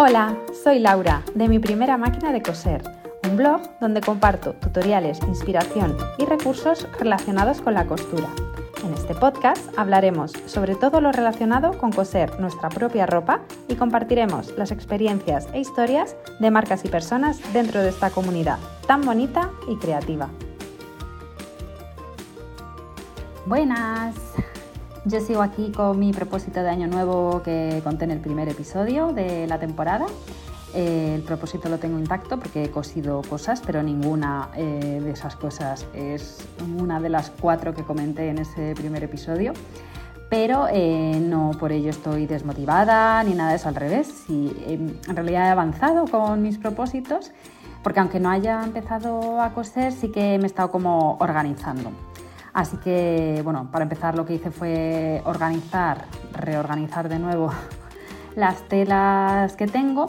Hola, 0.00 0.38
soy 0.62 0.78
Laura, 0.78 1.24
de 1.34 1.48
mi 1.48 1.58
primera 1.58 1.96
máquina 1.96 2.30
de 2.30 2.40
coser, 2.40 2.84
un 3.28 3.36
blog 3.36 3.62
donde 3.80 4.00
comparto 4.00 4.52
tutoriales, 4.52 5.18
inspiración 5.26 5.96
y 6.18 6.24
recursos 6.24 6.86
relacionados 7.00 7.60
con 7.60 7.74
la 7.74 7.84
costura. 7.84 8.28
En 8.84 8.94
este 8.94 9.16
podcast 9.16 9.76
hablaremos 9.76 10.30
sobre 10.46 10.76
todo 10.76 11.00
lo 11.00 11.10
relacionado 11.10 11.76
con 11.78 11.90
coser 11.90 12.38
nuestra 12.38 12.68
propia 12.68 13.06
ropa 13.06 13.40
y 13.66 13.74
compartiremos 13.74 14.56
las 14.56 14.70
experiencias 14.70 15.48
e 15.52 15.58
historias 15.58 16.14
de 16.38 16.52
marcas 16.52 16.84
y 16.84 16.88
personas 16.88 17.40
dentro 17.52 17.82
de 17.82 17.88
esta 17.88 18.10
comunidad 18.10 18.60
tan 18.86 19.02
bonita 19.02 19.50
y 19.66 19.74
creativa. 19.78 20.28
Buenas, 23.46 24.14
yo 25.04 25.20
sigo 25.20 25.42
aquí 25.42 25.70
con 25.72 25.98
mi 25.98 26.12
propósito 26.12 26.62
de 26.62 26.68
año 26.68 26.86
nuevo 26.86 27.42
que 27.42 27.80
conté 27.84 28.04
en 28.04 28.12
el 28.12 28.20
primer 28.20 28.48
episodio 28.48 29.12
de 29.12 29.46
la 29.46 29.58
temporada. 29.58 30.06
Eh, 30.74 31.14
el 31.14 31.22
propósito 31.22 31.68
lo 31.68 31.78
tengo 31.78 31.98
intacto 31.98 32.38
porque 32.38 32.64
he 32.64 32.70
cosido 32.70 33.22
cosas, 33.22 33.62
pero 33.64 33.82
ninguna 33.82 34.50
eh, 34.54 35.00
de 35.02 35.10
esas 35.10 35.34
cosas 35.36 35.86
es 35.94 36.38
una 36.78 37.00
de 37.00 37.08
las 37.08 37.30
cuatro 37.30 37.74
que 37.74 37.84
comenté 37.84 38.28
en 38.28 38.38
ese 38.38 38.74
primer 38.74 39.02
episodio. 39.02 39.52
Pero 40.28 40.66
eh, 40.70 41.18
no 41.22 41.52
por 41.58 41.72
ello 41.72 41.88
estoy 41.88 42.26
desmotivada 42.26 43.22
ni 43.24 43.34
nada 43.34 43.50
de 43.50 43.56
eso, 43.56 43.68
al 43.68 43.76
revés. 43.76 44.24
en 44.28 44.98
realidad 45.06 45.46
he 45.46 45.50
avanzado 45.50 46.04
con 46.06 46.42
mis 46.42 46.58
propósitos 46.58 47.32
porque 47.82 48.00
aunque 48.00 48.20
no 48.20 48.28
haya 48.28 48.62
empezado 48.62 49.40
a 49.40 49.54
coser, 49.54 49.92
sí 49.92 50.10
que 50.10 50.36
me 50.38 50.44
he 50.44 50.46
estado 50.46 50.70
como 50.70 51.16
organizando. 51.20 51.90
Así 52.58 52.76
que, 52.78 53.40
bueno, 53.44 53.68
para 53.70 53.84
empezar 53.84 54.16
lo 54.16 54.26
que 54.26 54.34
hice 54.34 54.50
fue 54.50 55.22
organizar, 55.26 56.06
reorganizar 56.32 57.08
de 57.08 57.20
nuevo 57.20 57.52
las 58.34 58.62
telas 58.62 59.54
que 59.54 59.68
tengo 59.68 60.06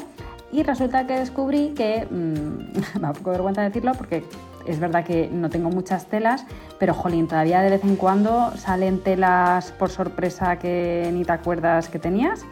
y 0.52 0.64
resulta 0.64 1.06
que 1.06 1.20
descubrí 1.20 1.76
que, 1.76 2.08
mmm, 2.10 2.74
me 2.96 3.02
da 3.02 3.10
un 3.10 3.14
poco 3.14 3.30
vergüenza 3.30 3.62
decirlo 3.62 3.92
porque 3.94 4.26
es 4.66 4.80
verdad 4.80 5.04
que 5.06 5.30
no 5.32 5.52
tengo 5.52 5.70
muchas 5.70 6.08
telas, 6.08 6.44
pero 6.80 6.96
jolín, 6.96 7.28
todavía 7.28 7.62
de 7.62 7.70
vez 7.70 7.84
en 7.84 7.96
cuando 7.96 8.52
salen 8.58 9.04
telas 9.04 9.72
por 9.74 9.92
sorpresa 9.92 10.58
que 10.58 11.08
ni 11.14 11.26
te 11.26 11.34
acuerdas 11.34 11.88
que 11.88 12.00
tenías. 12.00 12.46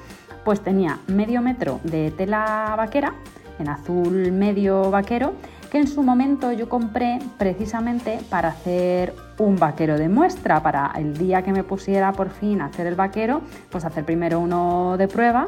Pues 0.45 0.61
tenía 0.61 0.99
medio 1.07 1.41
metro 1.41 1.79
de 1.83 2.11
tela 2.11 2.75
vaquera, 2.77 3.15
en 3.57 3.67
azul 3.67 4.31
medio 4.31 4.91
vaquero, 4.91 5.33
que 5.71 5.79
en 5.79 5.87
su 5.87 6.03
momento 6.03 6.51
yo 6.51 6.69
compré 6.69 7.17
precisamente 7.39 8.19
para 8.29 8.49
hacer 8.49 9.26
un 9.37 9.55
vaquero 9.55 9.97
de 9.97 10.09
muestra, 10.09 10.61
para 10.61 10.91
el 10.95 11.17
día 11.17 11.41
que 11.41 11.51
me 11.51 11.63
pusiera 11.63 12.11
por 12.13 12.29
fin 12.29 12.61
a 12.61 12.65
hacer 12.65 12.87
el 12.87 12.95
vaquero, 12.95 13.41
pues 13.69 13.85
hacer 13.85 14.05
primero 14.05 14.39
uno 14.39 14.97
de 14.97 15.07
prueba. 15.07 15.47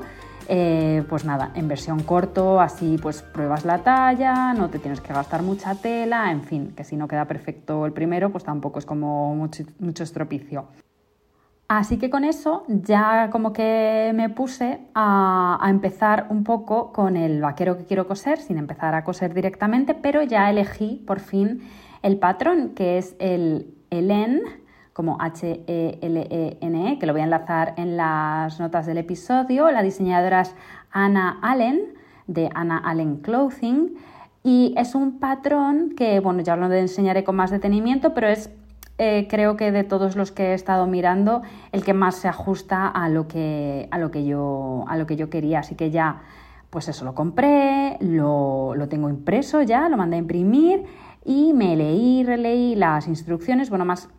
Eh, 0.51 1.03
pues 1.07 1.25
nada, 1.25 1.51
en 1.53 1.67
versión 1.67 2.01
corto, 2.01 2.59
así 2.59 2.97
pues 2.99 3.21
pruebas 3.21 3.65
la 3.65 3.83
talla, 3.83 4.51
no 4.55 4.71
te 4.71 4.79
tienes 4.79 4.99
que 4.99 5.13
gastar 5.13 5.43
mucha 5.43 5.75
tela, 5.75 6.31
en 6.31 6.41
fin, 6.41 6.73
que 6.75 6.83
si 6.83 6.97
no 6.97 7.07
queda 7.07 7.25
perfecto 7.25 7.85
el 7.85 7.93
primero, 7.93 8.31
pues 8.31 8.43
tampoco 8.43 8.79
es 8.79 8.85
como 8.87 9.35
mucho, 9.35 9.63
mucho 9.77 10.03
estropicio. 10.03 10.65
Así 11.69 11.99
que 11.99 12.09
con 12.09 12.23
eso 12.23 12.63
ya 12.67 13.29
como 13.31 13.53
que 13.53 14.11
me 14.15 14.27
puse 14.29 14.87
a, 14.95 15.59
empezar 15.69 16.25
un 16.31 16.43
poco 16.43 16.91
con 16.91 17.15
el 17.15 17.41
vaquero 17.41 17.77
que 17.77 17.85
quiero 17.85 18.07
coser, 18.07 18.39
sin 18.39 18.57
empezar 18.57 18.95
a 18.95 19.03
coser 19.03 19.35
directamente, 19.35 19.93
pero 19.93 20.23
ya 20.23 20.49
elegí 20.49 21.03
por 21.05 21.19
fin 21.19 21.61
el 22.01 22.17
patrón, 22.17 22.69
que 22.69 22.97
es 22.97 23.15
el 23.19 23.75
Helen, 23.89 24.41
como 24.93 25.17
H-E-L-E-N-E, 25.19 26.59
-E, 26.61 26.99
que 26.99 27.05
lo 27.05 27.13
voy 27.13 27.21
a 27.21 27.25
enlazar 27.25 27.73
en 27.77 27.95
las 27.97 28.59
notas 28.59 28.85
del 28.85 28.97
episodio. 28.97 29.71
La 29.71 29.81
diseñadora 29.81 30.41
es 30.41 30.55
Anna 30.91 31.39
Allen, 31.41 31.93
de 32.27 32.49
Anna 32.53 32.77
Allen 32.77 33.17
Clothing. 33.17 33.95
Y 34.43 34.73
es 34.77 34.95
un 34.95 35.19
patrón 35.19 35.93
que, 35.95 36.19
bueno, 36.19 36.41
ya 36.41 36.55
lo 36.55 36.71
enseñaré 36.73 37.23
con 37.23 37.35
más 37.35 37.51
detenimiento, 37.51 38.13
pero 38.13 38.27
es 38.27 38.49
eh, 39.01 39.27
creo 39.29 39.55
que 39.55 39.71
de 39.71 39.85
todos 39.85 40.17
los 40.17 40.33
que 40.33 40.47
he 40.47 40.53
estado 40.53 40.85
mirando, 40.85 41.41
el 41.71 41.85
que 41.85 41.93
más 41.93 42.15
se 42.15 42.27
ajusta 42.27 42.85
a 42.85 43.07
lo 43.07 43.29
que, 43.29 43.87
a 43.91 43.97
lo 43.97 44.11
que, 44.11 44.25
yo, 44.25 44.83
a 44.89 44.97
lo 44.97 45.07
que 45.07 45.15
yo 45.15 45.29
quería. 45.29 45.59
Así 45.59 45.75
que 45.75 45.89
ya, 45.89 46.21
pues 46.69 46.89
eso, 46.89 47.05
lo 47.05 47.15
compré, 47.15 47.95
lo, 48.01 48.75
lo 48.75 48.89
tengo 48.89 49.07
impreso 49.09 49.61
ya, 49.61 49.87
lo 49.87 49.95
mandé 49.95 50.17
a 50.17 50.19
imprimir 50.19 50.83
y 51.25 51.53
me 51.53 51.75
leí, 51.75 52.23
releí 52.23 52.75
las 52.75 53.07
instrucciones, 53.07 53.69
bueno, 53.69 53.85
más 53.85 54.09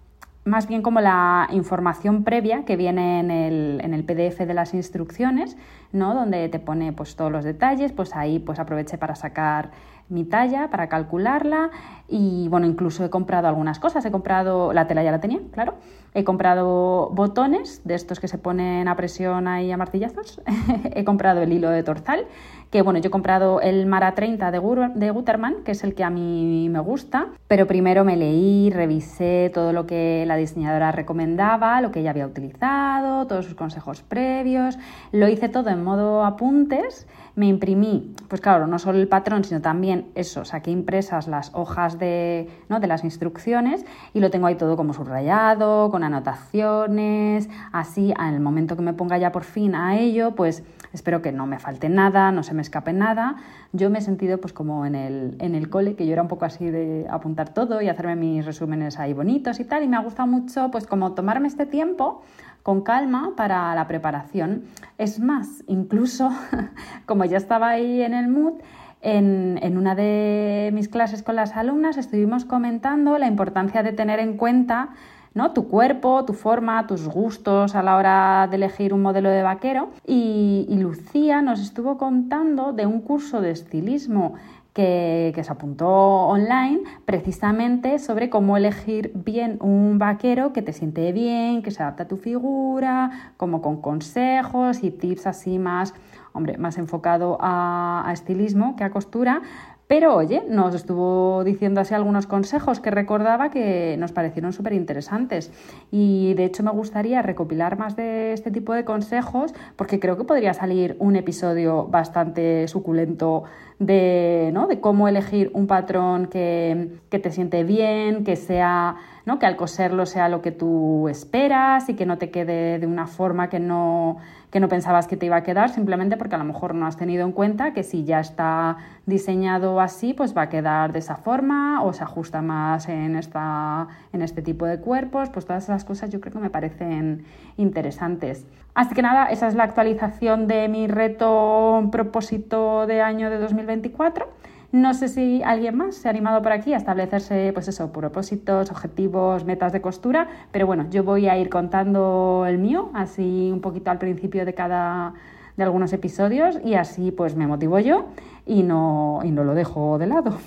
más 0.44 0.66
bien 0.66 0.82
como 0.82 1.00
la 1.00 1.48
información 1.52 2.24
previa 2.24 2.64
que 2.64 2.76
viene 2.76 3.20
en 3.20 3.30
el, 3.30 3.80
en 3.82 3.92
el, 3.92 4.04
PDF 4.04 4.38
de 4.38 4.54
las 4.54 4.72
instrucciones, 4.72 5.56
¿no? 5.92 6.14
donde 6.14 6.48
te 6.48 6.58
pone 6.58 6.92
pues, 6.92 7.14
todos 7.14 7.30
los 7.30 7.44
detalles, 7.44 7.92
pues 7.92 8.16
ahí 8.16 8.38
pues 8.38 8.58
aproveché 8.58 8.96
para 8.96 9.14
sacar 9.14 9.70
mi 10.08 10.24
talla, 10.24 10.68
para 10.70 10.88
calcularla 10.88 11.70
y 12.10 12.48
bueno, 12.48 12.66
incluso 12.66 13.04
he 13.04 13.10
comprado 13.10 13.46
algunas 13.46 13.78
cosas, 13.78 14.04
he 14.04 14.10
comprado, 14.10 14.72
la 14.72 14.86
tela 14.88 15.02
ya 15.02 15.12
la 15.12 15.20
tenía, 15.20 15.40
claro, 15.52 15.74
he 16.12 16.24
comprado 16.24 17.10
botones 17.12 17.82
de 17.84 17.94
estos 17.94 18.18
que 18.18 18.26
se 18.26 18.36
ponen 18.36 18.88
a 18.88 18.96
presión 18.96 19.46
ahí 19.46 19.70
a 19.70 19.76
martillazos, 19.76 20.42
he 20.94 21.04
comprado 21.04 21.42
el 21.42 21.52
hilo 21.52 21.70
de 21.70 21.84
torzal, 21.84 22.26
que 22.70 22.82
bueno, 22.82 23.00
yo 23.00 23.08
he 23.08 23.10
comprado 23.10 23.60
el 23.60 23.86
Mara 23.86 24.14
30 24.14 24.50
de, 24.50 24.60
de 24.94 25.10
Gutermann, 25.10 25.62
que 25.64 25.72
es 25.72 25.84
el 25.84 25.94
que 25.94 26.04
a 26.04 26.10
mí 26.10 26.68
me 26.68 26.80
gusta, 26.80 27.28
pero 27.48 27.66
primero 27.66 28.04
me 28.04 28.16
leí, 28.16 28.70
revisé 28.70 29.50
todo 29.52 29.72
lo 29.72 29.86
que 29.86 30.24
la 30.26 30.36
diseñadora 30.36 30.92
recomendaba, 30.92 31.80
lo 31.80 31.90
que 31.90 32.00
ella 32.00 32.10
había 32.10 32.26
utilizado, 32.26 33.26
todos 33.26 33.44
sus 33.44 33.54
consejos 33.54 34.02
previos, 34.02 34.78
lo 35.12 35.28
hice 35.28 35.48
todo 35.48 35.70
en 35.70 35.82
modo 35.82 36.24
apuntes, 36.24 37.06
me 37.34 37.46
imprimí, 37.46 38.14
pues 38.28 38.40
claro, 38.40 38.66
no 38.66 38.78
solo 38.78 38.98
el 38.98 39.08
patrón, 39.08 39.44
sino 39.44 39.60
también 39.60 40.10
eso, 40.14 40.44
saqué 40.44 40.70
impresas 40.70 41.26
las 41.26 41.50
hojas 41.54 41.98
de, 42.00 42.48
¿no? 42.68 42.80
de 42.80 42.88
las 42.88 43.04
instrucciones 43.04 43.84
y 44.12 44.18
lo 44.18 44.30
tengo 44.30 44.48
ahí 44.48 44.56
todo 44.56 44.76
como 44.76 44.92
subrayado, 44.92 45.90
con 45.90 46.02
anotaciones, 46.02 47.48
así, 47.70 48.12
el 48.18 48.40
momento 48.40 48.74
que 48.74 48.82
me 48.82 48.92
ponga 48.92 49.18
ya 49.18 49.30
por 49.30 49.44
fin 49.44 49.76
a 49.76 49.96
ello, 49.98 50.34
pues 50.34 50.64
espero 50.92 51.22
que 51.22 51.30
no 51.30 51.46
me 51.46 51.60
falte 51.60 51.88
nada, 51.88 52.32
no 52.32 52.42
se 52.42 52.54
me 52.54 52.62
escape 52.62 52.92
nada. 52.92 53.36
Yo 53.72 53.90
me 53.90 54.00
he 54.00 54.02
sentido 54.02 54.40
pues 54.40 54.52
como 54.52 54.84
en 54.84 54.96
el, 54.96 55.36
en 55.38 55.54
el 55.54 55.70
cole, 55.70 55.94
que 55.94 56.06
yo 56.06 56.12
era 56.12 56.22
un 56.22 56.28
poco 56.28 56.44
así 56.44 56.70
de 56.70 57.06
apuntar 57.08 57.54
todo 57.54 57.80
y 57.80 57.88
hacerme 57.88 58.16
mis 58.16 58.44
resúmenes 58.44 58.98
ahí 58.98 59.12
bonitos 59.12 59.60
y 59.60 59.64
tal, 59.64 59.84
y 59.84 59.88
me 59.88 59.96
ha 59.96 60.00
gustado 60.00 60.26
mucho 60.26 60.70
pues 60.72 60.86
como 60.86 61.12
tomarme 61.12 61.46
este 61.46 61.66
tiempo 61.66 62.22
con 62.62 62.82
calma 62.82 63.32
para 63.36 63.74
la 63.74 63.86
preparación. 63.86 64.64
Es 64.98 65.20
más, 65.20 65.64
incluso 65.66 66.30
como 67.06 67.24
ya 67.24 67.36
estaba 67.36 67.68
ahí 67.68 68.02
en 68.02 68.14
el 68.14 68.28
mood, 68.28 68.54
en, 69.00 69.58
en, 69.62 69.78
una 69.78 69.94
de 69.94 70.70
mis 70.72 70.88
clases 70.88 71.22
con 71.22 71.36
las 71.36 71.56
alumnas 71.56 71.96
estuvimos 71.96 72.44
comentando 72.44 73.18
la 73.18 73.26
importancia 73.26 73.82
de 73.82 73.92
tener 73.92 74.20
en 74.20 74.36
cuenta 74.36 74.90
¿no? 75.34 75.52
tu 75.52 75.68
cuerpo, 75.68 76.24
tu 76.24 76.32
forma, 76.32 76.86
tus 76.86 77.08
gustos 77.08 77.74
a 77.74 77.82
la 77.82 77.96
hora 77.96 78.48
de 78.50 78.56
elegir 78.56 78.92
un 78.92 79.02
modelo 79.02 79.30
de 79.30 79.42
vaquero. 79.42 79.90
Y, 80.06 80.66
Lucía 80.70 81.42
nos 81.42 81.60
estuvo 81.60 81.98
contando 81.98 82.72
de 82.72 82.86
un 82.86 83.00
curso 83.00 83.40
de 83.40 83.50
estilismo 83.50 84.34
que, 84.72 85.38
se 85.42 85.52
apuntó 85.52 85.88
online 85.88 86.80
precisamente 87.04 87.98
sobre 87.98 88.30
cómo 88.30 88.56
elegir 88.56 89.12
bien 89.14 89.58
un 89.60 89.98
vaquero 89.98 90.52
que 90.52 90.62
te 90.62 90.72
siente 90.72 91.12
bien, 91.12 91.62
que 91.62 91.70
se 91.70 91.82
adapta 91.82 92.04
a 92.04 92.08
tu 92.08 92.16
figura, 92.16 93.32
como 93.36 93.60
con 93.60 93.80
consejos 93.80 94.82
y 94.82 94.90
tips 94.90 95.26
así 95.26 95.58
más, 95.58 95.94
hombre, 96.32 96.58
más 96.58 96.78
enfocado 96.78 97.38
a, 97.40 98.08
estilismo 98.12 98.76
que 98.76 98.84
a 98.84 98.90
costura, 98.90 99.42
pero 99.86 100.14
oye, 100.14 100.44
nos 100.48 100.72
estuvo 100.76 101.42
diciendo 101.42 101.80
así 101.80 101.94
algunos 101.94 102.28
consejos 102.28 102.78
que 102.78 102.92
recordaba 102.92 103.50
que 103.50 103.96
nos 103.98 104.12
parecieron 104.12 104.52
súper 104.52 104.72
interesantes. 104.72 105.50
Y 105.90 106.34
de 106.34 106.44
hecho 106.44 106.62
me 106.62 106.70
gustaría 106.70 107.22
recopilar 107.22 107.76
más 107.76 107.96
de 107.96 108.32
este 108.32 108.52
tipo 108.52 108.72
de 108.72 108.84
consejos 108.84 109.52
porque 109.74 109.98
creo 109.98 110.16
que 110.16 110.22
podría 110.22 110.54
salir 110.54 110.94
un 111.00 111.16
episodio 111.16 111.88
bastante 111.88 112.68
suculento 112.68 113.42
de, 113.80 114.50
¿no? 114.52 114.68
de 114.68 114.78
cómo 114.78 115.08
elegir 115.08 115.50
un 115.54 115.66
patrón 115.66 116.26
que, 116.26 117.00
que 117.10 117.18
te 117.18 117.32
siente 117.32 117.64
bien, 117.64 118.22
que 118.22 118.36
sea 118.36 118.94
¿no? 119.30 119.38
que 119.38 119.46
al 119.46 119.54
coserlo 119.54 120.06
sea 120.06 120.28
lo 120.28 120.42
que 120.42 120.50
tú 120.50 121.08
esperas 121.08 121.88
y 121.88 121.94
que 121.94 122.04
no 122.04 122.18
te 122.18 122.32
quede 122.32 122.80
de 122.80 122.86
una 122.88 123.06
forma 123.06 123.48
que 123.48 123.60
no, 123.60 124.16
que 124.50 124.58
no 124.58 124.68
pensabas 124.68 125.06
que 125.06 125.16
te 125.16 125.26
iba 125.26 125.36
a 125.36 125.44
quedar, 125.44 125.70
simplemente 125.70 126.16
porque 126.16 126.34
a 126.34 126.38
lo 126.38 126.44
mejor 126.44 126.74
no 126.74 126.84
has 126.84 126.96
tenido 126.96 127.24
en 127.24 127.30
cuenta 127.30 127.72
que 127.72 127.84
si 127.84 128.02
ya 128.02 128.18
está 128.18 128.78
diseñado 129.06 129.80
así, 129.80 130.14
pues 130.14 130.36
va 130.36 130.42
a 130.42 130.48
quedar 130.48 130.92
de 130.92 130.98
esa 130.98 131.14
forma 131.14 131.80
o 131.84 131.92
se 131.92 132.02
ajusta 132.02 132.42
más 132.42 132.88
en, 132.88 133.14
esta, 133.14 133.86
en 134.12 134.22
este 134.22 134.42
tipo 134.42 134.66
de 134.66 134.80
cuerpos, 134.80 135.30
pues 135.30 135.46
todas 135.46 135.62
esas 135.62 135.84
cosas 135.84 136.10
yo 136.10 136.20
creo 136.20 136.32
que 136.32 136.40
me 136.40 136.50
parecen 136.50 137.24
interesantes. 137.56 138.44
Así 138.74 138.96
que 138.96 139.02
nada, 139.02 139.26
esa 139.26 139.46
es 139.46 139.54
la 139.54 139.62
actualización 139.62 140.48
de 140.48 140.66
mi 140.66 140.88
reto 140.88 141.88
propósito 141.92 142.88
de 142.88 143.00
año 143.00 143.30
de 143.30 143.38
2024. 143.38 144.26
No 144.72 144.94
sé 144.94 145.08
si 145.08 145.42
alguien 145.42 145.76
más 145.76 145.96
se 145.96 146.06
ha 146.06 146.10
animado 146.10 146.42
por 146.42 146.52
aquí 146.52 146.72
a 146.74 146.76
establecerse, 146.76 147.52
pues 147.52 147.66
eso, 147.66 147.92
propósitos, 147.92 148.70
objetivos, 148.70 149.44
metas 149.44 149.72
de 149.72 149.80
costura, 149.80 150.28
pero 150.52 150.64
bueno, 150.64 150.86
yo 150.90 151.02
voy 151.02 151.28
a 151.28 151.36
ir 151.36 151.48
contando 151.50 152.44
el 152.46 152.58
mío, 152.58 152.90
así 152.94 153.50
un 153.52 153.60
poquito 153.60 153.90
al 153.90 153.98
principio 153.98 154.44
de 154.44 154.54
cada, 154.54 155.14
de 155.56 155.64
algunos 155.64 155.92
episodios 155.92 156.56
y 156.64 156.74
así 156.74 157.10
pues 157.10 157.34
me 157.34 157.48
motivo 157.48 157.80
yo 157.80 158.06
y 158.46 158.62
no, 158.62 159.20
y 159.24 159.32
no 159.32 159.42
lo 159.42 159.54
dejo 159.54 159.98
de 159.98 160.06
lado. 160.06 160.38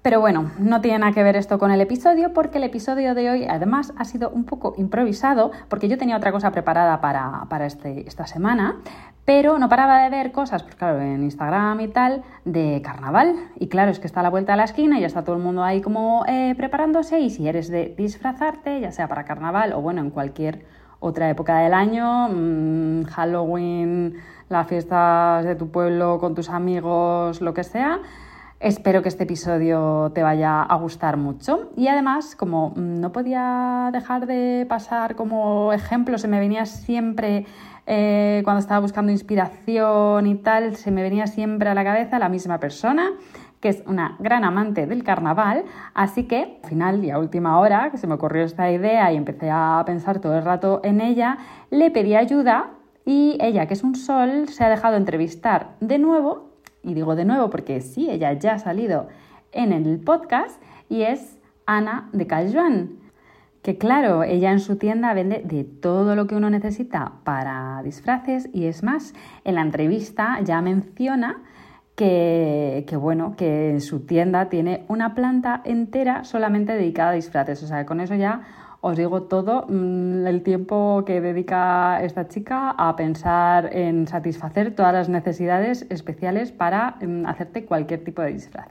Pero 0.00 0.20
bueno, 0.20 0.52
no 0.58 0.80
tiene 0.80 1.00
nada 1.00 1.12
que 1.12 1.24
ver 1.24 1.36
esto 1.36 1.58
con 1.58 1.72
el 1.72 1.80
episodio 1.80 2.32
porque 2.32 2.58
el 2.58 2.64
episodio 2.64 3.14
de 3.14 3.30
hoy 3.30 3.44
además 3.44 3.92
ha 3.96 4.04
sido 4.04 4.30
un 4.30 4.44
poco 4.44 4.74
improvisado 4.76 5.50
porque 5.68 5.88
yo 5.88 5.98
tenía 5.98 6.16
otra 6.16 6.30
cosa 6.30 6.52
preparada 6.52 7.00
para, 7.00 7.46
para 7.48 7.66
este, 7.66 8.06
esta 8.06 8.26
semana, 8.26 8.76
pero 9.24 9.58
no 9.58 9.68
paraba 9.68 10.00
de 10.02 10.08
ver 10.08 10.30
cosas, 10.30 10.62
pues 10.62 10.76
claro, 10.76 11.00
en 11.00 11.24
Instagram 11.24 11.80
y 11.80 11.88
tal, 11.88 12.22
de 12.44 12.80
carnaval. 12.82 13.34
Y 13.58 13.66
claro, 13.66 13.90
es 13.90 13.98
que 13.98 14.06
está 14.06 14.20
a 14.20 14.22
la 14.22 14.30
vuelta 14.30 14.52
de 14.52 14.58
la 14.58 14.64
esquina 14.64 14.98
y 14.98 15.00
ya 15.00 15.08
está 15.08 15.24
todo 15.24 15.36
el 15.36 15.42
mundo 15.42 15.64
ahí 15.64 15.82
como 15.82 16.24
eh, 16.28 16.54
preparándose 16.56 17.18
y 17.18 17.30
si 17.30 17.48
eres 17.48 17.68
de 17.68 17.94
disfrazarte, 17.98 18.80
ya 18.80 18.92
sea 18.92 19.08
para 19.08 19.24
carnaval 19.24 19.72
o 19.72 19.82
bueno, 19.82 20.00
en 20.00 20.10
cualquier 20.10 20.64
otra 21.00 21.28
época 21.28 21.58
del 21.58 21.74
año, 21.74 22.28
mmm, 22.28 23.02
Halloween, 23.04 24.14
las 24.48 24.66
fiestas 24.66 25.44
de 25.44 25.56
tu 25.56 25.70
pueblo 25.70 26.18
con 26.20 26.34
tus 26.34 26.48
amigos, 26.48 27.40
lo 27.40 27.52
que 27.52 27.64
sea, 27.64 28.00
Espero 28.60 29.02
que 29.02 29.08
este 29.08 29.22
episodio 29.22 30.10
te 30.12 30.24
vaya 30.24 30.62
a 30.62 30.74
gustar 30.76 31.16
mucho. 31.16 31.70
Y 31.76 31.86
además, 31.86 32.34
como 32.34 32.72
no 32.74 33.12
podía 33.12 33.90
dejar 33.92 34.26
de 34.26 34.66
pasar 34.68 35.14
como 35.14 35.72
ejemplo, 35.72 36.18
se 36.18 36.26
me 36.26 36.40
venía 36.40 36.66
siempre, 36.66 37.46
eh, 37.86 38.40
cuando 38.42 38.58
estaba 38.58 38.80
buscando 38.80 39.12
inspiración 39.12 40.26
y 40.26 40.34
tal, 40.34 40.74
se 40.74 40.90
me 40.90 41.02
venía 41.02 41.28
siempre 41.28 41.68
a 41.68 41.74
la 41.74 41.84
cabeza 41.84 42.18
la 42.18 42.28
misma 42.28 42.58
persona 42.58 43.12
que 43.60 43.68
es 43.68 43.82
una 43.86 44.16
gran 44.20 44.44
amante 44.44 44.86
del 44.86 45.02
carnaval, 45.02 45.64
así 45.92 46.24
que 46.28 46.60
al 46.62 46.68
final 46.68 47.04
y 47.04 47.10
a 47.10 47.18
última 47.18 47.58
hora 47.58 47.90
que 47.90 47.96
se 47.98 48.06
me 48.06 48.14
ocurrió 48.14 48.44
esta 48.44 48.70
idea 48.70 49.12
y 49.12 49.16
empecé 49.16 49.50
a 49.50 49.82
pensar 49.84 50.20
todo 50.20 50.36
el 50.38 50.44
rato 50.44 50.80
en 50.84 51.00
ella, 51.00 51.38
le 51.70 51.90
pedí 51.90 52.14
ayuda 52.14 52.70
y 53.04 53.36
ella, 53.40 53.66
que 53.66 53.74
es 53.74 53.82
un 53.82 53.96
sol, 53.96 54.48
se 54.48 54.64
ha 54.64 54.68
dejado 54.68 54.96
entrevistar 54.96 55.70
de 55.80 55.98
nuevo 55.98 56.47
y 56.82 56.94
digo 56.94 57.16
de 57.16 57.24
nuevo 57.24 57.50
porque 57.50 57.80
sí, 57.80 58.08
ella 58.10 58.32
ya 58.32 58.54
ha 58.54 58.58
salido 58.58 59.08
en 59.52 59.72
el 59.72 59.98
podcast 60.00 60.60
y 60.88 61.02
es 61.02 61.38
Ana 61.66 62.08
de 62.12 62.26
Caljuan. 62.26 62.90
Que 63.62 63.76
claro, 63.76 64.22
ella 64.22 64.52
en 64.52 64.60
su 64.60 64.76
tienda 64.76 65.12
vende 65.14 65.42
de 65.44 65.64
todo 65.64 66.14
lo 66.14 66.26
que 66.26 66.36
uno 66.36 66.48
necesita 66.48 67.12
para 67.24 67.82
disfraces 67.82 68.48
y 68.52 68.66
es 68.66 68.82
más, 68.82 69.14
en 69.44 69.56
la 69.56 69.62
entrevista 69.62 70.40
ya 70.42 70.62
menciona 70.62 71.42
que, 71.96 72.84
que, 72.86 72.96
bueno, 72.96 73.34
que 73.36 73.70
en 73.70 73.80
su 73.80 74.06
tienda 74.06 74.48
tiene 74.48 74.84
una 74.86 75.14
planta 75.14 75.60
entera 75.64 76.22
solamente 76.22 76.72
dedicada 76.72 77.10
a 77.10 77.14
disfraces. 77.14 77.62
O 77.64 77.66
sea, 77.66 77.84
con 77.84 78.00
eso 78.00 78.14
ya 78.14 78.42
os 78.80 78.96
digo 78.96 79.22
todo 79.22 79.66
mm, 79.68 80.26
el 80.26 80.42
tiempo 80.42 81.02
que 81.04 81.20
dedica 81.20 82.02
esta 82.02 82.28
chica 82.28 82.70
a 82.70 82.94
pensar 82.96 83.70
en 83.74 84.06
satisfacer 84.06 84.74
todas 84.74 84.92
las 84.92 85.08
necesidades 85.08 85.86
especiales 85.90 86.52
para 86.52 86.96
mm, 87.00 87.26
hacerte 87.26 87.64
cualquier 87.64 88.04
tipo 88.04 88.22
de 88.22 88.32
disfraz. 88.32 88.68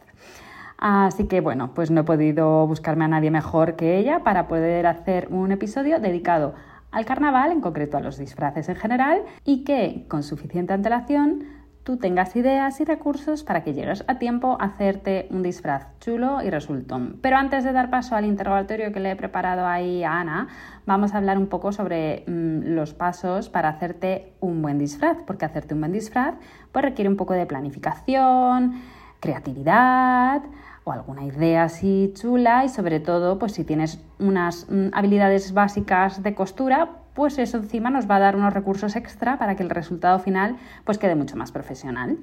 Así 0.78 1.28
que 1.28 1.42
bueno, 1.42 1.74
pues 1.74 1.90
no 1.92 2.02
he 2.02 2.04
podido 2.04 2.68
buscarme 2.68 3.06
a 3.06 3.08
nadie 3.08 3.32
mejor 3.32 3.76
que 3.76 3.98
ella 3.98 4.24
para 4.24 4.48
poder 4.48 4.86
hacer 4.86 5.28
un 5.32 5.52
episodio 5.52 6.00
dedicado 6.00 6.54
al 6.92 7.06
carnaval, 7.06 7.52
en 7.52 7.62
concreto 7.62 7.98
a 7.98 8.00
los 8.00 8.18
disfraces 8.18 8.70
en 8.70 8.76
general, 8.76 9.24
y 9.44 9.64
que 9.64 10.06
con 10.08 10.24
suficiente 10.24 10.74
antelación 10.74 11.57
tú 11.88 11.96
tengas 11.96 12.36
ideas 12.36 12.82
y 12.82 12.84
recursos 12.84 13.46
para 13.46 13.64
que 13.64 13.74
llegues 13.74 14.04
a 14.10 14.20
tiempo 14.20 14.58
a 14.60 14.66
hacerte 14.66 15.26
un 15.30 15.42
disfraz 15.42 15.88
chulo 16.02 16.42
y 16.44 16.50
resultón. 16.50 17.18
Pero 17.22 17.38
antes 17.38 17.64
de 17.64 17.72
dar 17.72 17.90
paso 17.90 18.14
al 18.18 18.26
interrogatorio 18.26 18.92
que 18.92 19.00
le 19.00 19.12
he 19.12 19.16
preparado 19.16 19.66
ahí 19.66 20.04
a 20.04 20.20
Ana, 20.20 20.50
vamos 20.86 21.14
a 21.14 21.18
hablar 21.20 21.38
un 21.38 21.48
poco 21.48 21.72
sobre 21.72 22.26
mm, 22.28 22.76
los 22.76 22.94
pasos 22.94 23.48
para 23.48 23.70
hacerte 23.70 24.34
un 24.42 24.62
buen 24.62 24.78
disfraz, 24.78 25.20
porque 25.26 25.46
hacerte 25.46 25.76
un 25.76 25.80
buen 25.80 25.94
disfraz 25.94 26.36
pues 26.74 26.84
requiere 26.84 27.08
un 27.08 27.16
poco 27.16 27.34
de 27.36 27.46
planificación, 27.46 28.82
creatividad, 29.22 30.42
o 30.84 30.92
alguna 30.92 31.24
idea 31.24 31.64
así 31.64 32.12
chula 32.16 32.66
y 32.66 32.70
sobre 32.70 33.00
todo 33.00 33.40
pues 33.40 33.54
si 33.54 33.64
tienes 33.64 34.04
unas 34.20 34.68
mm, 34.70 34.90
habilidades 34.92 35.54
básicas 35.54 36.22
de 36.22 36.36
costura 36.36 36.90
pues 37.18 37.40
eso 37.40 37.58
encima 37.58 37.90
nos 37.90 38.08
va 38.08 38.18
a 38.18 38.20
dar 38.20 38.36
unos 38.36 38.54
recursos 38.54 38.96
extra 38.96 39.40
para 39.40 39.56
que 39.56 39.64
el 39.64 39.72
resultado 39.72 40.20
final 40.20 40.56
pues 40.86 41.00
quede 41.00 41.16
mucho 41.16 41.36
más 41.36 41.52
profesional. 41.52 42.20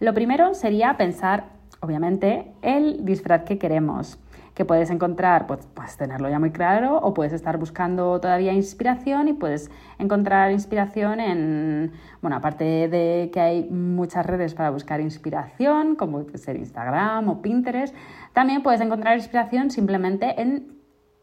Lo 0.00 0.14
primero 0.14 0.54
sería 0.54 0.96
pensar 0.96 1.44
obviamente 1.80 2.50
el 2.62 3.04
disfraz 3.04 3.44
que 3.44 3.58
queremos 3.58 4.18
que 4.54 4.64
puedes 4.64 4.88
encontrar, 4.88 5.46
pues, 5.46 5.96
tenerlo 5.98 6.30
ya 6.30 6.38
muy 6.38 6.50
claro 6.50 6.96
o 6.96 7.12
puedes 7.12 7.34
estar 7.34 7.58
buscando 7.58 8.20
todavía 8.20 8.54
inspiración 8.54 9.28
y 9.28 9.34
puedes 9.34 9.70
encontrar 9.98 10.50
inspiración 10.50 11.20
en, 11.20 11.92
bueno, 12.22 12.36
aparte 12.38 12.88
de 12.88 13.30
que 13.30 13.40
hay 13.40 13.64
muchas 13.68 14.24
redes 14.24 14.54
para 14.54 14.70
buscar 14.70 15.02
inspiración, 15.02 15.94
como 15.94 16.22
puede 16.24 16.38
ser 16.38 16.56
Instagram 16.56 17.28
o 17.28 17.42
Pinterest, 17.42 17.94
también 18.32 18.62
puedes 18.62 18.80
encontrar 18.80 19.16
inspiración 19.16 19.70
simplemente 19.70 20.40
en 20.40 20.77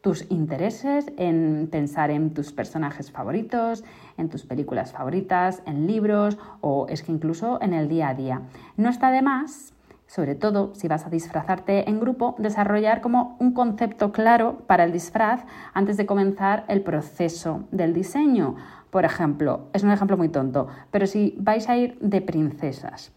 tus 0.05 0.29
intereses, 0.29 1.11
en 1.17 1.67
pensar 1.71 2.11
en 2.11 2.31
tus 2.35 2.51
personajes 2.51 3.09
favoritos, 3.09 3.83
en 4.19 4.29
tus 4.29 4.45
películas 4.45 4.91
favoritas, 4.91 5.63
en 5.65 5.87
libros 5.87 6.37
o 6.61 6.85
es 6.89 7.01
que 7.01 7.11
incluso 7.11 7.59
en 7.59 7.73
el 7.73 7.89
día 7.89 8.09
a 8.09 8.13
día. 8.13 8.41
No 8.77 8.89
está 8.89 9.09
de 9.09 9.23
más 9.23 9.73
sobre 10.05 10.35
todo 10.35 10.75
si 10.75 10.87
vas 10.87 11.07
a 11.07 11.09
disfrazarte 11.09 11.89
en 11.89 11.99
grupo, 11.99 12.35
desarrollar 12.37 13.01
como 13.01 13.35
un 13.39 13.53
concepto 13.53 14.11
claro 14.11 14.59
para 14.67 14.83
el 14.83 14.91
disfraz 14.91 15.43
antes 15.73 15.97
de 15.97 16.05
comenzar 16.05 16.65
el 16.67 16.81
proceso 16.81 17.63
del 17.71 17.95
diseño. 17.95 18.57
Por 18.91 19.05
ejemplo, 19.05 19.61
es 19.73 19.81
un 19.81 19.89
ejemplo 19.89 20.17
muy 20.17 20.29
tonto, 20.29 20.67
pero 20.91 21.07
si 21.07 21.35
vais 21.39 21.67
a 21.67 21.77
ir 21.77 21.97
de 21.99 22.21
princesas, 22.21 23.11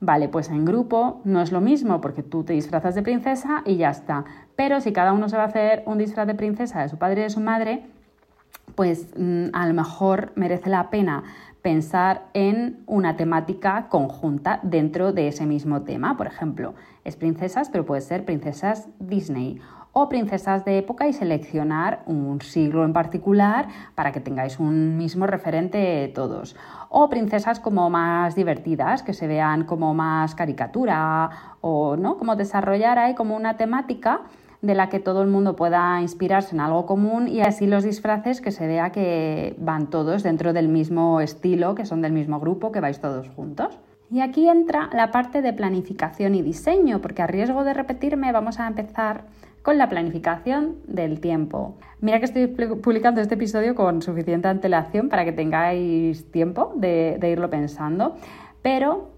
Vale, 0.00 0.28
pues 0.28 0.48
en 0.48 0.64
grupo 0.64 1.20
no 1.24 1.42
es 1.42 1.50
lo 1.50 1.60
mismo 1.60 2.00
porque 2.00 2.22
tú 2.22 2.44
te 2.44 2.52
disfrazas 2.52 2.94
de 2.94 3.02
princesa 3.02 3.62
y 3.64 3.78
ya 3.78 3.90
está. 3.90 4.24
Pero 4.58 4.80
si 4.80 4.92
cada 4.92 5.12
uno 5.12 5.28
se 5.28 5.36
va 5.36 5.44
a 5.44 5.46
hacer 5.46 5.84
un 5.86 5.98
disfraz 5.98 6.26
de 6.26 6.34
princesa 6.34 6.82
de 6.82 6.88
su 6.88 6.98
padre 6.98 7.20
y 7.20 7.22
de 7.22 7.30
su 7.30 7.38
madre, 7.38 7.84
pues 8.74 9.14
mm, 9.16 9.50
a 9.52 9.68
lo 9.68 9.72
mejor 9.72 10.32
merece 10.34 10.68
la 10.68 10.90
pena 10.90 11.22
pensar 11.62 12.24
en 12.34 12.82
una 12.86 13.16
temática 13.16 13.86
conjunta 13.88 14.58
dentro 14.64 15.12
de 15.12 15.28
ese 15.28 15.46
mismo 15.46 15.82
tema. 15.82 16.16
Por 16.16 16.26
ejemplo, 16.26 16.74
es 17.04 17.14
princesas, 17.14 17.70
pero 17.70 17.86
puede 17.86 18.00
ser 18.00 18.24
princesas 18.24 18.88
Disney 18.98 19.60
o 19.92 20.08
princesas 20.08 20.64
de 20.64 20.78
época 20.78 21.06
y 21.06 21.12
seleccionar 21.12 22.02
un 22.06 22.40
siglo 22.40 22.84
en 22.84 22.92
particular 22.92 23.68
para 23.94 24.10
que 24.10 24.18
tengáis 24.18 24.58
un 24.58 24.96
mismo 24.96 25.28
referente 25.28 26.10
todos. 26.16 26.56
O 26.88 27.08
princesas 27.08 27.60
como 27.60 27.90
más 27.90 28.34
divertidas, 28.34 29.04
que 29.04 29.14
se 29.14 29.28
vean 29.28 29.66
como 29.66 29.94
más 29.94 30.34
caricatura 30.34 31.30
o 31.60 31.96
no, 31.96 32.16
como 32.16 32.34
desarrollar 32.34 32.98
ahí 32.98 33.14
como 33.14 33.36
una 33.36 33.56
temática 33.56 34.22
de 34.60 34.74
la 34.74 34.88
que 34.88 34.98
todo 34.98 35.22
el 35.22 35.28
mundo 35.28 35.54
pueda 35.56 36.00
inspirarse 36.00 36.54
en 36.54 36.60
algo 36.60 36.84
común 36.86 37.28
y 37.28 37.40
así 37.40 37.66
los 37.66 37.84
disfraces 37.84 38.40
que 38.40 38.50
se 38.50 38.66
vea 38.66 38.90
que 38.90 39.54
van 39.58 39.88
todos 39.88 40.22
dentro 40.22 40.52
del 40.52 40.68
mismo 40.68 41.20
estilo, 41.20 41.74
que 41.74 41.86
son 41.86 42.02
del 42.02 42.12
mismo 42.12 42.40
grupo, 42.40 42.72
que 42.72 42.80
vais 42.80 43.00
todos 43.00 43.28
juntos. 43.28 43.78
Y 44.10 44.20
aquí 44.20 44.48
entra 44.48 44.88
la 44.92 45.10
parte 45.10 45.42
de 45.42 45.52
planificación 45.52 46.34
y 46.34 46.42
diseño, 46.42 47.00
porque 47.00 47.22
a 47.22 47.26
riesgo 47.26 47.62
de 47.62 47.74
repetirme 47.74 48.32
vamos 48.32 48.58
a 48.58 48.66
empezar 48.66 49.24
con 49.62 49.76
la 49.76 49.88
planificación 49.88 50.76
del 50.86 51.20
tiempo. 51.20 51.76
Mira 52.00 52.18
que 52.18 52.24
estoy 52.24 52.46
publicando 52.46 53.20
este 53.20 53.34
episodio 53.34 53.74
con 53.74 54.00
suficiente 54.00 54.48
antelación 54.48 55.10
para 55.10 55.26
que 55.26 55.32
tengáis 55.32 56.30
tiempo 56.30 56.72
de, 56.76 57.18
irlo 57.22 57.50
pensando, 57.50 58.16
pero 58.62 59.10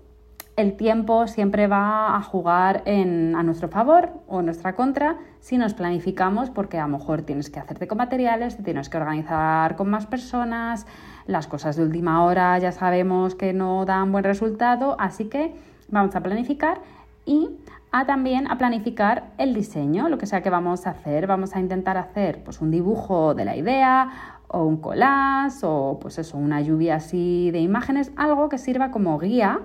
el 0.57 0.77
tiempo 0.77 1.27
siempre 1.27 1.67
va 1.67 2.17
a 2.17 2.23
jugar 2.23 2.83
en, 2.85 3.35
a 3.37 3.43
nuestro 3.43 3.69
favor 3.69 4.11
o 4.27 4.43
nuestra 4.43 4.75
contra 4.75 5.17
si 5.41 5.57
nos 5.57 5.75
planificamos 5.75 6.51
porque 6.51 6.79
a 6.79 6.87
lo 6.87 6.99
mejor 6.99 7.23
tienes 7.23 7.51
que 7.51 7.61
hacerte 7.61 7.89
con 7.89 7.99
materiales, 7.99 8.57
te 8.57 8.63
tienes 8.63 8.89
que 8.89 8.99
organizar 8.99 9.77
con 9.77 9.89
más 9.89 10.07
personas, 10.07 10.87
las 11.27 11.47
cosas 11.47 11.77
de 11.77 11.85
última 11.85 12.25
hora 12.25 12.59
ya 12.59 12.73
sabemos 12.73 13.35
que 13.35 13.53
no 13.53 13.85
dan 13.87 14.13
buen 14.13 14.25
resultado, 14.25 14.97
así 14.99 15.27
que 15.27 15.55
vamos 15.89 16.15
a 16.15 16.21
planificar 16.21 16.81
y 17.25 17.49
a 17.93 18.07
también 18.07 18.51
a 18.51 18.57
planificar 18.57 19.33
el 19.39 19.55
diseño, 19.55 20.09
lo 20.09 20.19
que 20.19 20.27
sea 20.27 20.43
que 20.43 20.51
vamos 20.51 20.87
a 20.87 20.91
hacer. 20.91 21.27
Vamos 21.27 21.57
a 21.57 21.61
intentar 21.61 21.97
hacer 21.97 22.43
pues, 22.45 22.61
un 22.61 22.71
dibujo 22.71 23.35
de 23.35 23.45
la 23.45 23.57
idea 23.57 24.39
o 24.49 24.65
un 24.65 24.77
collage 24.77 25.59
o 25.63 25.99
pues 26.01 26.19
eso, 26.19 26.37
una 26.37 26.61
lluvia 26.61 26.97
así 26.97 27.51
de 27.51 27.61
imágenes, 27.61 28.13
algo 28.17 28.49
que 28.49 28.59
sirva 28.59 28.91
como 28.91 29.19
guía 29.19 29.61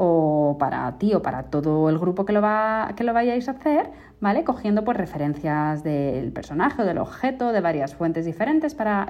o 0.00 0.56
para 0.60 0.96
ti 0.98 1.12
o 1.12 1.22
para 1.22 1.42
todo 1.50 1.90
el 1.90 1.98
grupo 1.98 2.24
que 2.24 2.32
lo, 2.32 2.40
va, 2.40 2.92
que 2.94 3.02
lo 3.02 3.12
vayáis 3.12 3.48
a 3.48 3.52
hacer, 3.52 3.90
¿vale? 4.20 4.44
Cogiendo 4.44 4.84
pues 4.84 4.96
referencias 4.96 5.82
del 5.82 6.30
personaje 6.30 6.82
o 6.82 6.84
del 6.84 6.98
objeto 6.98 7.50
de 7.50 7.60
varias 7.60 7.96
fuentes 7.96 8.24
diferentes 8.24 8.76
para, 8.76 9.08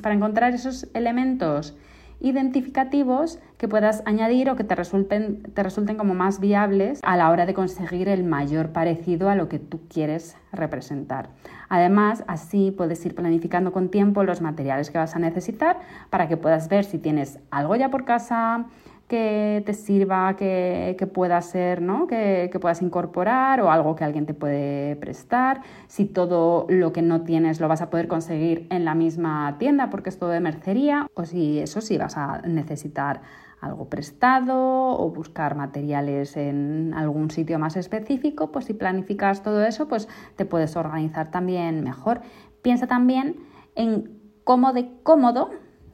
para 0.00 0.14
encontrar 0.14 0.54
esos 0.54 0.86
elementos 0.94 1.76
identificativos 2.20 3.40
que 3.58 3.66
puedas 3.66 4.02
añadir 4.06 4.48
o 4.48 4.54
que 4.54 4.62
te 4.62 4.76
resulten, 4.76 5.42
te 5.42 5.62
resulten 5.64 5.96
como 5.96 6.14
más 6.14 6.38
viables 6.38 7.00
a 7.02 7.16
la 7.16 7.30
hora 7.30 7.44
de 7.44 7.54
conseguir 7.54 8.08
el 8.08 8.22
mayor 8.22 8.70
parecido 8.70 9.30
a 9.30 9.34
lo 9.34 9.48
que 9.48 9.58
tú 9.58 9.80
quieres 9.88 10.36
representar. 10.52 11.30
Además, 11.68 12.22
así 12.28 12.70
puedes 12.70 13.04
ir 13.04 13.16
planificando 13.16 13.72
con 13.72 13.88
tiempo 13.88 14.22
los 14.22 14.40
materiales 14.40 14.90
que 14.90 14.98
vas 14.98 15.16
a 15.16 15.18
necesitar 15.18 15.80
para 16.10 16.28
que 16.28 16.36
puedas 16.36 16.68
ver 16.68 16.84
si 16.84 16.98
tienes 16.98 17.40
algo 17.50 17.74
ya 17.74 17.90
por 17.90 18.04
casa, 18.04 18.66
que 19.08 19.62
te 19.64 19.72
sirva, 19.72 20.36
que, 20.36 20.94
que 20.98 21.06
pueda 21.06 21.40
ser, 21.40 21.80
¿no? 21.80 22.06
Que, 22.06 22.50
que, 22.52 22.60
puedas 22.60 22.82
incorporar 22.82 23.60
o 23.62 23.72
algo 23.72 23.96
que 23.96 24.04
alguien 24.04 24.26
te 24.26 24.34
puede 24.34 24.96
prestar. 24.96 25.62
Si 25.86 26.04
todo 26.04 26.66
lo 26.68 26.92
que 26.92 27.00
no 27.00 27.22
tienes 27.22 27.58
lo 27.58 27.68
vas 27.68 27.80
a 27.80 27.88
poder 27.88 28.06
conseguir 28.06 28.66
en 28.70 28.84
la 28.84 28.94
misma 28.94 29.56
tienda 29.58 29.88
porque 29.88 30.10
es 30.10 30.18
todo 30.18 30.28
de 30.28 30.40
mercería 30.40 31.08
o 31.14 31.24
si 31.24 31.58
eso 31.58 31.80
sí 31.80 31.96
vas 31.96 32.18
a 32.18 32.42
necesitar 32.42 33.22
algo 33.60 33.88
prestado 33.88 34.54
o 34.56 35.10
buscar 35.10 35.56
materiales 35.56 36.36
en 36.36 36.92
algún 36.94 37.30
sitio 37.30 37.58
más 37.58 37.76
específico, 37.76 38.52
pues 38.52 38.66
si 38.66 38.74
planificas 38.74 39.42
todo 39.42 39.64
eso, 39.64 39.88
pues 39.88 40.06
te 40.36 40.44
puedes 40.44 40.76
organizar 40.76 41.30
también 41.30 41.82
mejor. 41.82 42.20
Piensa 42.62 42.86
también 42.86 43.36
en 43.74 44.20
cómo 44.44 44.72
de 44.74 44.90
cómodo 45.02 45.50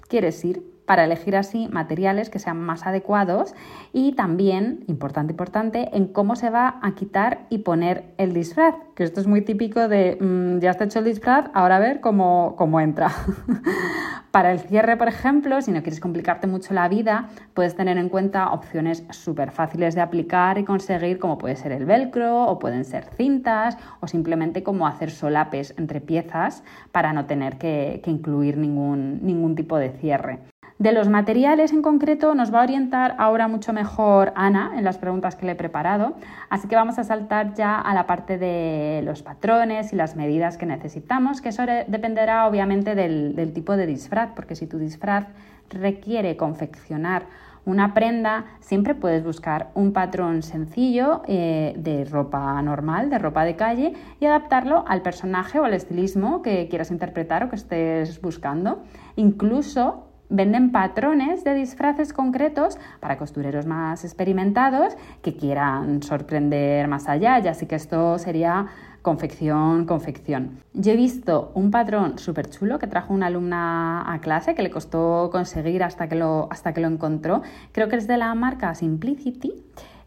quieres 0.08 0.44
ir 0.44 0.73
para 0.86 1.04
elegir 1.04 1.36
así 1.36 1.68
materiales 1.68 2.30
que 2.30 2.38
sean 2.38 2.60
más 2.60 2.86
adecuados 2.86 3.54
y 3.92 4.12
también, 4.12 4.84
importante, 4.86 5.32
importante, 5.32 5.90
en 5.92 6.08
cómo 6.08 6.36
se 6.36 6.50
va 6.50 6.78
a 6.82 6.94
quitar 6.94 7.46
y 7.50 7.58
poner 7.58 8.04
el 8.18 8.34
disfraz, 8.34 8.74
que 8.94 9.04
esto 9.04 9.20
es 9.20 9.26
muy 9.26 9.42
típico 9.42 9.88
de 9.88 10.18
mm, 10.20 10.58
ya 10.60 10.70
está 10.70 10.84
hecho 10.84 10.98
el 10.98 11.06
disfraz, 11.06 11.46
ahora 11.54 11.76
a 11.76 11.80
ver 11.80 12.00
cómo, 12.00 12.54
cómo 12.56 12.80
entra. 12.80 13.10
para 14.34 14.50
el 14.50 14.58
cierre, 14.58 14.96
por 14.96 15.06
ejemplo, 15.06 15.62
si 15.62 15.70
no 15.70 15.80
quieres 15.82 16.00
complicarte 16.00 16.48
mucho 16.48 16.74
la 16.74 16.88
vida, 16.88 17.28
puedes 17.54 17.76
tener 17.76 17.98
en 17.98 18.08
cuenta 18.08 18.50
opciones 18.50 19.04
súper 19.10 19.52
fáciles 19.52 19.94
de 19.94 20.00
aplicar 20.00 20.58
y 20.58 20.64
conseguir, 20.64 21.20
como 21.20 21.38
puede 21.38 21.54
ser 21.54 21.70
el 21.70 21.86
velcro 21.86 22.42
o 22.42 22.58
pueden 22.58 22.84
ser 22.84 23.04
cintas 23.16 23.78
o 24.00 24.08
simplemente 24.08 24.64
como 24.64 24.88
hacer 24.88 25.12
solapes 25.12 25.72
entre 25.78 26.00
piezas 26.00 26.64
para 26.90 27.12
no 27.12 27.26
tener 27.26 27.58
que, 27.58 28.00
que 28.02 28.10
incluir 28.10 28.56
ningún, 28.56 29.24
ningún 29.24 29.54
tipo 29.54 29.78
de 29.78 29.90
cierre. 29.90 30.40
De 30.78 30.90
los 30.90 31.08
materiales 31.08 31.72
en 31.72 31.82
concreto 31.82 32.34
nos 32.34 32.52
va 32.52 32.60
a 32.60 32.64
orientar 32.64 33.14
ahora 33.18 33.46
mucho 33.46 33.72
mejor 33.72 34.32
Ana 34.34 34.72
en 34.76 34.82
las 34.82 34.98
preguntas 34.98 35.36
que 35.36 35.46
le 35.46 35.52
he 35.52 35.54
preparado, 35.54 36.16
así 36.50 36.66
que 36.66 36.74
vamos 36.74 36.98
a 36.98 37.04
saltar 37.04 37.54
ya 37.54 37.78
a 37.78 37.94
la 37.94 38.08
parte 38.08 38.38
de 38.38 39.00
los 39.04 39.22
patrones 39.22 39.92
y 39.92 39.96
las 39.96 40.16
medidas 40.16 40.58
que 40.58 40.66
necesitamos, 40.66 41.40
que 41.40 41.50
eso 41.50 41.62
dependerá 41.86 42.48
obviamente 42.48 42.96
del, 42.96 43.52
tipo 43.54 43.76
de 43.76 43.86
disfraz, 43.86 44.30
porque 44.34 44.56
si 44.56 44.66
tu 44.66 44.78
disfraz 44.78 45.26
requiere 45.70 46.36
confeccionar 46.36 47.26
una 47.64 47.94
prenda, 47.94 48.44
siempre 48.58 48.96
puedes 48.96 49.22
buscar 49.22 49.70
un 49.74 49.92
patrón 49.92 50.42
sencillo 50.42 51.22
eh, 51.28 51.74
de 51.78 52.04
ropa 52.04 52.60
normal, 52.62 53.10
de 53.10 53.18
ropa 53.18 53.44
de 53.44 53.54
calle, 53.54 53.92
y 54.18 54.26
adaptarlo 54.26 54.84
al 54.88 55.02
personaje 55.02 55.60
o 55.60 55.64
al 55.64 55.72
estilismo 55.72 56.42
que 56.42 56.68
quieras 56.68 56.90
interpretar 56.90 57.44
o 57.44 57.48
que 57.48 57.56
estés 57.56 58.20
buscando. 58.20 58.82
Incluso 59.16 60.08
venden 60.28 60.72
patrones 60.72 61.44
de 61.44 61.54
disfraces 61.54 62.12
concretos 62.12 62.78
para 63.00 63.18
costureros 63.18 63.66
más 63.66 64.04
experimentados 64.04 64.94
que 65.22 65.36
quieran 65.36 66.02
sorprender 66.02 66.88
más 66.88 67.08
allá, 67.08 67.38
ya 67.38 67.52
así 67.52 67.66
que 67.66 67.76
esto 67.76 68.18
sería 68.18 68.66
confección, 69.02 69.84
confección. 69.84 70.60
Yo 70.72 70.92
he 70.92 70.96
visto 70.96 71.52
un 71.54 71.70
patrón 71.70 72.18
súper 72.18 72.48
chulo 72.48 72.78
que 72.78 72.86
trajo 72.86 73.12
una 73.12 73.26
alumna 73.26 74.10
a 74.10 74.18
clase 74.20 74.54
que 74.54 74.62
le 74.62 74.70
costó 74.70 75.28
conseguir 75.30 75.82
hasta 75.82 76.08
que 76.08 76.16
lo, 76.16 76.48
hasta 76.50 76.72
que 76.72 76.80
lo 76.80 76.88
encontró. 76.88 77.42
Creo 77.72 77.90
que 77.90 77.96
es 77.96 78.06
de 78.06 78.16
la 78.16 78.34
marca 78.34 78.74
Simplicity 78.74 79.52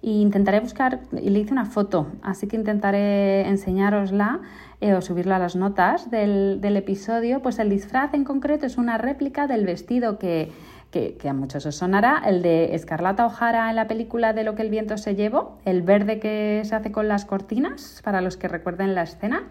e 0.02 0.10
intentaré 0.10 0.60
buscar, 0.60 1.02
y 1.12 1.30
le 1.30 1.40
hice 1.40 1.54
una 1.54 1.66
foto, 1.66 2.08
así 2.24 2.48
que 2.48 2.56
intentaré 2.56 3.48
enseñarosla 3.48 4.42
eh, 4.80 4.94
o 4.94 5.02
subirla 5.02 5.38
a 5.38 5.40
las 5.40 5.56
notas 5.56 6.12
del, 6.12 6.62
episodio, 6.64 7.42
pues 7.42 7.58
el 7.60 7.70
disfraz 7.70 8.14
en 8.14 8.24
concreto 8.24 8.66
es 8.66 8.78
una 8.78 8.98
réplica 8.98 9.48
del 9.48 9.66
vestido 9.66 10.20
que, 10.20 10.52
que, 10.92 11.18
a 11.28 11.34
muchos 11.34 11.66
os 11.66 11.76
sonará, 11.76 12.22
el 12.26 12.42
de 12.42 12.76
Escarlata 12.76 13.26
O'Hara 13.26 13.70
en 13.70 13.76
la 13.76 13.88
película 13.88 14.34
de 14.34 14.44
Lo 14.44 14.56
que 14.56 14.62
el 14.62 14.70
viento 14.70 14.98
se 14.98 15.16
llevó, 15.16 15.58
el 15.66 15.82
verde 15.82 16.20
que 16.20 16.62
se 16.64 16.76
hace 16.76 16.92
con 16.92 17.08
las 17.08 17.26
cortinas, 17.26 18.02
para 18.04 18.22
los 18.22 18.38
que 18.38 18.48
recuerden 18.48 18.94
la 18.94 19.04
escena, 19.04 19.44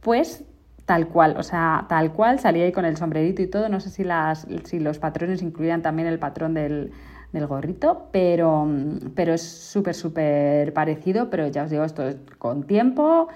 pues 0.00 0.44
tal 0.86 1.08
cual, 1.08 1.36
o 1.38 1.42
sea, 1.42 1.86
tal 1.88 2.12
cual, 2.12 2.38
salía 2.38 2.64
ahí 2.64 2.72
con 2.72 2.84
el 2.84 2.96
sombrerito 2.96 3.42
y 3.42 3.46
todo, 3.46 3.68
no 3.68 3.80
sé 3.80 3.90
si, 3.90 4.04
las, 4.04 4.46
si 4.64 4.78
los 4.78 4.98
patrones 4.98 5.42
incluían 5.42 5.82
también 5.82 6.08
el 6.08 6.18
patrón 6.18 6.54
del, 6.54 6.92
del 7.32 7.46
gorrito, 7.46 8.08
pero, 8.12 8.68
pero 9.14 9.34
es 9.34 9.42
súper, 9.42 9.94
súper 9.94 10.72
parecido, 10.72 11.30
pero 11.30 11.48
ya 11.48 11.64
os 11.64 11.70
digo, 11.70 11.84
esto 11.84 12.06
es 12.06 12.16
con 12.38 12.64
tiempo, 12.64 13.28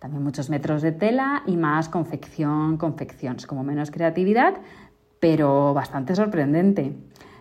también 0.00 0.24
muchos 0.24 0.50
metros 0.50 0.82
de 0.82 0.92
tela 0.92 1.42
y 1.46 1.56
más 1.56 1.88
confección, 1.88 2.78
confección. 2.78 3.36
Es 3.36 3.46
como 3.46 3.62
menos 3.62 3.90
creatividad, 3.90 4.54
pero 5.20 5.74
bastante 5.74 6.16
sorprendente. 6.16 6.94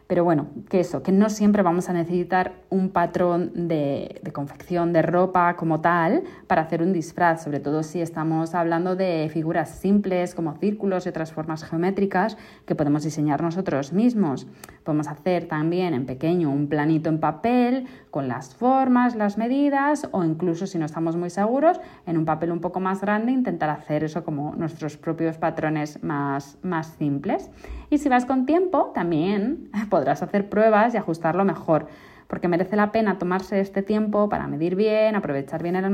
Pero 0.09 0.23
bueno, 0.23 0.47
que 0.71 0.79
eso, 0.79 1.03
que 1.03 1.11
no 1.11 1.29
siempre 1.29 1.61
vamos 1.61 1.87
a 1.87 1.93
necesitar 1.93 2.53
un 2.71 2.89
patrón 2.89 3.51
de, 3.67 4.19
confección 4.33 4.91
de 4.91 5.03
ropa 5.03 5.55
como 5.55 5.81
tal 5.81 6.23
para 6.47 6.63
hacer 6.63 6.81
un 6.81 6.93
disfraz, 6.93 7.43
sobre 7.43 7.59
todo 7.59 7.83
si 7.83 8.01
estamos 8.01 8.55
hablando 8.55 8.95
de 8.95 9.29
figuras 9.31 9.69
simples 9.69 10.33
como 10.33 10.55
círculos 10.55 11.05
y 11.05 11.09
otras 11.09 11.31
formas 11.31 11.63
geométricas 11.63 12.37
que 12.65 12.73
podemos 12.73 13.03
diseñar 13.03 13.43
nosotros 13.43 13.93
mismos. 13.93 14.47
Podemos 14.83 15.07
hacer 15.07 15.47
también 15.47 15.93
en 15.93 16.07
pequeño 16.07 16.49
un 16.49 16.69
planito 16.69 17.09
en 17.09 17.19
papel 17.19 17.85
con 18.09 18.27
las 18.27 18.55
formas, 18.55 19.15
las 19.15 19.37
medidas 19.37 20.09
o 20.11 20.23
incluso 20.23 20.65
si 20.65 20.79
no 20.79 20.87
estamos 20.87 21.17
muy 21.17 21.29
seguros, 21.29 21.79
en 22.07 22.17
un 22.17 22.25
papel 22.25 22.51
un 22.51 22.61
poco 22.61 22.79
más 22.79 23.01
grande 23.01 23.31
intentar 23.31 23.69
hacer 23.69 24.03
eso 24.03 24.23
como 24.23 24.55
nuestros 24.55 24.97
propios 24.97 25.37
patrones 25.37 26.01
más, 26.01 26.57
más 26.63 26.95
simples. 26.97 27.51
Y 27.89 27.98
si 27.98 28.10
vas 28.10 28.25
con 28.25 28.46
tiempo, 28.46 28.91
también 28.93 29.69
podrás 29.89 30.22
hacer 30.22 30.50
pruebas 30.50 30.93
y 30.93 30.98
ajustarlo 30.98 31.46
mejor 31.46 31.88
porque 32.29 32.48
merece 32.48 32.75
la 32.75 32.91
pena 32.91 33.17
tomarse 33.17 33.60
este 33.60 33.81
tiempo 33.81 34.29
para 34.29 34.46
medir 34.46 34.75
bien, 34.75 35.15
aprovechar 35.15 35.63
bien 35.63 35.75
el, 35.75 35.89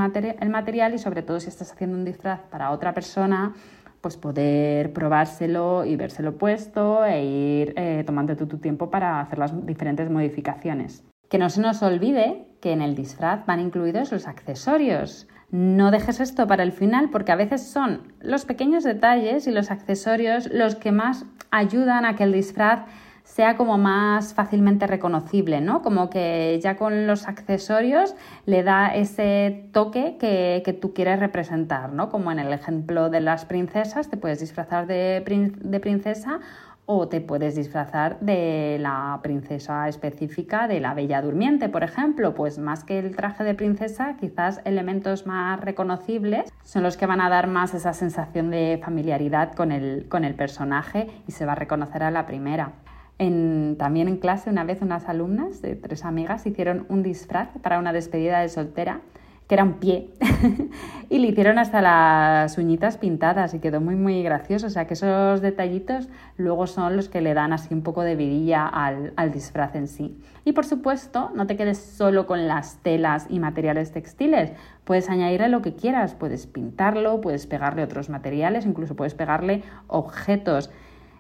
material 0.49 0.93
y 0.93 0.97
sobre 0.97 1.21
todo 1.21 1.39
si 1.39 1.47
estás 1.47 1.71
haciendo 1.71 1.95
un 1.95 2.03
disfraz 2.03 2.41
para 2.51 2.71
otra 2.71 2.93
persona, 2.93 3.53
pues 4.01 4.17
poder 4.17 4.91
probárselo 4.91 5.85
y 5.85 5.95
vérselo 5.95 6.37
puesto 6.37 7.05
e 7.05 7.23
ir 7.23 7.73
eh, 7.77 8.03
tomando 8.05 8.35
tu 8.35 8.45
tiempo 8.57 8.91
para 8.91 9.21
hacer 9.21 9.39
las 9.39 9.65
diferentes 9.65 10.09
modificaciones. 10.09 11.05
Que 11.29 11.37
no 11.37 11.49
se 11.49 11.61
nos 11.61 11.81
olvide 11.81 12.45
que 12.59 12.73
en 12.73 12.81
el 12.81 12.95
disfraz 12.95 13.45
van 13.45 13.61
incluidos 13.61 14.11
los 14.11 14.27
accesorios. 14.27 15.29
No 15.55 15.89
dejes 15.89 16.19
esto 16.19 16.47
para 16.47 16.63
el 16.63 16.73
final 16.73 17.09
porque 17.09 17.31
a 17.31 17.37
veces 17.37 17.65
son 17.65 18.01
los 18.19 18.43
pequeños 18.43 18.83
detalles 18.83 19.47
y 19.47 19.51
los 19.51 19.71
accesorios 19.71 20.49
los 20.51 20.75
que 20.75 20.91
más 20.91 21.25
ayudan 21.49 22.03
a 22.03 22.17
que 22.17 22.25
el 22.25 22.33
disfraz 22.33 22.81
sea 23.23 23.55
como 23.55 23.77
más 23.77 24.33
fácilmente 24.33 24.85
reconocible, 24.85 25.61
¿no? 25.61 25.81
Como 25.81 26.09
que 26.09 26.59
ya 26.61 26.75
con 26.75 27.07
los 27.07 27.29
accesorios 27.29 28.15
le 28.45 28.63
da 28.63 28.93
ese 28.93 29.69
toque 29.71 30.17
que, 30.19 30.61
que 30.65 30.73
tú 30.73 30.93
quieres 30.93 31.21
representar, 31.21 31.93
¿no? 31.93 32.09
Como 32.09 32.33
en 32.33 32.39
el 32.39 32.51
ejemplo 32.51 33.09
de 33.09 33.21
las 33.21 33.45
princesas, 33.45 34.09
te 34.09 34.17
puedes 34.17 34.41
disfrazar 34.41 34.87
de, 34.87 35.23
de 35.25 35.79
princesa 35.79 36.41
o 36.85 37.07
te 37.07 37.21
puedes 37.21 37.55
disfrazar 37.55 38.19
de 38.19 38.77
la 38.79 39.19
princesa 39.23 39.87
específica 39.87 40.67
de 40.67 40.79
la 40.79 40.93
Bella 40.93 41.21
Durmiente, 41.21 41.69
por 41.69 41.83
ejemplo, 41.83 42.35
pues 42.35 42.59
más 42.59 42.83
que 42.83 42.99
el 42.99 43.15
traje 43.15 43.43
de 43.43 43.55
princesa, 43.55 44.17
quizás 44.19 44.61
elementos 44.65 45.25
más 45.25 45.59
reconocibles 45.59 46.51
son 46.63 46.83
los 46.83 46.97
que 46.97 47.05
van 47.05 47.21
a 47.21 47.29
dar 47.29 47.47
más 47.47 47.73
esa 47.73 47.93
sensación 47.93 48.51
de 48.51 48.79
familiaridad 48.83 49.53
con 49.53 49.71
el, 49.71 50.07
con 50.09 50.23
el 50.23 50.35
personaje 50.35 51.07
y 51.27 51.31
se 51.31 51.45
va 51.45 51.53
a 51.53 51.55
reconocer 51.55 52.03
a 52.03 52.11
la 52.11 52.25
primera. 52.25 52.73
También 53.17 54.09
en 54.09 54.17
clase 54.17 54.49
una 54.49 54.65
vez 54.65 54.81
unas 54.81 55.07
alumnas 55.07 55.61
de 55.61 55.77
tres 55.77 56.03
amigas 56.03 56.45
hicieron 56.45 56.85
un 56.89 57.01
disfraz 57.01 57.47
para 57.61 57.79
una 57.79 57.93
despedida 57.93 58.39
de 58.39 58.49
soltera 58.49 58.99
que 59.47 59.55
era 59.55 59.63
un 59.63 59.73
pie 59.73 60.09
y 61.09 61.19
le 61.19 61.27
hicieron 61.27 61.59
hasta 61.59 61.81
las 61.81 62.57
uñitas 62.57 62.97
pintadas 62.97 63.53
y 63.53 63.59
quedó 63.59 63.79
muy 63.79 63.95
muy 63.95 64.23
gracioso. 64.23 64.67
O 64.67 64.69
sea 64.69 64.87
que 64.87 64.95
esos 64.95 65.41
detallitos 65.41 66.09
luego 66.37 66.67
son 66.67 66.95
los 66.95 67.09
que 67.09 67.21
le 67.21 67.33
dan 67.33 67.53
así 67.53 67.73
un 67.73 67.83
poco 67.83 68.01
de 68.01 68.15
vidilla 68.15 68.65
al, 68.67 69.13
al 69.15 69.31
disfraz 69.31 69.75
en 69.75 69.87
sí. 69.87 70.17
Y 70.45 70.53
por 70.53 70.65
supuesto, 70.65 71.31
no 71.35 71.47
te 71.47 71.57
quedes 71.57 71.77
solo 71.77 72.25
con 72.25 72.47
las 72.47 72.77
telas 72.81 73.27
y 73.29 73.39
materiales 73.39 73.91
textiles. 73.91 74.51
Puedes 74.83 75.09
añadirle 75.09 75.49
lo 75.49 75.61
que 75.61 75.75
quieras, 75.75 76.15
puedes 76.15 76.47
pintarlo, 76.47 77.21
puedes 77.21 77.47
pegarle 77.47 77.83
otros 77.83 78.09
materiales, 78.09 78.65
incluso 78.65 78.95
puedes 78.95 79.13
pegarle 79.13 79.63
objetos 79.87 80.71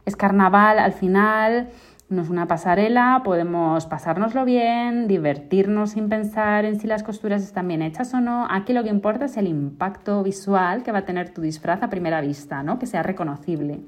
es 0.05 0.15
carnaval 0.15 0.79
al 0.79 0.93
final, 0.93 1.69
no 2.07 2.21
es 2.21 2.29
una 2.29 2.47
pasarela, 2.47 3.21
podemos 3.23 3.87
pasárnoslo 3.87 4.45
bien, 4.45 5.07
divertirnos 5.07 5.91
sin 5.91 6.07
pensar 6.07 6.65
en 6.65 6.79
si 6.79 6.87
las 6.87 7.01
costuras 7.01 7.41
están 7.41 7.67
bien 7.67 7.81
hechas 7.81 8.13
o 8.13 8.21
no. 8.21 8.47
Aquí 8.49 8.73
lo 8.73 8.83
que 8.83 8.89
importa 8.89 9.25
es 9.25 9.37
el 9.37 9.47
impacto 9.47 10.21
visual 10.21 10.83
que 10.83 10.91
va 10.91 10.99
a 10.99 11.05
tener 11.05 11.33
tu 11.33 11.41
disfraz 11.41 11.81
a 11.81 11.89
primera 11.89 12.21
vista, 12.21 12.61
¿no? 12.61 12.77
que 12.77 12.85
sea 12.85 13.01
reconocible. 13.01 13.81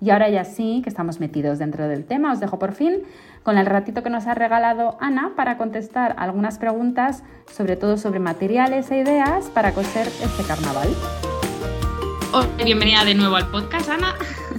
Y 0.00 0.10
ahora 0.10 0.28
ya 0.28 0.44
sí, 0.44 0.80
que 0.82 0.88
estamos 0.88 1.18
metidos 1.20 1.58
dentro 1.58 1.88
del 1.88 2.04
tema, 2.04 2.32
os 2.32 2.40
dejo 2.40 2.58
por 2.58 2.72
fin 2.72 3.02
con 3.42 3.58
el 3.58 3.66
ratito 3.66 4.02
que 4.02 4.10
nos 4.10 4.26
ha 4.26 4.34
regalado 4.34 4.96
Ana 5.00 5.32
para 5.36 5.56
contestar 5.56 6.14
algunas 6.18 6.58
preguntas, 6.58 7.24
sobre 7.50 7.76
todo 7.76 7.96
sobre 7.96 8.20
materiales 8.20 8.90
e 8.90 8.98
ideas 8.98 9.46
para 9.50 9.72
coser 9.72 10.06
este 10.06 10.44
carnaval. 10.44 10.88
bienvenida 12.64 13.04
de 13.04 13.14
nuevo 13.14 13.36
al 13.36 13.48
podcast, 13.48 13.90
Ana. 13.90 14.14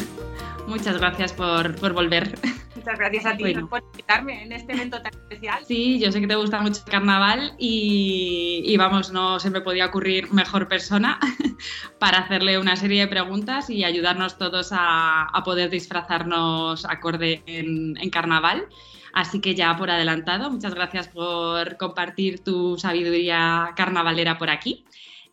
Muchas 0.67 0.97
gracias 0.99 1.33
por, 1.33 1.93
volver. 1.93 2.37
Muchas 2.89 3.00
gracias 3.00 3.25
a 3.27 3.38
ti 3.38 3.53
por 3.69 3.84
invitarme 3.84 4.41
en 4.41 4.51
este 4.51 4.74
evento 4.74 5.00
tan 5.00 5.13
especial. 5.13 5.63
Sí, 5.63 6.00
yo 6.00 6.12
sé 6.12 6.22
que 6.22 6.25
te 6.25 6.36
gusta 6.36 6.60
mucho 6.60 6.81
el 6.84 6.91
carnaval 6.91 7.53
y, 7.60 8.75
vamos, 8.77 9.12
no 9.12 9.39
se 9.39 9.51
me 9.51 9.62
podía 9.62 9.86
ocurrir 9.86 10.34
mejor 10.34 10.67
persona 10.67 11.19
para 12.00 12.17
hacerle 12.17 12.58
una 12.58 12.75
serie 12.75 13.01
de 13.01 13.08
preguntas 13.08 13.69
y 13.69 13.84
ayudarnos 13.84 14.39
todos 14.39 14.69
a, 14.72 15.29
poder 15.46 15.69
disfrazarnos 15.69 16.84
acorde 16.86 17.43
en, 17.46 17.96
en 17.98 18.10
carnaval. 18.10 18.67
Así 19.13 19.39
que 19.39 19.53
ya 19.53 19.77
por 19.77 19.91
adelantado, 19.91 20.50
muchas 20.50 20.74
gracias 20.74 21.10
por 21.10 21.77
compartir 21.77 22.43
tu 22.43 22.75
sabiduría 22.79 23.74
carnavalera 23.75 24.39
por 24.39 24.50
aquí. 24.50 24.84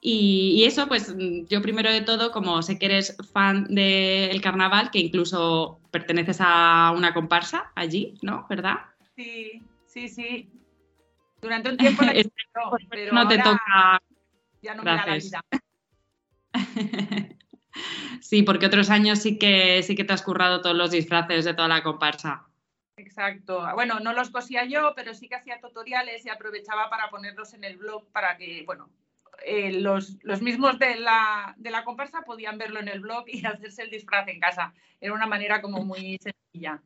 Y, 0.08 0.64
eso, 0.64 0.86
pues 0.86 1.12
yo 1.48 1.60
primero 1.60 1.90
de 1.90 2.00
todo, 2.00 2.30
como 2.30 2.62
sé 2.62 2.78
que 2.78 2.86
eres 2.86 3.16
fan 3.32 3.64
del 3.64 4.40
carnaval, 4.40 4.92
que 4.92 5.00
incluso 5.00 5.80
perteneces 5.90 6.36
a 6.38 6.92
una 6.96 7.12
comparsa 7.12 7.72
allí, 7.74 8.14
¿no? 8.22 8.46
¿Verdad? 8.48 8.76
Sí, 9.16 9.64
sí, 9.84 10.08
sí. 10.08 10.48
Durante 11.42 11.70
un 11.70 11.76
tiempo 11.76 12.04
pero 12.88 13.12
no 13.12 13.26
te 13.26 13.38
toca. 13.38 14.00
Ya 14.62 14.76
no 14.76 14.84
me 14.84 14.92
da 14.92 15.06
la 15.06 15.16
vida. 15.16 15.44
sí, 18.20 18.44
porque 18.44 18.66
otros 18.66 18.90
años 18.90 19.18
sí 19.18 19.40
que 19.40 19.82
sí 19.82 19.96
que 19.96 20.04
te 20.04 20.12
has 20.12 20.22
currado 20.22 20.60
todos 20.60 20.76
los 20.76 20.92
disfraces 20.92 21.44
de 21.44 21.54
toda 21.54 21.66
la 21.66 21.82
comparsa. 21.82 22.46
Exacto. 22.96 23.66
Bueno, 23.74 23.98
no 23.98 24.12
los 24.12 24.30
cosía 24.30 24.66
yo, 24.66 24.92
pero 24.94 25.14
sí 25.14 25.26
que 25.28 25.34
hacía 25.34 25.60
tutoriales 25.60 26.24
y 26.24 26.28
aprovechaba 26.28 26.88
para 26.90 27.10
ponerlos 27.10 27.54
en 27.54 27.64
el 27.64 27.76
blog 27.76 28.06
para 28.12 28.36
que, 28.36 28.62
bueno, 28.64 28.88
eh, 29.48 29.80
los, 29.80 30.18
mismos 30.42 30.76
de 30.80 30.96
la, 30.96 31.54
de 31.56 31.70
la 31.70 31.84
comparsa 31.84 32.22
podían 32.22 32.58
verlo 32.58 32.80
en 32.80 32.88
el 32.88 32.98
blog 32.98 33.26
y 33.28 33.44
hacerse 33.46 33.82
el 33.82 33.90
disfraz 33.90 34.26
en 34.26 34.40
casa. 34.40 34.74
Era 35.00 35.14
una 35.14 35.28
manera 35.28 35.62
como 35.62 35.84
muy 35.84 36.18
sencilla. 36.18 36.82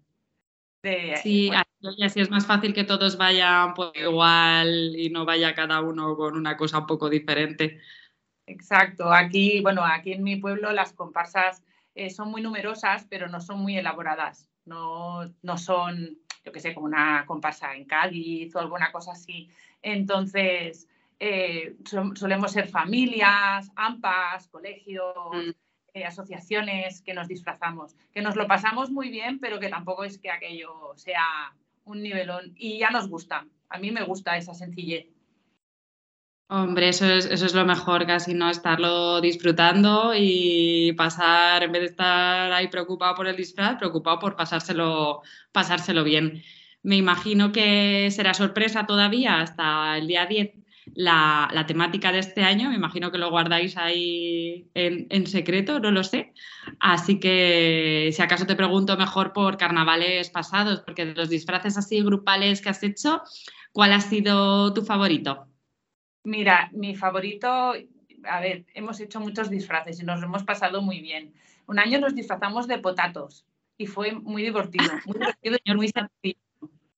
sí, 1.23 1.51
así 2.03 2.21
es 2.21 2.31
más 2.31 2.47
fácil 2.47 2.75
que 2.75 2.85
todos 2.85 3.17
vayan 3.17 3.73
pues, 3.73 3.93
igual 3.95 4.95
y 4.95 5.09
no 5.09 5.25
vaya 5.25 5.55
cada 5.55 5.81
uno 5.81 6.15
con 6.17 6.37
una 6.37 6.59
cosa 6.59 6.81
un 6.81 6.87
poco 6.87 7.09
diferente. 7.09 7.81
Exacto. 8.45 9.11
Aquí, 9.11 9.63
bueno, 9.63 9.83
aquí 9.83 10.13
en 10.13 10.23
mi 10.23 10.37
pueblo 10.37 10.71
las 10.73 10.93
comparsas 10.93 11.65
eh, 11.95 12.11
son 12.11 12.31
muy 12.31 12.43
numerosas, 12.43 13.07
pero 13.09 13.27
no 13.27 13.41
son 13.41 13.61
muy 13.61 13.79
elaboradas. 13.79 14.51
No, 14.67 15.25
no 15.41 15.57
son, 15.57 16.19
yo 16.45 16.53
qué 16.53 16.61
sé, 16.61 16.75
como 16.75 16.85
una 16.85 17.25
comparsa 17.25 17.75
en 17.75 17.87
Cádiz 17.87 18.55
o 18.55 18.59
alguna 18.59 18.93
cosa 18.93 19.13
así. 19.13 19.49
Entonces, 19.81 20.90
eh, 21.21 21.77
solemos 22.15 22.51
ser 22.51 22.67
familias, 22.67 23.71
AMPAs, 23.77 24.49
colegios, 24.49 25.15
mm. 25.33 25.51
eh, 25.93 26.05
asociaciones 26.05 27.03
que 27.03 27.13
nos 27.13 27.29
disfrazamos, 27.29 27.95
que 28.13 28.23
nos 28.23 28.37
lo 28.37 28.47
pasamos 28.47 28.91
muy 28.91 29.11
bien, 29.11 29.39
pero 29.39 29.61
que 29.61 29.69
tampoco 29.69 30.05
es 30.05 30.19
que 30.19 30.31
aquello 30.31 30.95
sea 30.97 31.55
un 31.85 32.03
nivelón 32.03 32.55
y 32.57 32.79
ya 32.79 32.89
nos 32.89 33.09
gusta. 33.09 33.47
A 33.69 33.79
mí 33.79 33.91
me 33.91 34.03
gusta 34.03 34.39
esa 34.39 34.55
sencillez. 34.55 35.09
Hombre, 36.49 36.89
eso 36.89 37.05
es, 37.05 37.27
eso 37.27 37.47
es 37.47 37.55
lo 37.55 37.65
mejor, 37.65 38.07
casi 38.07 38.35
no 38.35 38.51
estarlo 38.51 39.21
disfrutando 39.21 40.15
y 40.17 40.93
pasar, 40.95 41.63
en 41.63 41.71
vez 41.71 41.83
de 41.83 41.89
estar 41.89 42.51
ahí 42.51 42.67
preocupado 42.69 43.15
por 43.15 43.29
el 43.29 43.37
disfraz, 43.37 43.77
preocupado 43.77 44.19
por 44.19 44.35
pasárselo, 44.35 45.23
pasárselo 45.53 46.03
bien. 46.03 46.43
Me 46.83 46.97
imagino 46.97 47.53
que 47.53 48.11
será 48.11 48.35
sorpresa 48.35 48.87
todavía 48.87 49.41
hasta 49.41 49.99
el 49.99 50.09
día 50.09 50.27
10 50.27 50.60
la, 50.95 51.65
temática 51.67 52.13
de 52.13 52.19
este 52.19 52.43
año. 52.43 52.71
Me 52.71 52.77
imagino 52.77 53.11
que 53.11 53.19
lo 53.19 53.31
guardáis 53.31 53.77
ahí 53.77 54.69
en, 54.75 55.27
secreto, 55.27 55.81
no 55.81 55.91
lo 55.91 56.05
sé. 56.05 56.33
Así 56.79 57.21
que 57.21 58.11
si 58.13 58.23
acaso 58.23 58.47
te 58.47 58.57
pregunto 58.57 58.97
mejor 58.97 59.33
por 59.33 59.57
carnavales 59.57 60.31
pasados, 60.31 60.81
porque 60.81 61.07
de 61.07 61.15
los 61.15 61.29
disfraces 61.29 61.77
así 61.77 62.03
grupales 62.03 62.61
que 62.61 62.69
has 62.69 62.83
hecho, 62.83 63.23
¿cuál 63.73 63.93
ha 63.93 64.01
sido 64.01 64.73
tu 64.75 64.83
favorito? 64.83 65.47
Mira, 66.25 66.71
mi 66.73 66.95
favorito, 66.95 67.49
a 68.25 68.41
ver, 68.41 68.67
hemos 68.75 69.01
hecho 69.01 69.21
muchos 69.21 69.49
disfraces 69.51 70.01
y 70.01 70.05
nos 70.05 70.21
lo 70.21 70.27
hemos 70.27 70.45
pasado 70.45 70.83
muy 70.83 71.01
bien. 71.01 71.33
Un 71.67 71.79
año 71.79 72.01
nos 72.01 72.15
disfrazamos 72.15 72.67
de 72.67 72.79
potatos 72.79 73.47
y 73.79 73.87
fue 73.87 74.13
muy 74.13 74.43
divertido, 74.43 74.93
muy 75.07 75.19
divertido 75.19 75.57
y 75.65 75.75
muy 75.75 75.89
sencillo 75.89 76.50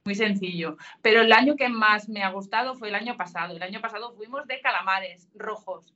muy 0.05 0.15
sencillo. 0.15 0.77
Pero 1.01 1.23
el 1.23 1.33
año 1.33 1.57
que 1.57 1.69
más 1.69 2.09
me 2.09 2.23
ha 2.23 2.31
gustado 2.31 2.75
fue 2.75 2.89
el 2.89 2.95
año 2.95 3.17
pasado. 3.17 3.57
El 3.57 3.63
año 3.63 3.81
pasado 3.81 4.13
fuimos 4.13 4.47
de 4.47 4.61
calamares 4.61 5.29
rojos. 5.35 5.95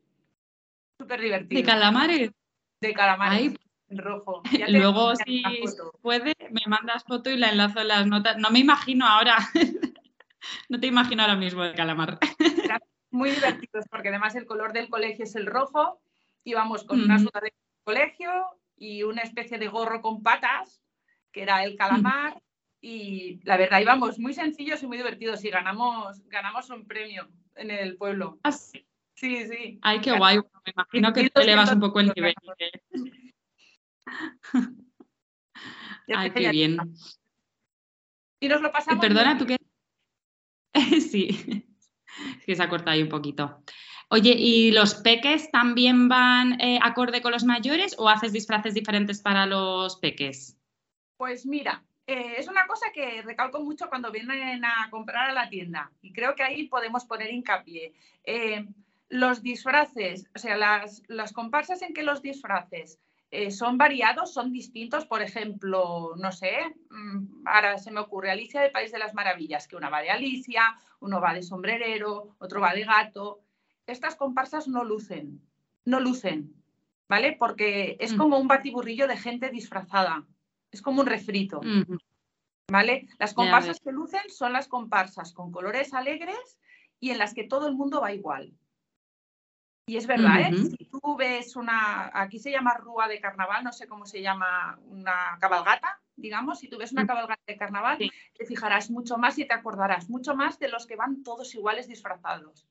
Súper 0.99 1.21
divertido. 1.21 1.61
¿De 1.61 1.67
calamares? 1.67 2.31
De 2.81 2.95
calamares. 2.95 3.55
rojo. 3.91 4.43
Luego, 4.69 5.15
si 5.17 5.43
puede, 6.01 6.35
me 6.51 6.63
mandas 6.67 7.05
foto 7.05 7.31
y 7.31 7.37
la 7.37 7.51
enlazo 7.51 7.81
en 7.81 7.89
las 7.89 8.07
notas. 8.07 8.37
No 8.39 8.51
me 8.51 8.61
imagino 8.61 9.07
ahora. 9.07 9.37
no 10.69 10.81
te 10.81 10.87
imagino 10.87 11.23
ahora 11.23 11.37
mismo 11.37 11.65
el 11.65 11.75
calamar. 11.75 12.19
Muy 13.11 13.31
divertidos, 13.31 13.87
porque 13.91 14.09
además 14.09 14.35
el 14.37 14.47
color 14.47 14.73
del 14.73 14.89
colegio 14.89 15.25
es 15.25 15.37
el 15.37 15.47
rojo. 15.47 16.01
Íbamos 16.45 16.85
con 16.85 17.01
una 17.01 17.19
sudadera 17.19 17.57
de 17.57 17.85
colegio 17.85 18.31
y 18.77 19.03
una 19.03 19.23
especie 19.23 19.59
de 19.59 19.69
gorro 19.69 20.01
con 20.01 20.23
patas, 20.23 20.81
que 21.33 21.43
era 21.43 21.65
el 21.65 21.77
calamar 21.77 22.41
y 22.81 23.41
la 23.45 23.57
verdad 23.57 23.81
íbamos 23.81 24.19
muy 24.19 24.35
sencillos 24.35 24.83
y 24.83 24.87
muy 24.87 24.97
divertidos 24.97 25.45
y 25.45 25.51
ganamos, 25.51 26.27
ganamos 26.29 26.71
un 26.71 26.87
premio 26.87 27.29
en 27.55 27.71
el 27.71 27.97
pueblo. 27.97 28.39
Ah, 28.43 28.53
sí. 28.53 28.87
Sí, 29.15 29.79
Ay, 29.81 30.01
qué 30.03 30.13
guay. 30.13 30.37
Me 30.37 30.73
imagino 30.75 31.13
que 31.15 31.31
te 31.31 31.43
elevas 31.43 31.73
un 31.73 31.81
poco 31.81 32.01
el 32.01 32.13
nivel. 32.15 32.35
Ay, 36.09 36.31
qué 36.33 36.51
bien. 36.51 36.77
Y 38.41 38.49
nos 38.49 38.61
lo 38.61 38.71
pasamos. 38.71 39.01
Perdona, 39.01 39.39
¿tú 39.39 39.47
qué? 39.47 39.57
sí, 41.01 41.29
es 41.29 41.67
que 42.47 42.55
se 42.55 42.63
ha 42.63 42.69
cortado 42.69 42.91
ahí 42.91 43.03
un 43.03 43.09
poquito. 43.09 43.63
Oye, 44.11 44.35
¿y 44.39 44.71
los 44.71 44.97
peques 44.97 45.51
también 45.51 46.09
van 46.09 46.61
eh, 46.61 46.79
acorde 46.83 47.23
con 47.23 47.33
los 47.33 47.45
mayores 47.45 47.97
o 47.99 48.09
haces 48.09 48.33
disfraces 48.33 48.75
diferentes 48.75 49.21
para 49.21 49.47
los 49.47 49.97
peques? 49.97 50.57
Pues 51.17 51.47
mira, 51.47 51.85
eh, 52.07 52.35
es 52.39 52.47
una 52.47 52.67
cosa 52.67 52.87
que 52.95 53.23
recalco 53.23 53.61
mucho 53.61 53.89
cuando 53.89 54.13
vienen 54.13 54.65
a 54.65 54.89
comprar 54.91 55.31
a 55.31 55.33
la 55.33 55.49
tienda 55.49 55.91
y 56.03 56.13
creo 56.13 56.37
que 56.37 56.45
ahí 56.45 56.69
podemos 56.69 57.05
poner 57.05 57.33
hincapié. 57.33 57.95
Eh, 58.25 58.65
los 59.09 59.43
disfraces, 59.43 60.29
o 60.35 60.39
sea, 60.39 60.57
las, 60.57 61.33
comparsas 61.33 61.83
en 61.83 61.95
que 61.95 62.03
los 62.03 62.23
disfraces 62.23 63.01
eh, 63.31 63.51
son 63.51 63.77
variados, 63.77 64.33
son 64.33 64.53
distintos. 64.53 65.05
Por 65.07 65.23
ejemplo, 65.23 66.15
no 66.17 66.33
sé, 66.33 66.59
mm, 66.91 67.47
ahora 67.47 67.79
se 67.79 67.91
me 67.91 68.01
ocurre 68.01 68.31
Alicia 68.31 68.61
del 68.61 68.73
País 68.73 68.93
de 68.93 68.99
las 68.99 69.15
Maravillas, 69.15 69.67
que 69.67 69.77
una 69.77 69.91
va 69.91 70.01
de 70.01 70.11
Alicia, 70.11 70.77
uno 71.01 71.21
va 71.21 71.35
de 71.35 71.43
sombrerero, 71.43 72.37
otro 72.39 72.61
va 72.61 72.75
de 72.75 72.85
gato. 72.85 73.41
Estas 73.87 74.17
comparsas 74.17 74.69
no 74.69 74.85
lucen, 74.85 75.41
no 75.85 76.01
lucen, 76.01 76.55
¿vale? 77.09 77.37
Porque 77.39 77.97
es 78.01 78.15
mm. 78.15 78.17
como 78.17 78.39
un 78.39 78.49
batiburrillo 78.49 79.07
de 79.07 79.17
gente 79.17 79.51
disfrazada. 79.51 80.25
Es 80.77 80.83
como 80.83 81.01
un 81.01 81.07
refrito. 81.07 81.61
¿Vale? 82.71 83.09
Las 83.19 83.33
comparsas 83.33 83.81
que 83.81 83.93
lucen 83.93 84.29
son 84.29 84.53
las 84.53 84.69
comparsas 84.69 85.33
con 85.33 85.51
colores 85.51 85.95
alegres 85.95 86.59
y 87.01 87.11
en 87.11 87.19
las 87.19 87.33
que 87.33 87.45
todo 87.45 87.67
el 87.67 87.75
mundo 87.75 88.03
va 88.03 88.13
igual. 88.13 88.53
Y 89.89 89.97
es 89.97 90.07
verdad, 90.07 90.41
¿eh? 90.41 90.55
Si 90.55 90.85
tú 90.91 91.17
ves 91.17 91.57
una, 91.57 92.11
aquí 92.13 92.39
se 92.39 92.51
llama 92.51 92.75
rúa 92.75 93.09
de 93.09 93.21
carnaval, 93.21 93.65
no 93.65 93.73
sé 93.73 93.87
cómo 93.87 94.05
se 94.05 94.21
llama, 94.21 94.79
una 94.89 95.39
cabalgata, 95.41 96.01
digamos, 96.17 96.59
si 96.59 96.69
tú 96.69 96.77
ves 96.77 96.93
una 96.93 97.05
mm. 97.05 97.07
cabalgata 97.07 97.43
de 97.47 97.57
carnaval, 97.57 97.99
te 97.99 98.45
fijarás 98.45 98.91
mucho 98.91 99.17
más 99.17 99.39
y 99.39 99.47
te 99.47 99.55
acordarás 99.55 100.11
mucho 100.11 100.35
más 100.35 100.59
de 100.59 100.69
los 100.69 100.87
que 100.87 100.97
van 100.97 101.23
todos 101.23 101.55
iguales 101.55 101.89
disfrazados. 101.89 102.67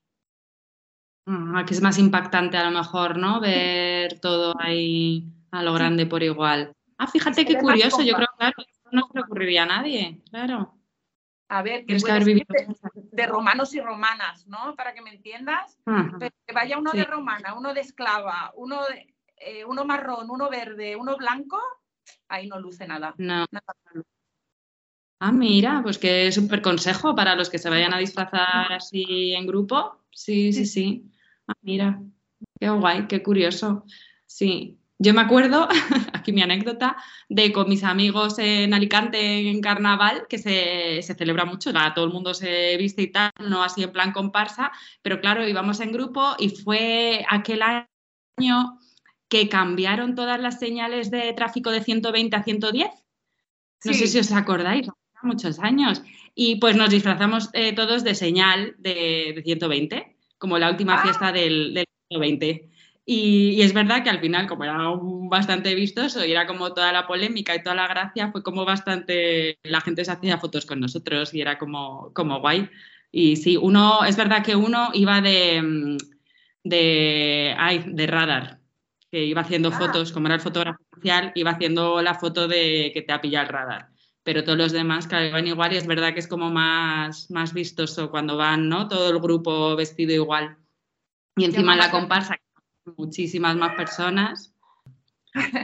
Ah, 1.26 1.54
aquí 1.56 1.74
es 1.74 1.82
más 1.82 1.98
impactante 1.98 2.58
a 2.58 2.70
lo 2.70 2.78
mejor, 2.78 3.18
¿no? 3.18 3.39
Ver 3.39 4.20
todo 4.20 4.54
ahí 4.60 5.26
a 5.52 5.63
lo 5.63 5.74
grande 5.74 6.06
por 6.06 6.22
igual. 6.22 6.74
Ah, 6.97 7.08
fíjate 7.08 7.45
qué 7.45 7.58
curioso, 7.58 8.01
yo 8.01 8.15
creo 8.15 8.27
que 8.31 8.38
claro, 8.38 8.55
no 8.91 9.08
se 9.08 9.17
le 9.17 9.21
ocurriría 9.21 9.63
a 9.63 9.67
nadie, 9.67 10.21
claro. 10.29 10.75
A 11.47 11.62
ver, 11.62 11.86
que, 11.86 11.95
de, 11.95 13.27
romanos 13.27 13.73
y 13.75 13.79
romanas, 13.79 14.47
¿no? 14.47 14.75
Para 14.75 14.93
que 14.93 15.01
me 15.01 15.12
entiendas. 15.12 15.77
que 16.47 16.53
vaya 16.53 16.77
uno 16.77 16.91
de 16.91 17.03
romana, 17.03 17.53
uno 17.53 17.73
de 17.73 17.81
esclava, 17.81 18.51
uno, 18.55 18.84
de, 18.86 19.13
eh, 19.38 19.63
uno 19.65 19.86
marrón, 19.86 20.31
uno 20.31 20.49
verde, 20.49 20.95
uno 20.95 21.17
blanco, 21.17 21.60
ahí 22.29 22.47
no 22.47 22.60
luce 22.60 22.88
nada. 22.88 23.13
No. 23.17 23.45
Ah, 25.19 25.31
mira, 25.31 25.81
pues 25.84 25.97
qué 25.97 26.31
súper 26.31 26.62
consejo 26.62 27.15
para 27.15 27.36
los 27.36 27.49
que 27.49 27.60
se 27.60 27.69
vayan 27.69 27.93
a 27.93 27.99
disfrazar 27.99 28.73
así 28.73 29.34
en 29.34 29.47
grupo. 29.47 30.01
Sí, 30.12 30.51
sí, 30.51 30.65
sí. 30.65 31.12
Ah, 31.47 31.53
mira, 31.62 32.01
qué 32.60 32.69
guay, 32.69 33.08
qué 33.08 33.21
curioso. 33.21 33.86
Sí, 34.25 34.79
yo 34.97 35.13
me 35.13 35.21
acuerdo, 35.21 35.67
aquí 36.13 36.31
mi 36.31 36.41
anécdota, 36.41 36.95
de 37.27 37.51
con 37.51 37.67
mis 37.67 37.84
amigos 37.84 38.39
en 38.39 38.73
Alicante 38.73 39.49
en 39.49 39.62
carnaval, 39.62 40.25
que 40.29 40.38
se, 40.38 41.01
celebra 41.01 41.45
mucho, 41.45 41.71
todo 41.93 42.05
el 42.05 42.13
mundo 42.13 42.34
se 42.34 42.77
viste 42.77 43.01
y 43.03 43.12
tal, 43.12 43.31
no 43.39 43.63
así 43.63 43.84
en 43.84 43.91
plan 43.91 44.13
comparsa, 44.13 44.71
pero 45.01 45.19
claro, 45.19 45.47
íbamos 45.47 45.79
en 45.81 45.91
grupo 45.91 46.36
y 46.39 46.49
fue 46.49 47.25
aquel 47.29 47.62
año 47.62 48.79
que 49.27 49.49
cambiaron 49.49 50.15
todas 50.15 50.39
las 50.39 50.60
señales 50.60 51.12
de 51.12 51.34
tráfico 51.34 51.71
de 51.71 51.81
120 51.81 52.36
a 52.36 52.43
110 52.43 52.89
No 53.86 53.93
sé 53.93 54.08
si 54.08 54.19
os 54.19 54.31
acordáis, 54.31 54.88
muchos 55.23 55.60
años. 55.60 56.03
Y 56.36 56.58
pues 56.58 56.75
nos 56.75 56.89
disfrazamos 56.89 57.49
eh, 57.53 57.73
todos 57.73 58.03
de 58.03 58.15
señal 58.15 58.75
de, 58.77 59.41
120, 59.43 60.15
como 60.38 60.58
la 60.58 60.69
última 60.69 60.95
ah. 60.95 61.03
fiesta 61.03 61.31
del, 61.31 61.73
del 61.73 61.86
120. 62.10 62.75
Y, 63.08 63.62
es 63.62 63.74
verdad 63.74 64.04
que 64.04 64.10
al 64.10 64.20
final, 64.20 64.48
como 64.48 64.63
era 64.63 64.78
bastante 65.30 65.76
vistoso 65.76 66.26
y 66.26 66.32
era 66.32 66.48
como 66.48 66.74
toda 66.74 66.91
la 66.91 67.06
polémica 67.06 67.56
y 67.56 67.62
toda 67.62 67.76
la 67.76 67.88
gracia, 67.88 68.32
fue 68.32 68.41
como 68.41 68.65
bastante, 68.65 69.60
la 69.63 69.82
gente 69.82 70.04
se 70.04 70.12
hacía 70.12 70.39
fotos 70.39 70.65
con 70.65 70.80
nosotros 70.80 71.34
y 71.34 71.41
era 71.41 71.60
como, 71.60 72.12
como 72.13 72.39
guay. 72.39 72.68
Y 73.12 73.36
sí, 73.38 73.58
uno, 73.58 74.04
es 74.06 74.18
verdad 74.18 74.44
que 74.44 74.56
uno 74.56 74.89
iba 74.94 75.22
de, 75.22 75.98
de, 76.63 77.56
ay, 77.58 77.84
de 77.88 78.08
radar, 78.08 78.60
que 79.12 79.24
iba 79.24 79.41
haciendo 79.41 79.70
ah. 79.70 79.78
fotos, 79.78 80.12
como 80.12 80.26
era 80.28 80.36
el 80.36 80.41
fotógrafo 80.41 80.82
oficial, 80.91 81.32
iba 81.36 81.52
haciendo 81.52 82.02
la 82.02 82.15
foto 82.15 82.48
de 82.48 82.91
que 82.94 83.04
te 83.04 83.13
ha 83.13 83.22
pillado 83.22 83.46
el 83.46 83.54
radar. 83.54 83.89
Pero 84.24 84.44
todos 84.44 84.58
los 84.58 84.72
demás, 84.72 85.08
van 85.08 85.46
igual 85.46 85.74
y 85.74 85.78
es 85.78 85.86
verdad 85.86 86.13
que 86.13 86.20
es 86.20 86.28
como 86.28 86.50
más, 86.50 87.30
más 87.30 87.54
vistoso 87.54 88.10
cuando 88.10 88.36
van, 88.36 88.68
¿no? 88.68 88.88
Todo 88.88 89.12
el 89.12 89.20
grupo 89.20 89.76
vestido 89.76 90.13
igual. 90.13 90.58
Y 91.38 91.46
encima 91.46 91.76
la 91.76 91.91
comparsa, 91.91 92.39
muchísimas 92.98 93.56
más 93.56 93.76
personas. 93.76 94.52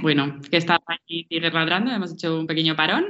Bueno, 0.02 0.42
que 0.50 0.58
está 0.58 0.82
aquí 0.86 1.26
sigue 1.30 1.50
ladrando, 1.50 1.92
hemos 1.92 2.12
hecho 2.12 2.38
un 2.38 2.48
pequeño 2.48 2.76
parón. 2.76 3.06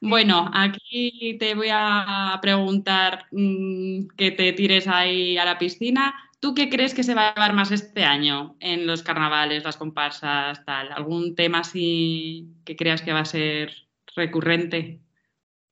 Bueno, 0.00 0.50
aquí 0.52 1.36
te 1.38 1.54
voy 1.54 1.68
a 1.72 2.38
preguntar 2.42 3.26
mm, 3.32 4.08
que 4.16 4.30
te 4.30 4.52
tires 4.52 4.86
ahí 4.88 5.38
a 5.38 5.44
la 5.44 5.58
piscina. 5.58 6.14
¿Tú 6.40 6.54
qué 6.54 6.68
crees 6.68 6.94
que 6.94 7.02
se 7.02 7.14
va 7.14 7.28
a 7.28 7.34
llevar 7.34 7.52
más 7.52 7.70
este 7.70 8.04
año 8.04 8.56
en 8.60 8.86
los 8.86 9.02
carnavales, 9.02 9.64
las 9.64 9.76
comparsas, 9.76 10.64
tal? 10.64 10.92
¿Algún 10.92 11.34
tema 11.34 11.60
así 11.60 12.48
que 12.64 12.76
creas 12.76 13.02
que 13.02 13.12
va 13.12 13.20
a 13.20 13.24
ser 13.24 13.72
recurrente? 14.16 15.00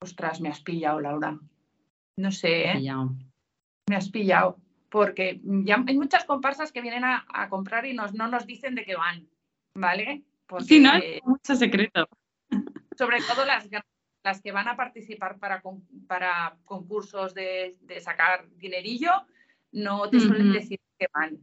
Ostras, 0.01 0.41
me 0.41 0.49
has 0.49 0.61
pillado, 0.61 1.01
Laura. 1.01 1.39
No 2.17 2.33
sé, 2.33 2.73
¿eh? 2.73 2.81
Me 3.89 3.97
has 3.97 4.09
pillado 4.11 4.59
porque 4.89 5.41
ya 5.43 5.83
hay 5.87 5.97
muchas 5.97 6.25
comparsas 6.25 6.73
que 6.73 6.81
vienen 6.81 7.05
a, 7.05 7.49
comprar 7.49 7.87
y 7.87 7.93
nos, 7.93 8.15
no 8.15 8.29
nos 8.29 8.47
dicen 8.47 8.75
de 8.75 8.85
qué 8.85 8.97
van, 8.97 9.29
¿vale? 9.75 10.25
Porque, 10.47 10.65
sí, 10.65 10.81
no 10.81 10.93
hay 10.93 11.21
mucho 11.25 11.55
secreto. 11.57 12.09
Sobre 12.99 13.19
todo 13.21 13.45
las, 13.45 13.69
las 14.25 14.41
que 14.41 14.53
van 14.53 14.69
a 14.69 14.77
participar 14.77 15.39
para, 15.39 15.63
para 16.07 16.57
concursos 16.65 17.35
de, 17.35 17.77
sacar 18.01 18.49
dinerillo, 18.57 19.13
no 19.73 20.09
te 20.09 20.21
suelen 20.21 20.53
decir 20.53 20.81
que 20.99 21.07
van. 21.13 21.39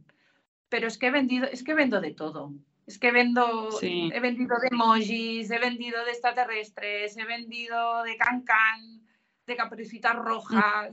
Pero 0.68 0.88
es 0.88 0.98
que 0.98 1.06
he 1.06 1.10
vendido, 1.12 1.46
es 1.46 1.62
que 1.62 1.74
vendo 1.74 2.00
de 2.00 2.12
todo. 2.12 2.52
Es 2.86 2.98
que 2.98 3.10
vendo, 3.10 3.68
he 3.80 4.20
vendido 4.20 4.56
de 4.60 4.68
emojis, 4.70 5.50
he 5.50 5.58
vendido 5.58 6.04
de 6.04 6.10
extraterrestres, 6.10 7.16
he 7.16 7.24
vendido 7.24 8.02
de 8.02 8.16
cancán, 8.16 9.06
de 9.46 9.56
capricitas 9.56 10.16
rojas 10.16 10.92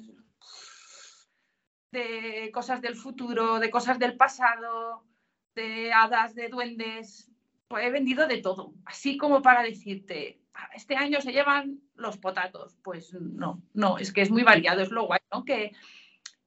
de 1.94 2.52
cosas 2.52 2.82
del 2.82 2.96
futuro, 2.96 3.60
de 3.60 3.70
cosas 3.70 3.98
del 4.00 4.18
pasado, 4.18 5.06
de 5.56 5.94
hadas, 5.94 6.36
de 6.36 6.50
duendes. 6.50 7.32
Pues 7.70 7.86
he 7.86 7.92
vendido 7.92 8.28
de 8.28 8.42
todo, 8.42 8.74
así 8.86 9.18
como 9.18 9.42
para 9.42 9.64
decirte, 9.64 10.42
ah, 10.54 10.70
este 10.76 10.96
año 10.98 11.22
se 11.22 11.32
llevan 11.32 11.80
los 11.96 12.18
potatos. 12.18 12.76
Pues 12.84 13.14
no, 13.14 13.62
no, 13.74 13.98
es 13.98 14.12
que 14.12 14.22
es 14.22 14.32
muy 14.32 14.44
variado, 14.44 14.82
es 14.82 14.90
lo 14.90 15.06
guay, 15.06 15.22
¿no? 15.32 15.46
Que, 15.46 15.72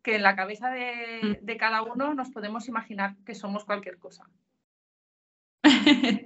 que 0.03 0.17
en 0.17 0.23
la 0.23 0.37
cabeza 0.37 0.71
de, 0.71 1.39
de 1.41 1.57
cada 1.57 1.83
uno 1.83 2.13
nos 2.13 2.31
podemos 2.31 2.69
imaginar 2.69 3.17
que 3.25 3.35
somos 3.35 3.65
cualquier 3.65 3.99
cosa. 3.99 4.29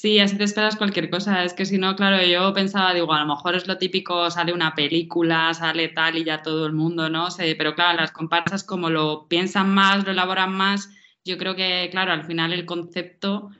Sí, 0.00 0.18
así 0.18 0.38
te 0.38 0.44
esperas 0.44 0.76
cualquier 0.76 1.10
cosa. 1.10 1.44
Es 1.44 1.52
que 1.52 1.66
si 1.66 1.76
no, 1.76 1.94
claro, 1.94 2.24
yo 2.24 2.54
pensaba, 2.54 2.94
digo, 2.94 3.12
a 3.12 3.20
lo 3.20 3.26
mejor 3.26 3.54
es 3.54 3.66
lo 3.66 3.76
típico, 3.76 4.30
sale 4.30 4.54
una 4.54 4.74
película, 4.74 5.52
sale 5.52 5.88
tal 5.88 6.16
y 6.16 6.24
ya 6.24 6.40
todo 6.40 6.64
el 6.64 6.72
mundo, 6.72 7.10
¿no? 7.10 7.30
sé 7.30 7.54
pero 7.54 7.74
claro, 7.74 8.00
las 8.00 8.10
comparsas 8.10 8.64
como 8.64 8.88
lo 8.88 9.28
piensan 9.28 9.74
más, 9.74 10.06
lo 10.06 10.12
elaboran 10.12 10.54
más, 10.54 10.88
yo 11.22 11.36
creo 11.36 11.54
que, 11.54 11.88
claro, 11.90 12.12
al 12.12 12.24
final 12.24 12.54
el 12.54 12.64
concepto 12.64 13.50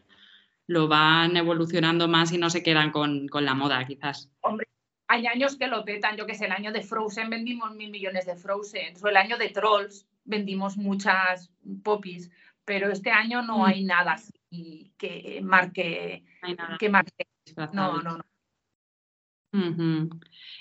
lo 0.67 0.89
van 0.89 1.37
evolucionando 1.37 2.09
más 2.09 2.33
y 2.33 2.39
no 2.39 2.49
se 2.49 2.63
quedan 2.63 2.91
con, 2.91 3.29
la 3.31 3.53
moda, 3.53 3.85
quizás. 3.85 4.31
Hombre, 4.41 4.67
hay 5.09 5.27
años 5.27 5.59
que 5.59 5.67
lo 5.67 5.85
petan, 5.85 6.17
yo 6.17 6.25
que 6.25 6.35
sé, 6.35 6.47
el 6.47 6.53
año 6.53 6.73
de 6.73 6.81
Frozen 6.81 7.29
vendimos 7.29 7.75
mil 7.75 7.91
millones 7.91 8.25
de 8.25 8.37
Frozen, 8.37 8.95
o 9.03 9.09
el 9.09 9.19
año 9.19 9.37
de 9.37 9.51
Trolls 9.51 10.07
vendimos 10.25 10.79
muchas 10.79 11.51
popis, 11.85 12.31
pero 12.65 12.91
este 12.91 13.11
año 13.11 13.43
no 13.43 13.59
mm. 13.59 13.65
hay 13.65 13.85
nada 13.85 14.13
así 14.13 14.33
y 14.51 14.93
que 14.99 15.41
marque, 15.43 16.25
que 16.79 16.89
marque. 16.89 17.27
No, 17.73 18.03
no, 18.03 18.19
no. 18.19 18.25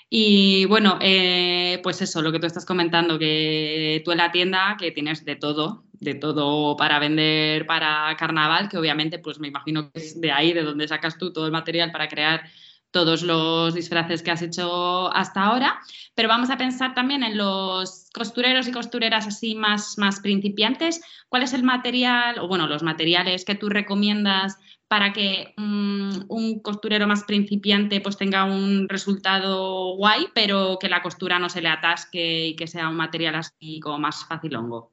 Y 0.08 0.64
bueno, 0.64 0.98
eh, 1.00 1.78
pues 1.82 2.02
eso, 2.02 2.22
lo 2.22 2.32
que 2.32 2.40
tú 2.40 2.46
estás 2.46 2.66
comentando, 2.66 3.18
que 3.18 4.02
tú 4.04 4.10
en 4.10 4.18
la 4.18 4.32
tienda 4.32 4.76
que 4.78 4.90
tienes 4.90 5.24
de 5.24 5.36
todo, 5.36 5.84
de 5.92 6.14
todo 6.14 6.76
para 6.76 6.98
vender 6.98 7.66
para 7.66 8.16
carnaval, 8.16 8.68
que 8.68 8.78
obviamente 8.78 9.20
pues 9.20 9.38
me 9.38 9.48
imagino 9.48 9.92
que 9.92 10.00
es 10.00 10.20
de 10.20 10.32
ahí, 10.32 10.52
de 10.52 10.62
donde 10.62 10.88
sacas 10.88 11.18
tú 11.18 11.32
todo 11.32 11.46
el 11.46 11.52
material 11.52 11.92
para 11.92 12.08
crear 12.08 12.42
todos 12.90 13.22
los 13.22 13.74
disfraces 13.74 14.22
que 14.22 14.32
has 14.32 14.42
hecho 14.42 15.14
hasta 15.14 15.44
ahora, 15.44 15.78
pero 16.16 16.28
vamos 16.28 16.50
a 16.50 16.56
pensar 16.56 16.92
también 16.92 17.22
en 17.22 17.38
los 17.38 18.10
costureros 18.12 18.66
y 18.66 18.72
costureras 18.72 19.28
así 19.28 19.54
más, 19.54 19.96
más 19.96 20.18
principiantes. 20.18 21.00
¿Cuál 21.28 21.44
es 21.44 21.52
el 21.52 21.62
material, 21.62 22.40
o 22.40 22.48
bueno, 22.48 22.66
los 22.66 22.82
materiales 22.82 23.44
que 23.44 23.54
tú 23.54 23.68
recomiendas 23.68 24.58
para 24.90 25.12
que 25.12 25.54
mm, 25.56 26.24
un 26.28 26.58
costurero 26.60 27.06
más 27.06 27.22
principiante 27.22 28.00
pues 28.00 28.16
tenga 28.16 28.44
un 28.44 28.88
resultado 28.88 29.94
guay, 29.94 30.26
pero 30.34 30.78
que 30.80 30.88
la 30.88 31.00
costura 31.00 31.38
no 31.38 31.48
se 31.48 31.62
le 31.62 31.68
atasque 31.68 32.48
y 32.48 32.56
que 32.56 32.66
sea 32.66 32.88
un 32.88 32.96
material 32.96 33.36
así 33.36 33.78
como 33.78 33.98
más 33.98 34.26
fácil 34.26 34.56
hongo? 34.56 34.92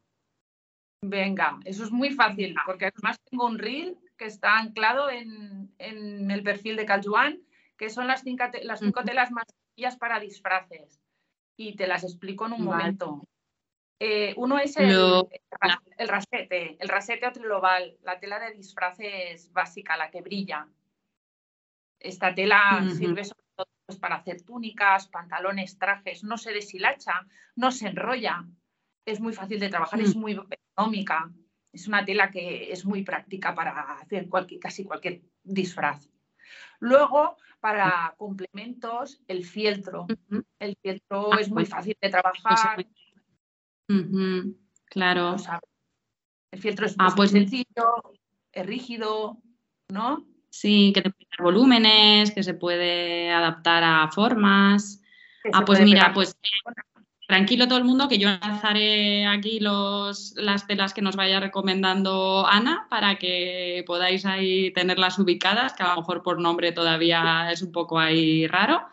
Venga, 1.01 1.59
eso 1.65 1.83
es 1.83 1.91
muy 1.91 2.11
fácil, 2.11 2.55
porque 2.65 2.85
además 2.85 3.17
tengo 3.29 3.47
un 3.47 3.57
reel 3.57 3.97
que 4.17 4.25
está 4.25 4.59
anclado 4.59 5.09
en, 5.09 5.71
en 5.79 6.29
el 6.29 6.43
perfil 6.43 6.75
de 6.75 6.85
Caljuan 6.85 7.39
que 7.77 7.89
son 7.89 8.07
las 8.07 8.21
cinco, 8.21 8.43
las 8.63 8.79
cinco 8.79 9.03
telas 9.03 9.31
más 9.31 9.45
sencillas 9.47 9.97
para 9.97 10.19
disfraces. 10.19 10.99
Y 11.55 11.75
te 11.75 11.87
las 11.87 12.03
explico 12.03 12.45
en 12.45 12.53
un 12.53 12.63
momento. 12.63 13.23
Eh, 13.99 14.33
uno 14.37 14.59
es 14.59 14.77
el, 14.77 14.91
el, 15.97 16.07
rasete, 16.07 16.77
el 16.79 16.87
rasete 16.87 17.25
o 17.27 17.31
triloval, 17.31 17.97
la 18.03 18.19
tela 18.19 18.39
de 18.39 18.53
disfraces 18.53 19.51
básica, 19.51 19.97
la 19.97 20.11
que 20.11 20.21
brilla. 20.21 20.67
Esta 21.99 22.35
tela 22.35 22.83
sirve 22.95 23.25
sobre 23.25 23.43
todo 23.55 23.67
pues, 23.87 23.97
para 23.97 24.15
hacer 24.15 24.43
túnicas, 24.43 25.07
pantalones, 25.07 25.79
trajes, 25.79 26.23
no 26.23 26.37
se 26.37 26.51
deshilacha, 26.51 27.25
no 27.55 27.71
se 27.71 27.87
enrolla, 27.87 28.45
es 29.03 29.19
muy 29.19 29.33
fácil 29.33 29.59
de 29.59 29.69
trabajar, 29.69 29.99
es 29.99 30.15
mm. 30.15 30.19
muy 30.19 30.39
económica, 30.49 31.31
es 31.73 31.87
una 31.87 32.05
tela 32.05 32.29
que 32.29 32.71
es 32.71 32.85
muy 32.85 33.03
práctica 33.03 33.55
para 33.55 33.93
hacer 33.93 34.27
casi 34.61 34.83
cualquier 34.83 35.21
disfraz. 35.43 36.07
Luego, 36.79 37.37
para 37.59 38.13
complementos, 38.17 39.21
el 39.27 39.43
fieltro. 39.43 40.05
El 40.59 40.77
fieltro 40.81 41.33
ah, 41.33 41.39
es 41.39 41.49
muy 41.49 41.63
pues, 41.63 41.69
fácil 41.69 41.97
de 41.99 42.09
trabajar. 42.09 42.85
Claro. 44.85 45.35
El 46.51 46.59
fieltro 46.59 46.85
es 46.85 46.95
ah, 46.97 47.13
pues, 47.15 47.31
sencillo, 47.31 48.03
es 48.51 48.65
rígido, 48.65 49.37
¿no? 49.89 50.25
Sí, 50.49 50.91
que 50.93 51.01
te 51.01 51.09
puede 51.09 51.27
dar 51.37 51.43
volúmenes, 51.43 52.31
que 52.31 52.43
se 52.43 52.53
puede 52.53 53.31
adaptar 53.31 53.83
a 53.83 54.07
formas. 54.09 55.01
Ah, 55.53 55.63
pues 55.65 55.81
mira, 55.81 56.11
pues 56.13 56.37
tranquilo 57.27 57.67
todo 57.67 57.77
el 57.77 57.83
mundo 57.83 58.07
que 58.07 58.17
yo 58.17 58.29
lanzaré 58.29 59.27
aquí 59.27 59.59
los, 59.59 60.33
las 60.37 60.65
telas 60.65 60.93
que 60.93 61.01
nos 61.01 61.17
vaya 61.17 61.39
recomendando 61.41 62.47
Ana 62.47 62.87
para 62.89 63.17
que 63.17 63.83
podáis 63.85 64.25
ahí 64.25 64.71
tenerlas 64.71 65.19
ubicadas, 65.19 65.73
que 65.73 65.83
a 65.83 65.89
lo 65.89 65.97
mejor 65.97 66.23
por 66.23 66.39
nombre 66.39 66.71
todavía 66.71 67.51
es 67.51 67.61
un 67.61 67.71
poco 67.71 67.99
ahí 67.99 68.47
raro. 68.47 68.87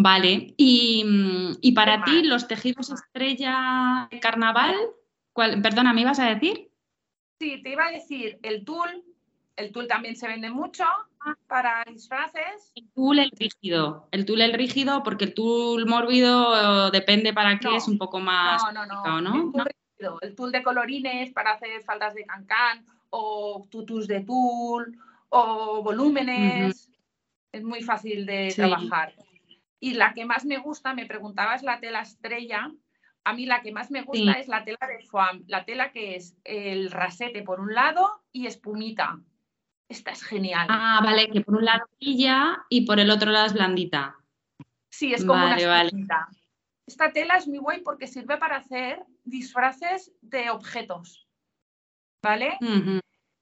Vale, 0.00 0.54
y, 0.56 1.72
para 1.74 2.04
ti 2.04 2.22
los 2.22 2.46
tejidos 2.46 2.88
estrella 2.90 4.06
de 4.08 4.20
carnaval, 4.20 4.76
perdona, 5.34 5.92
¿me 5.92 6.02
ibas 6.02 6.20
a 6.20 6.32
decir? 6.32 6.70
Sí, 7.40 7.60
te 7.64 7.72
iba 7.72 7.86
a 7.86 7.90
decir 7.90 8.38
el 8.44 8.64
tul, 8.64 9.04
el 9.56 9.72
tul 9.72 9.88
también 9.88 10.14
se 10.14 10.28
vende 10.28 10.50
mucho 10.50 10.84
para 11.48 11.84
disfraces. 11.92 12.70
El 12.76 12.88
tul 12.92 13.18
el 13.18 13.32
rígido, 13.32 14.06
el 14.12 14.24
tul 14.24 14.40
el 14.40 14.52
rígido, 14.52 15.02
porque 15.02 15.24
el 15.24 15.34
tul 15.34 15.84
mórbido 15.86 16.86
eh, 16.86 16.90
depende 16.92 17.32
para 17.32 17.58
qué, 17.58 17.74
es 17.74 17.88
un 17.88 17.98
poco 17.98 18.20
más. 18.20 18.62
No, 18.72 18.86
no, 18.86 19.20
no. 19.20 19.64
El, 20.22 20.36
tul 20.36 20.52
de 20.52 20.62
colorines 20.62 21.32
para 21.32 21.54
hacer 21.54 21.82
faldas 21.82 22.14
de 22.14 22.24
cancán, 22.24 22.86
o 23.10 23.66
tutus 23.68 24.06
de 24.06 24.20
tul, 24.20 24.96
o 25.28 25.82
volúmenes. 25.82 26.88
Es 27.50 27.64
muy 27.64 27.82
fácil 27.82 28.26
de 28.26 28.52
trabajar. 28.54 29.12
Y 29.80 29.94
la 29.94 30.12
que 30.14 30.24
más 30.24 30.44
me 30.44 30.58
gusta, 30.58 30.94
me 30.94 31.06
preguntabas 31.06 31.62
la 31.62 31.78
tela 31.80 32.00
estrella. 32.02 32.70
A 33.24 33.32
mí 33.34 33.46
la 33.46 33.60
que 33.62 33.72
más 33.72 33.90
me 33.90 34.02
gusta 34.02 34.32
es 34.32 34.48
la 34.48 34.64
tela 34.64 34.78
de 34.88 35.04
foam, 35.06 35.44
la 35.46 35.64
tela 35.64 35.92
que 35.92 36.16
es 36.16 36.36
el 36.44 36.90
rasete 36.90 37.42
por 37.42 37.60
un 37.60 37.74
lado 37.74 38.22
y 38.32 38.46
espumita 38.46 39.20
Esta 39.88 40.10
es 40.12 40.22
genial. 40.22 40.66
Ah, 40.70 41.00
vale, 41.02 41.28
que 41.30 41.40
por 41.42 41.56
un 41.56 41.64
lado 41.64 41.86
brilla 42.00 42.64
y 42.68 42.86
por 42.86 43.00
el 43.00 43.10
otro 43.10 43.30
lado 43.30 43.46
es 43.46 43.52
blandita. 43.54 44.16
Sí, 44.90 45.12
es 45.14 45.24
como 45.24 45.42
Vale, 45.44 45.62
una 45.64 45.68
vale. 45.76 45.86
esponjita. 45.88 46.28
Esta 46.86 47.12
tela 47.12 47.36
es 47.36 47.46
muy 47.46 47.58
guay 47.58 47.82
porque 47.82 48.06
sirve 48.06 48.36
para 48.38 48.56
hacer 48.56 49.04
disfraces 49.24 50.12
de 50.22 50.50
objetos. 50.50 51.26
¿Vale? 52.22 52.58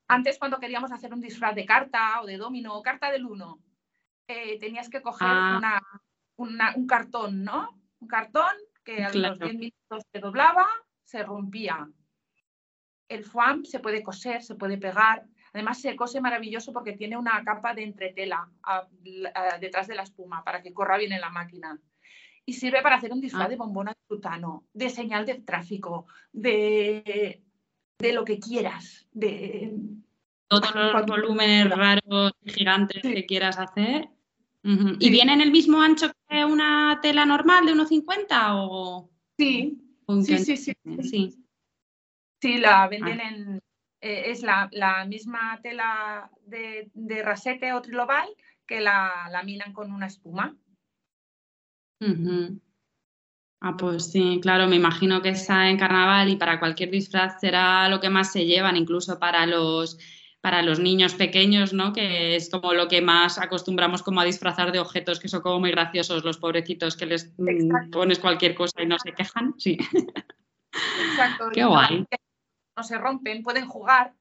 Antes 0.08 0.38
cuando 0.38 0.58
queríamos 0.60 0.92
hacer 0.92 1.12
un 1.14 1.20
disfraz 1.20 1.54
de 1.54 1.64
carta 1.64 2.20
o 2.20 2.26
de 2.26 2.36
domino 2.36 2.74
o 2.76 2.82
carta 2.82 3.10
del 3.10 3.24
uno, 3.26 3.60
eh, 4.28 4.58
tenías 4.58 4.88
que 4.88 5.00
coger 5.02 5.28
Ah. 5.30 5.54
una- 5.58 5.82
una- 6.36 6.74
un 6.76 6.86
cartón, 6.86 7.44
¿no? 7.44 7.80
Un 8.00 8.08
cartón 8.08 8.50
que 8.84 8.98
a 9.02 9.08
los 9.08 9.12
Claro. 9.12 9.36
10 9.36 9.54
minutos 9.54 10.02
se 10.12 10.20
doblaba, 10.20 10.66
se 11.04 11.22
rompía. 11.22 11.88
El 13.08 13.24
foam 13.24 13.64
se 13.64 13.78
puede 13.80 14.02
coser, 14.02 14.42
se 14.42 14.54
puede 14.54 14.78
pegar. 14.78 15.24
Además 15.52 15.80
se 15.80 15.96
cose 15.96 16.20
maravilloso 16.20 16.72
porque 16.72 16.92
tiene 16.92 17.16
una 17.16 17.42
capa 17.44 17.72
de 17.74 17.84
entretela 17.84 18.50
a- 18.62 18.86
a- 19.34 19.58
detrás 19.58 19.86
de 19.86 19.94
la 19.94 20.02
espuma 20.02 20.44
para 20.44 20.62
que 20.62 20.74
corra 20.74 20.98
bien 20.98 21.12
en 21.12 21.20
la 21.20 21.30
máquina. 21.30 21.78
Y 22.44 22.52
sirve 22.52 22.82
para 22.82 22.96
hacer 22.96 23.12
un 23.12 23.20
disfraz 23.20 23.46
Ah. 23.46 23.48
de 23.48 23.56
bombona 23.56 23.92
de 23.92 23.98
frutano, 24.06 24.66
de 24.72 24.90
señal 24.90 25.24
de 25.26 25.36
tráfico, 25.36 26.06
de, 26.32 27.42
de 27.98 28.12
lo 28.12 28.24
que 28.24 28.38
quieras, 28.38 29.08
de, 29.12 29.72
Todos 30.48 30.72
los 30.76 31.06
volúmenes 31.06 31.68
raros 31.70 32.32
y 32.42 32.50
gigantes 32.52 33.02
Sí. 33.02 33.12
que 33.14 33.26
quieras 33.26 33.58
hacer. 33.58 34.08
¿Y 34.66 35.06
Sí. 35.06 35.10
viene 35.10 35.32
en 35.32 35.40
el 35.40 35.52
mismo 35.52 35.80
ancho 35.80 36.10
que 36.28 36.44
una 36.44 36.98
tela 37.00 37.24
normal 37.24 37.66
de 37.66 37.72
1,50 37.74 38.50
o...? 38.54 39.10
Sí, 39.38 39.78
o 40.06 40.20
sí, 40.22 40.38
sí, 40.38 40.56
sí. 40.56 40.74
sí. 41.02 41.46
Sí, 42.42 42.58
la 42.58 42.88
venden 42.88 43.20
en. 43.20 43.62
eh, 44.00 44.24
es 44.26 44.42
la, 44.42 44.68
la 44.72 45.04
misma 45.04 45.60
tela 45.62 46.30
de, 46.46 46.90
de 46.94 47.22
rasete 47.22 47.72
o 47.72 47.80
trilobal 47.80 48.28
que 48.66 48.80
la 48.80 49.28
laminan 49.30 49.72
con 49.72 49.92
una 49.92 50.06
espuma. 50.06 50.56
Ah, 53.60 53.76
pues 53.76 54.10
sí, 54.10 54.38
claro, 54.42 54.66
me 54.66 54.76
imagino 54.76 55.22
que 55.22 55.30
está 55.30 55.70
en 55.70 55.78
carnaval 55.78 56.28
y 56.28 56.36
para 56.36 56.58
cualquier 56.58 56.90
disfraz 56.90 57.40
será 57.40 57.88
lo 57.88 58.00
que 58.00 58.10
más 58.10 58.32
se 58.32 58.44
llevan, 58.44 58.76
incluso 58.76 59.18
para 59.18 59.46
los, 59.46 59.98
para 60.46 60.62
los 60.62 60.78
niños 60.78 61.14
pequeños, 61.14 61.72
¿no? 61.72 61.92
Que 61.92 62.36
es 62.36 62.48
como 62.50 62.72
lo 62.72 62.86
que 62.86 63.02
más 63.02 63.36
acostumbramos 63.36 64.04
como 64.04 64.20
a 64.20 64.24
disfrazar 64.24 64.70
de 64.70 64.78
objetos 64.78 65.18
que 65.18 65.26
son 65.26 65.42
como 65.42 65.58
muy 65.58 65.72
graciosos, 65.72 66.22
los 66.22 66.38
pobrecitos 66.38 66.96
que 66.96 67.04
les 67.04 67.36
mm, 67.36 67.48
Exacto. 67.48 67.98
pones 67.98 68.20
cualquier 68.20 68.54
cosa 68.54 68.80
y 68.80 68.86
no 68.86 68.96
se 68.96 69.10
quejan. 69.10 69.54
Sí, 69.58 69.76
Exacto. 71.10 71.50
Qué 71.52 71.64
guay. 71.64 72.06
No 72.76 72.84
se 72.84 72.96
rompen, 72.96 73.42
pueden 73.42 73.66
jugar 73.66 74.14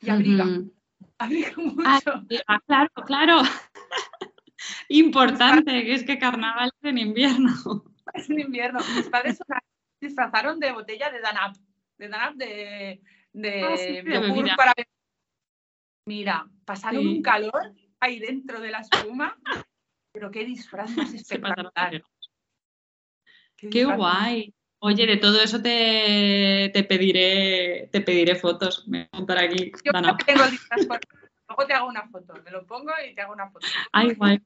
y 0.00 0.08
abrigan. 0.08 0.48
Ujú. 0.48 0.74
Abrigan 1.18 1.52
mucho. 1.66 1.82
Ah, 1.84 2.00
sí, 2.26 2.38
ah, 2.46 2.60
claro, 2.66 2.90
claro. 3.04 3.42
Importante, 4.88 5.84
que 5.84 5.92
es 5.92 6.04
que 6.04 6.18
carnaval 6.18 6.70
es 6.80 6.88
en 6.88 6.96
invierno. 6.96 7.84
Es 8.14 8.30
en 8.30 8.40
invierno. 8.40 8.78
Mis 8.96 9.10
padres 9.10 9.38
disfrazaron 10.00 10.58
de 10.58 10.72
botella 10.72 11.10
de 11.10 11.20
Danap. 11.20 11.56
De 11.98 12.08
Danap 12.08 12.36
de, 12.36 13.02
de 13.32 13.62
Ah, 13.62 13.76
sí, 13.76 14.00
yogur 14.04 14.56
para. 14.56 14.72
Mira, 16.06 16.46
pasaron 16.64 17.02
Sí. 17.02 17.06
un 17.08 17.22
calor 17.22 17.74
ahí 18.00 18.18
dentro 18.18 18.60
de 18.60 18.70
la 18.70 18.80
espuma. 18.80 19.36
Pero 20.12 20.30
qué 20.30 20.44
disfraz 20.44 20.90
más 20.96 21.12
espectacular. 21.12 22.02
Qué 23.56 23.86
más 23.86 23.96
guay. 23.96 24.54
Oye, 24.80 25.06
de 25.06 25.16
todo 25.16 25.42
eso 25.42 25.60
te, 25.60 26.70
te 26.72 26.84
pediré, 26.84 27.88
te 27.92 28.00
pediré 28.00 28.36
fotos. 28.36 28.86
Me 28.86 28.98
voy 28.98 29.08
a 29.12 29.16
apuntar 29.16 29.38
aquí. 29.38 29.72
Yo 29.84 29.92
que 30.16 30.24
tengo 30.24 30.44
el 30.44 30.50
disfraz 30.52 30.86
Luego 31.48 31.66
te 31.66 31.74
hago 31.74 31.88
una 31.88 32.06
foto. 32.08 32.34
Me 32.44 32.50
lo 32.50 32.64
pongo 32.66 32.92
y 33.08 33.14
te 33.14 33.22
hago 33.22 33.32
una 33.32 33.50
foto. 33.50 33.66
Ay, 33.92 34.14
guay. 34.14 34.40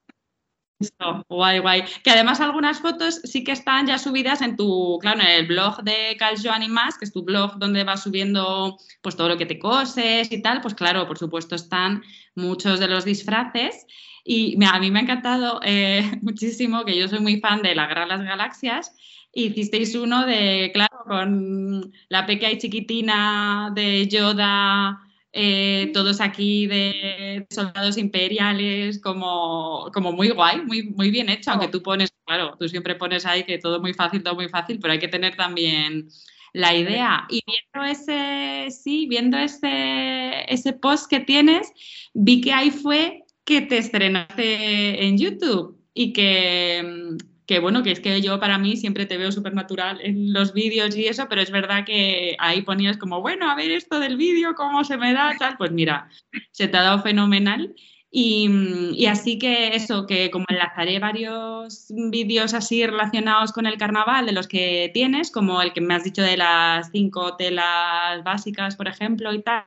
Guay, 1.28 1.58
guay. 1.60 1.84
Que 2.02 2.10
además 2.10 2.40
algunas 2.40 2.80
fotos 2.80 3.20
sí 3.24 3.44
que 3.44 3.52
están 3.52 3.86
ya 3.86 3.98
subidas 3.98 4.42
en 4.42 4.56
tu, 4.56 4.98
claro, 5.00 5.20
en 5.20 5.28
el 5.28 5.46
blog 5.46 5.82
de 5.82 6.16
Cal 6.18 6.36
Joan 6.42 6.62
y 6.62 6.68
más, 6.68 6.98
que 6.98 7.04
es 7.04 7.12
tu 7.12 7.22
blog 7.22 7.58
donde 7.58 7.84
vas 7.84 8.02
subiendo 8.02 8.78
pues 9.00 9.16
todo 9.16 9.28
lo 9.28 9.38
que 9.38 9.46
te 9.46 9.58
coses 9.58 10.30
y 10.30 10.42
tal, 10.42 10.60
pues 10.60 10.74
claro, 10.74 11.06
por 11.06 11.18
supuesto 11.18 11.54
están 11.54 12.02
muchos 12.34 12.80
de 12.80 12.88
los 12.88 13.04
disfraces. 13.04 13.86
Y 14.24 14.56
a 14.64 14.78
mí 14.78 14.90
me 14.90 15.00
ha 15.00 15.02
encantado 15.02 15.60
eh, 15.64 16.10
muchísimo, 16.22 16.84
que 16.84 16.96
yo 16.96 17.08
soy 17.08 17.20
muy 17.20 17.40
fan 17.40 17.62
de 17.62 17.74
la 17.74 17.88
de 17.88 18.06
las 18.06 18.22
Galaxias, 18.22 18.94
hicisteis 19.32 19.94
uno 19.94 20.26
de, 20.26 20.70
claro, 20.72 21.04
con 21.06 21.92
la 22.08 22.26
pequeña 22.26 22.52
y 22.52 22.58
chiquitina 22.58 23.72
de 23.74 24.06
Yoda, 24.08 25.00
eh, 25.32 25.90
todos 25.94 26.20
aquí 26.20 26.66
de 26.66 27.46
soldados 27.50 27.96
imperiales, 27.96 29.00
como, 29.00 29.90
como 29.92 30.12
muy 30.12 30.30
guay, 30.30 30.60
muy, 30.62 30.82
muy 30.90 31.10
bien 31.10 31.30
hecho, 31.30 31.50
aunque 31.50 31.68
tú 31.68 31.82
pones, 31.82 32.12
claro, 32.26 32.56
tú 32.58 32.68
siempre 32.68 32.94
pones 32.96 33.24
ahí 33.24 33.44
que 33.44 33.58
todo 33.58 33.80
muy 33.80 33.94
fácil, 33.94 34.22
todo 34.22 34.34
muy 34.34 34.48
fácil, 34.48 34.78
pero 34.80 34.92
hay 34.92 34.98
que 34.98 35.08
tener 35.08 35.34
también 35.36 36.08
la 36.52 36.76
idea. 36.76 37.26
Y 37.30 37.42
viendo 37.46 37.90
ese, 37.90 38.70
sí, 38.70 39.06
viendo 39.08 39.38
ese, 39.38 40.44
ese 40.52 40.74
post 40.74 41.08
que 41.08 41.20
tienes, 41.20 41.72
vi 42.12 42.40
que 42.40 42.52
ahí 42.52 42.70
fue 42.70 43.24
que 43.44 43.62
te 43.62 43.78
estrenaste 43.78 45.04
en 45.04 45.18
YouTube 45.18 45.78
y 45.94 46.12
que, 46.12 47.16
que 47.52 47.58
bueno, 47.58 47.82
que 47.82 47.90
es 47.90 48.00
que 48.00 48.22
yo 48.22 48.40
para 48.40 48.56
mí 48.56 48.78
siempre 48.78 49.04
te 49.04 49.18
veo 49.18 49.30
súper 49.30 49.52
natural 49.52 50.00
en 50.00 50.32
los 50.32 50.54
vídeos 50.54 50.96
y 50.96 51.06
eso, 51.06 51.26
pero 51.28 51.42
es 51.42 51.50
verdad 51.50 51.84
que 51.84 52.34
ahí 52.38 52.62
ponías 52.62 52.96
como, 52.96 53.20
bueno, 53.20 53.50
a 53.50 53.54
ver 53.54 53.70
esto 53.72 54.00
del 54.00 54.16
vídeo, 54.16 54.54
cómo 54.54 54.84
se 54.84 54.96
me 54.96 55.12
da, 55.12 55.36
tal, 55.38 55.58
pues 55.58 55.70
mira, 55.70 56.08
se 56.50 56.66
te 56.66 56.78
ha 56.78 56.82
dado 56.82 57.02
fenomenal. 57.02 57.74
Y, 58.10 59.04
así 59.06 59.38
que 59.38 59.76
eso, 59.76 60.06
que 60.06 60.30
como 60.30 60.46
enlazaré 60.48 60.98
varios 60.98 61.88
vídeos 61.90 62.54
así 62.54 62.86
relacionados 62.86 63.52
con 63.52 63.66
el 63.66 63.76
carnaval 63.76 64.24
de 64.24 64.32
los 64.32 64.48
que 64.48 64.90
tienes, 64.94 65.30
como 65.30 65.60
el 65.60 65.74
que 65.74 65.82
me 65.82 65.94
has 65.94 66.04
dicho 66.04 66.22
de 66.22 66.38
las 66.38 66.90
cinco 66.90 67.36
telas 67.36 68.24
básicas, 68.24 68.76
por 68.76 68.88
ejemplo, 68.88 69.30
y 69.34 69.42
tal. 69.42 69.64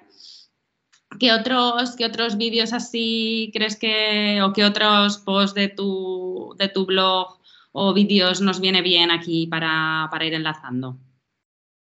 ¿Qué 1.20 1.32
otros, 1.34 1.96
qué 1.96 2.06
otros 2.06 2.36
vídeos 2.38 2.74
así 2.74 3.52
crees 3.54 3.76
que, 3.76 4.42
o 4.42 4.54
qué 4.54 4.66
otros 4.66 5.20
posts 5.20 5.54
de 5.54 5.68
tu, 5.68 6.56
de 6.58 6.68
tu 6.68 6.88
blog 6.88 7.45
o 7.78 7.94
vídeos 7.94 8.40
nos 8.40 8.62
viene 8.62 8.82
bien 8.82 9.12
aquí 9.12 9.48
para, 9.48 10.08
para 10.10 10.24
ir 10.24 10.34
enlazando? 10.34 10.98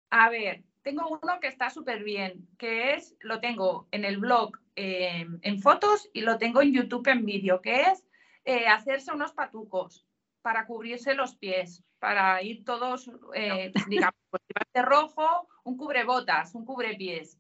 A 0.10 0.30
ver, 0.30 0.64
tengo 0.84 1.20
uno 1.22 1.40
que 1.42 1.48
está 1.50 1.70
súper 1.70 2.06
bien, 2.06 2.48
que 2.58 2.94
es, 2.94 3.14
lo 3.20 3.42
tengo 3.42 3.90
en 3.92 4.06
el 4.06 4.18
blog 4.18 4.58
eh, 4.78 5.28
en 5.42 5.60
fotos 5.60 6.10
y 6.14 6.22
lo 6.22 6.38
tengo 6.38 6.62
en 6.62 6.72
YouTube 6.72 7.08
en 7.10 7.26
vídeo, 7.26 7.62
que 7.62 7.82
es 7.82 8.06
eh, 8.46 8.68
hacerse 8.68 9.12
unos 9.12 9.34
patucos 9.34 10.08
para 10.42 10.66
cubrirse 10.66 11.14
los 11.14 11.36
pies, 11.36 11.84
para 12.00 12.42
ir 12.42 12.64
todos, 12.64 13.12
eh, 13.36 13.74
digamos, 13.90 14.16
pues, 14.30 14.44
llevarte 14.48 14.82
rojo, 14.90 15.50
un 15.66 15.76
cubrebotas, 15.76 16.56
un 16.56 16.64
cubrepies. 16.64 17.38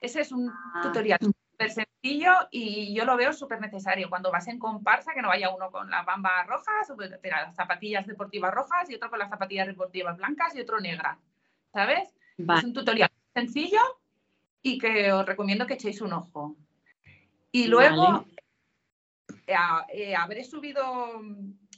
Ese 0.00 0.22
es 0.22 0.32
un 0.32 0.50
Ah. 0.50 0.80
tutorial 0.82 1.20
súper 1.68 1.86
sencillo 2.02 2.32
y 2.50 2.94
yo 2.94 3.04
lo 3.04 3.16
veo 3.16 3.32
súper 3.32 3.60
necesario 3.60 4.08
cuando 4.08 4.30
vas 4.30 4.48
en 4.48 4.58
comparsa, 4.58 5.12
que 5.14 5.22
no 5.22 5.28
vaya 5.28 5.54
uno 5.54 5.70
con 5.70 5.90
las 5.90 6.04
bambas 6.04 6.46
rojas, 6.46 6.90
o 6.90 6.96
las 6.96 7.54
zapatillas 7.54 8.06
deportivas 8.06 8.52
rojas 8.52 8.88
y 8.90 8.94
otro 8.94 9.10
con 9.10 9.18
las 9.18 9.30
zapatillas 9.30 9.66
deportivas 9.66 10.16
blancas 10.16 10.54
y 10.54 10.60
otro 10.60 10.80
negras, 10.80 11.18
¿sabes? 11.72 12.08
Es 12.38 12.46
Vale. 12.46 12.66
un 12.66 12.72
tutorial 12.72 13.10
sencillo 13.34 13.80
y 14.62 14.78
que 14.78 15.12
os 15.12 15.26
recomiendo 15.26 15.66
que 15.66 15.74
echéis 15.74 16.00
un 16.00 16.12
ojo. 16.12 16.56
Y 17.50 17.66
luego 17.66 18.24
eh, 19.46 19.54
eh, 19.92 20.14
habré 20.16 20.44
subido, 20.44 21.20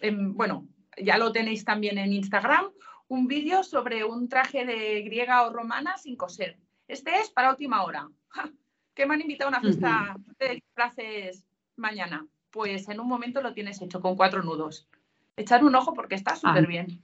en- 0.01 0.35
bueno, 0.35 0.66
ya 0.97 1.18
lo 1.18 1.33
tenéis 1.33 1.64
también 1.64 1.99
en 1.99 2.12
Instagram, 2.12 2.70
un 3.09 3.27
vídeo 3.27 3.62
sobre 3.62 4.05
un 4.05 4.29
traje 4.29 4.64
de 4.64 5.03
griega 5.03 5.42
o 5.47 5.53
romana 5.53 5.99
sin 5.99 6.16
coser. 6.16 6.59
Este 6.88 7.16
es 7.16 7.31
para 7.31 7.51
última 7.51 7.83
hora. 7.85 8.09
Que 8.94 9.07
me 9.07 9.14
han 9.14 9.20
invitado 9.20 9.48
a 9.48 9.59
una 9.59 9.61
fiesta 9.61 10.16
de 10.38 10.54
disfraces 10.54 11.44
mañana. 11.76 12.26
Pues 12.50 12.88
en 12.88 13.00
un 13.00 13.09
momento 13.09 13.42
lo 13.42 13.52
tienes 13.52 13.80
hecho 13.83 14.00
con 14.00 14.16
cuatro 14.16 14.42
nudos. 14.42 14.87
Echar 15.37 15.64
un 15.64 15.74
ojo 15.74 15.94
porque 15.94 16.14
está 16.14 16.37
súper 16.37 16.66
bien. 16.68 17.02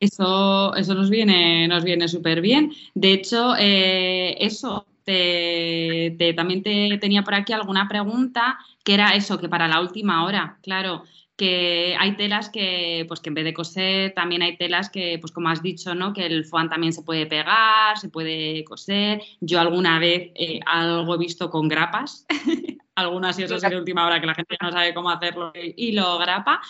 Eso, 0.00 0.74
eso 0.74 0.94
nos 0.94 1.08
viene, 1.08 1.68
nos 1.68 1.84
viene 1.84 2.08
súper 2.08 2.40
bien. 2.40 2.72
De 2.94 3.12
hecho, 3.12 3.54
eh, 3.58 4.36
eso, 4.44 4.86
te, 5.04 6.14
te- 6.18 6.34
también 6.34 6.62
te 6.62 6.98
tenía 7.00 7.22
por 7.22 7.34
aquí 7.34 7.52
alguna 7.52 7.88
pregunta, 7.88 8.58
que 8.82 8.94
era 8.94 9.10
eso, 9.14 9.38
que 9.38 9.48
para 9.48 9.68
la 9.68 9.80
última 9.80 10.24
hora, 10.24 10.58
claro, 10.62 11.04
que 11.36 11.96
hay 11.98 12.16
telas 12.16 12.48
que, 12.48 13.04
pues 13.08 13.20
que 13.20 13.30
en 13.30 13.34
vez 13.34 13.44
de 13.44 13.54
coser, 13.54 14.14
también 14.14 14.42
hay 14.42 14.56
telas 14.56 14.88
que, 14.88 15.18
pues 15.20 15.32
como 15.32 15.48
has 15.48 15.62
dicho, 15.62 15.94
¿no? 15.94 16.12
Que 16.12 16.26
el 16.26 16.44
foam 16.44 16.68
también 16.68 16.92
se 16.92 17.02
puede 17.02 17.26
pegar, 17.26 17.98
se 17.98 18.08
puede 18.08 18.62
coser. 18.64 19.22
Yo 19.40 19.60
alguna 19.60 19.98
vez 19.98 20.30
eh, 20.34 20.60
algo 20.66 21.14
he 21.14 21.18
visto 21.18 21.50
con 21.50 21.68
grapas, 21.68 22.26
algunas 22.94 23.38
y 23.38 23.42
eso 23.42 23.58
sí 23.58 23.68
de 23.68 23.76
última 23.76 24.06
hora 24.06 24.20
que 24.20 24.26
la 24.26 24.34
gente 24.34 24.56
no 24.60 24.70
sabe 24.70 24.94
cómo 24.94 25.10
hacerlo 25.10 25.52
y 25.54 25.92
lo 25.92 26.18
grapa. 26.18 26.60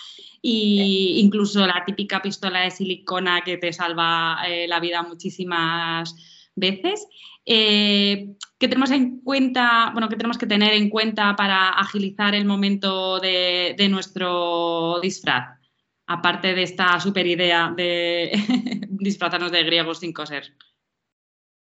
Y 0.41 1.21
incluso 1.21 1.67
la 1.67 1.85
típica 1.85 2.23
pistola 2.23 2.61
de 2.61 2.71
silicona 2.71 3.43
que 3.43 3.59
te 3.59 3.73
salva 3.73 4.39
eh, 4.49 4.67
la 4.67 4.81
vida 4.81 5.03
muchísimas 5.03 6.15
veces. 6.55 7.07
Eh, 7.47 8.35
¿Qué 8.59 8.69
tenemos 8.69 8.91
en 8.93 9.21
cuenta, 9.21 9.91
bueno, 9.93 10.09
qué 10.09 10.17
tenemos 10.17 10.39
que 10.39 10.47
tener 10.47 10.73
en 10.73 10.89
cuenta 10.89 11.37
para 11.37 11.69
agilizar 11.71 12.35
el 12.35 12.47
momento 12.47 13.21
de, 13.21 13.77
nuestro 13.91 15.01
disfraz? 15.01 15.59
Aparte 16.07 16.55
de 16.55 16.63
esta 16.63 16.99
super 17.01 17.27
idea 17.27 17.73
de 17.77 18.33
disfrazarnos 18.89 19.53
de 19.53 19.65
griegos 19.65 20.01
sin 20.01 20.13
coser. 20.13 20.55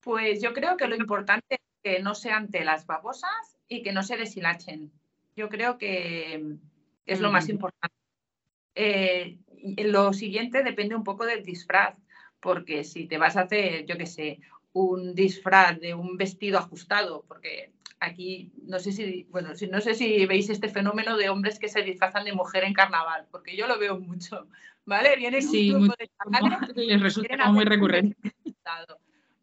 Pues 0.01 0.41
yo 0.41 0.53
creo 0.53 0.77
que 0.77 0.87
lo 0.87 0.95
importante 0.95 1.55
es 1.55 1.59
que 1.83 2.01
no 2.01 2.15
sean 2.15 2.49
telas 2.49 2.85
babosas 2.85 3.57
y 3.67 3.83
que 3.83 3.91
no 3.91 4.03
se 4.03 4.17
deshilachen. 4.17 4.91
Yo 5.35 5.49
creo 5.49 5.77
que 5.77 6.57
es 7.05 7.19
lo 7.19 7.31
más 7.31 7.49
importante. 7.49 7.95
Eh, 8.75 9.39
lo 9.77 10.13
siguiente 10.13 10.63
depende 10.63 10.95
un 10.95 11.03
poco 11.03 11.25
del 11.25 11.43
disfraz, 11.43 11.95
porque 12.39 12.83
si 12.83 13.07
te 13.07 13.17
vas 13.17 13.35
a 13.35 13.41
hacer, 13.41 13.85
yo 13.85 13.97
qué 13.97 14.05
sé, 14.05 14.39
un 14.73 15.15
disfraz 15.15 15.79
de 15.79 15.93
un 15.93 16.17
vestido 16.17 16.59
ajustado, 16.59 17.23
porque 17.27 17.71
aquí 17.99 18.51
no 18.63 18.79
sé 18.79 18.91
si, 18.91 19.25
bueno, 19.29 19.55
si, 19.55 19.67
no 19.67 19.81
sé 19.81 19.95
si 19.95 20.25
veis 20.25 20.49
este 20.49 20.69
fenómeno 20.69 21.17
de 21.17 21.29
hombres 21.29 21.59
que 21.59 21.69
se 21.69 21.81
disfrazan 21.81 22.25
de 22.25 22.33
mujer 22.33 22.63
en 22.63 22.73
carnaval, 22.73 23.27
porque 23.31 23.55
yo 23.55 23.67
lo 23.67 23.79
veo 23.79 23.99
mucho, 23.99 24.47
¿vale? 24.85 25.15
Viene 25.15 25.41
sí, 25.41 25.71
un 25.71 25.87
grupo 25.87 25.95
de 25.97 26.09
les 26.85 27.01
resulta 27.01 27.51
muy 27.51 27.65
recurrente. 27.65 28.33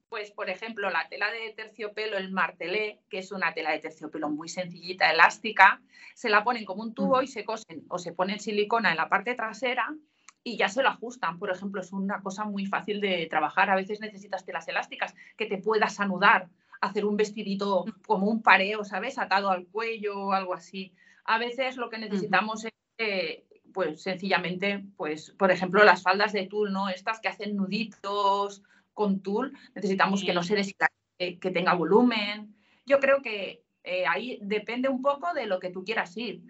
Pues, 0.08 0.30
por 0.30 0.48
ejemplo, 0.48 0.90
la 0.90 1.08
tela 1.08 1.28
de 1.32 1.52
terciopelo, 1.56 2.16
el 2.16 2.30
martelé, 2.30 3.00
que 3.10 3.18
es 3.18 3.32
una 3.32 3.52
tela 3.52 3.72
de 3.72 3.80
terciopelo 3.80 4.28
muy 4.28 4.48
sencillita, 4.48 5.10
elástica, 5.10 5.82
se 6.14 6.30
la 6.30 6.44
ponen 6.44 6.64
como 6.64 6.82
un 6.82 6.94
tubo 6.94 7.20
y 7.20 7.26
se 7.26 7.44
cosen 7.44 7.84
o 7.88 7.98
se 7.98 8.12
ponen 8.12 8.38
silicona 8.38 8.92
en 8.92 8.96
la 8.96 9.08
parte 9.08 9.34
trasera 9.34 9.92
y 10.44 10.59
ya 10.59 10.68
se 10.68 10.83
lo 10.83 10.90
ajustan. 10.90 11.38
Por 11.38 11.50
ejemplo, 11.50 11.80
es 11.80 11.90
una 11.92 12.20
cosa 12.20 12.44
muy 12.44 12.66
fácil 12.66 13.00
de 13.00 13.26
trabajar. 13.30 13.70
A 13.70 13.76
veces 13.76 14.00
necesitas 14.00 14.44
telas 14.44 14.68
elásticas 14.68 15.14
que 15.37 15.46
te 15.46 15.59
puedas 15.59 15.98
anudar, 15.98 16.50
hacer 16.83 17.07
un 17.07 17.16
vestidito 17.16 17.87
como 18.07 18.26
un 18.26 18.42
pareo, 18.42 18.85
¿sabes? 18.85 19.18
Atado 19.18 19.50
al 19.50 19.66
cuello 19.66 20.26
o 20.26 20.33
algo 20.33 20.52
así. 20.52 20.92
A 21.24 21.38
veces 21.38 21.78
lo 21.78 21.88
que 21.88 21.98
necesitamos 21.98 22.66
es, 22.66 23.42
pues 23.72 24.02
sencillamente, 24.02 24.85
pues, 24.96 25.30
por 25.33 25.50
ejemplo, 25.50 25.83
las 25.83 26.02
faldas 26.02 26.35
de 26.35 26.46
tul, 26.46 26.72
¿no? 26.72 26.90
Estas 26.90 27.20
que 27.20 27.28
hacen 27.28 27.57
nuditos 27.57 28.62
con 28.92 29.20
tul, 29.20 29.59
necesitamos 29.74 30.22
que 30.22 30.35
no 30.35 30.42
se 30.42 30.54
deshilache, 30.54 31.38
que 31.40 31.50
tenga 31.50 31.72
volumen. 31.72 32.54
Yo 32.85 33.00
creo 33.00 33.22
que 33.22 33.64
eh, 33.83 34.04
ahí 34.07 34.38
depende 34.42 34.90
un 34.90 35.00
poco 35.00 35.33
de 35.33 35.46
lo 35.46 35.59
que 35.59 35.70
tú 35.70 35.85
quieras 35.85 36.14
ir 36.18 36.42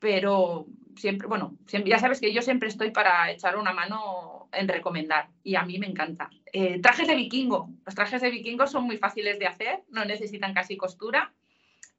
pero 0.00 0.66
siempre, 0.96 1.28
bueno, 1.28 1.56
ya 1.66 1.98
sabes 1.98 2.20
que 2.20 2.32
yo 2.32 2.42
siempre 2.42 2.68
estoy 2.68 2.90
para 2.90 3.30
echar 3.30 3.56
una 3.56 3.72
mano 3.72 4.48
en 4.52 4.68
recomendar 4.68 5.28
y 5.42 5.54
a 5.54 5.64
mí 5.64 5.78
me 5.78 5.86
encanta. 5.86 6.30
Eh, 6.52 6.80
trajes 6.80 7.08
de 7.08 7.16
vikingo. 7.16 7.70
Los 7.86 7.94
trajes 7.94 8.22
de 8.22 8.30
vikingo 8.30 8.66
son 8.66 8.84
muy 8.84 8.96
fáciles 8.96 9.38
de 9.38 9.46
hacer, 9.46 9.82
no 9.88 10.04
necesitan 10.04 10.54
casi 10.54 10.76
costura 10.76 11.32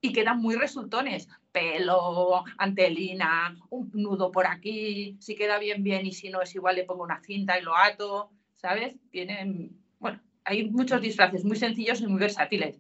y 0.01 0.13
quedan 0.13 0.39
muy 0.39 0.55
resultones. 0.55 1.29
Pelo, 1.51 2.43
antelina, 2.57 3.55
un 3.69 3.91
nudo 3.93 4.31
por 4.31 4.47
aquí, 4.47 5.17
si 5.19 5.35
queda 5.35 5.59
bien, 5.59 5.83
bien 5.83 6.05
y 6.05 6.13
si 6.13 6.29
no 6.29 6.41
es 6.41 6.55
igual 6.55 6.75
le 6.75 6.83
pongo 6.83 7.03
una 7.03 7.21
cinta 7.21 7.59
y 7.59 7.63
lo 7.63 7.75
ato, 7.75 8.31
¿sabes? 8.55 8.95
Tienen, 9.11 9.77
bueno, 9.99 10.19
hay 10.43 10.69
muchos 10.69 11.01
disfraces 11.01 11.43
muy 11.43 11.57
sencillos 11.57 12.01
y 12.01 12.07
muy 12.07 12.19
versátiles. 12.19 12.79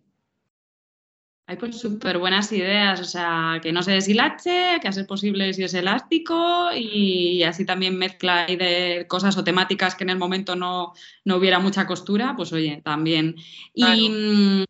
Hay 1.51 1.57
pues 1.57 1.77
súper 1.81 2.17
buenas 2.17 2.49
ideas, 2.53 3.01
o 3.01 3.03
sea, 3.03 3.59
que 3.61 3.73
no 3.73 3.83
se 3.83 3.91
deshilache, 3.91 4.79
que 4.81 4.87
a 4.87 4.91
ser 4.93 5.05
posible 5.05 5.53
si 5.53 5.65
es 5.65 5.73
elástico 5.73 6.69
y 6.73 7.43
así 7.43 7.65
también 7.65 7.97
mezcla 7.97 8.45
de 8.45 9.05
cosas 9.09 9.35
o 9.35 9.43
temáticas 9.43 9.95
que 9.95 10.05
en 10.05 10.11
el 10.11 10.17
momento 10.17 10.55
no, 10.55 10.93
hubiera 11.25 11.59
mucha 11.59 11.85
costura, 11.85 12.35
pues 12.37 12.53
oye, 12.53 12.81
también. 12.85 13.35
Y, 13.73 14.65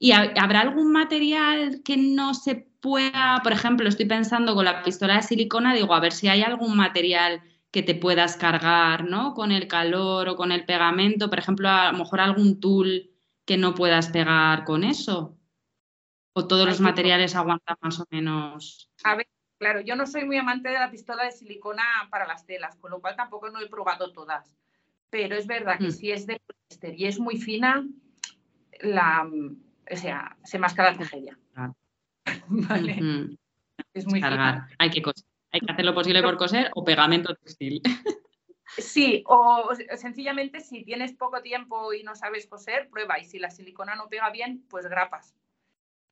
y, 0.00 0.10
habrá 0.10 0.62
algún 0.62 0.90
material 0.90 1.82
que 1.84 1.96
no 1.96 2.34
se 2.34 2.66
pueda, 2.80 3.38
por 3.44 3.52
ejemplo, 3.52 3.88
estoy 3.88 4.06
pensando 4.06 4.56
con 4.56 4.64
la 4.64 4.82
pistola 4.82 5.14
de 5.14 5.22
silicona, 5.22 5.72
digo, 5.72 5.94
a 5.94 6.00
ver 6.00 6.10
si 6.10 6.26
hay 6.26 6.42
algún 6.42 6.76
material 6.76 7.42
que 7.70 7.84
te 7.84 7.94
puedas 7.94 8.36
cargar, 8.36 9.04
¿no? 9.04 9.34
Con 9.34 9.52
el 9.52 9.68
calor 9.68 10.28
o 10.30 10.34
con 10.34 10.50
el 10.50 10.64
pegamento, 10.64 11.30
por 11.30 11.38
ejemplo, 11.38 11.68
a 11.68 11.92
lo 11.92 11.98
mejor 11.98 12.18
algún 12.18 12.58
tool 12.58 13.12
que 13.44 13.56
no 13.56 13.76
puedas 13.76 14.08
pegar 14.08 14.64
con 14.64 14.82
eso. 14.82 15.38
¿O 16.36 16.46
todos 16.48 16.66
los 16.66 16.80
materiales 16.80 17.36
aguantan 17.36 17.76
más 17.80 18.00
o 18.00 18.06
menos? 18.10 18.90
A 19.04 19.14
ver, 19.14 19.28
claro, 19.58 19.80
yo 19.80 19.94
no 19.94 20.04
soy 20.04 20.24
muy 20.24 20.36
amante 20.36 20.68
de 20.68 20.74
la 20.74 20.90
pistola 20.90 21.24
de 21.24 21.30
silicona 21.30 21.84
para 22.10 22.26
las 22.26 22.44
telas, 22.44 22.76
con 22.76 22.90
lo 22.90 23.00
cual 23.00 23.14
tampoco 23.14 23.50
no 23.50 23.60
he 23.60 23.68
probado 23.68 24.12
todas. 24.12 24.52
Pero 25.10 25.36
es 25.36 25.46
verdad 25.46 25.78
que 25.78 25.88
mm. 25.88 25.92
si 25.92 26.10
es 26.10 26.26
de 26.26 26.40
poliéster 26.40 27.00
y 27.00 27.06
es 27.06 27.20
muy 27.20 27.36
fina, 27.36 27.86
la, 28.80 29.30
o 29.90 29.96
sea, 29.96 30.36
se 30.42 30.58
masca 30.58 30.82
la 30.82 30.94
tragedia. 30.94 31.38
vale. 32.48 33.36
Es 33.92 34.04
muy 34.06 34.20
fina. 34.20 34.68
Hay 34.78 34.90
que 34.90 35.02
coser. 35.02 35.24
Hay 35.52 35.60
que 35.60 35.70
hacer 35.70 35.84
lo 35.84 35.94
posible 35.94 36.20
por 36.20 36.36
coser 36.36 36.68
o 36.74 36.84
pegamento 36.84 37.34
textil. 37.36 37.80
Sí, 38.76 39.22
o 39.26 39.68
sencillamente 39.96 40.58
si 40.58 40.84
tienes 40.84 41.12
poco 41.12 41.42
tiempo 41.42 41.92
y 41.92 42.02
no 42.02 42.16
sabes 42.16 42.48
coser, 42.48 42.88
prueba. 42.90 43.20
Y 43.20 43.24
si 43.24 43.38
la 43.38 43.50
silicona 43.50 43.94
no 43.94 44.08
pega 44.08 44.30
bien, 44.30 44.64
pues 44.68 44.86
grapas. 44.86 45.32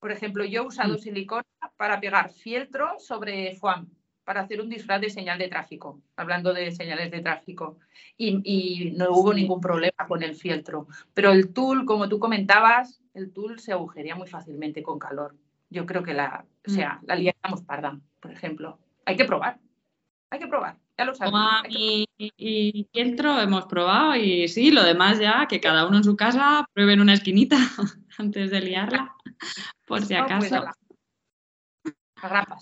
Por 0.02 0.10
ejemplo, 0.10 0.44
yo 0.44 0.62
he 0.62 0.66
usado 0.66 0.94
mm. 0.94 0.98
silicona 0.98 1.44
para 1.76 2.00
pegar 2.00 2.32
fieltro 2.32 2.98
sobre 2.98 3.54
foam, 3.54 3.88
para 4.24 4.40
hacer 4.40 4.60
un 4.60 4.68
disfraz 4.68 5.00
de 5.00 5.08
señal 5.10 5.38
de 5.38 5.46
tráfico, 5.46 6.02
hablando 6.16 6.52
de 6.52 6.72
señales 6.72 7.12
de 7.12 7.20
tráfico. 7.20 7.78
Y, 8.16 8.90
no 8.96 9.12
hubo 9.12 9.32
ningún 9.32 9.60
problema 9.60 10.08
con 10.08 10.24
el 10.24 10.34
fieltro. 10.34 10.88
Pero 11.14 11.30
el 11.30 11.52
tul, 11.52 11.84
como 11.84 12.08
tú 12.08 12.18
comentabas, 12.18 13.00
el 13.14 13.32
tul 13.32 13.60
se 13.60 13.70
agujería 13.70 14.16
muy 14.16 14.26
fácilmente 14.26 14.82
con 14.82 14.98
calor. 14.98 15.36
Yo 15.70 15.86
creo 15.86 16.02
que 16.02 16.14
la, 16.14 16.46
o 16.66 16.70
mm. 16.72 16.74
sea, 16.74 17.00
la 17.04 17.14
liamos 17.14 17.62
parda, 17.64 17.96
por 18.18 18.32
ejemplo. 18.32 18.80
Hay 19.04 19.14
que 19.14 19.24
probar. 19.24 19.60
Hay 20.32 20.38
que 20.38 20.46
probar. 20.46 20.78
Ya 20.96 21.04
lo 21.04 21.14
sabes. 21.14 21.34
Y, 21.68 22.08
y, 22.16 22.88
hemos 22.94 23.66
probado 23.66 24.16
y 24.16 24.48
sí, 24.48 24.70
lo 24.70 24.82
demás 24.82 25.18
ya, 25.18 25.46
que 25.46 25.60
cada 25.60 25.86
uno 25.86 25.98
en 25.98 26.04
su 26.04 26.16
casa 26.16 26.64
pruebe 26.72 26.94
en 26.94 27.02
una 27.02 27.12
esquinita 27.12 27.58
antes 28.18 28.50
de 28.50 28.62
liarla 28.62 29.14
por 29.86 30.00
si 30.00 30.14
acaso. 30.14 30.64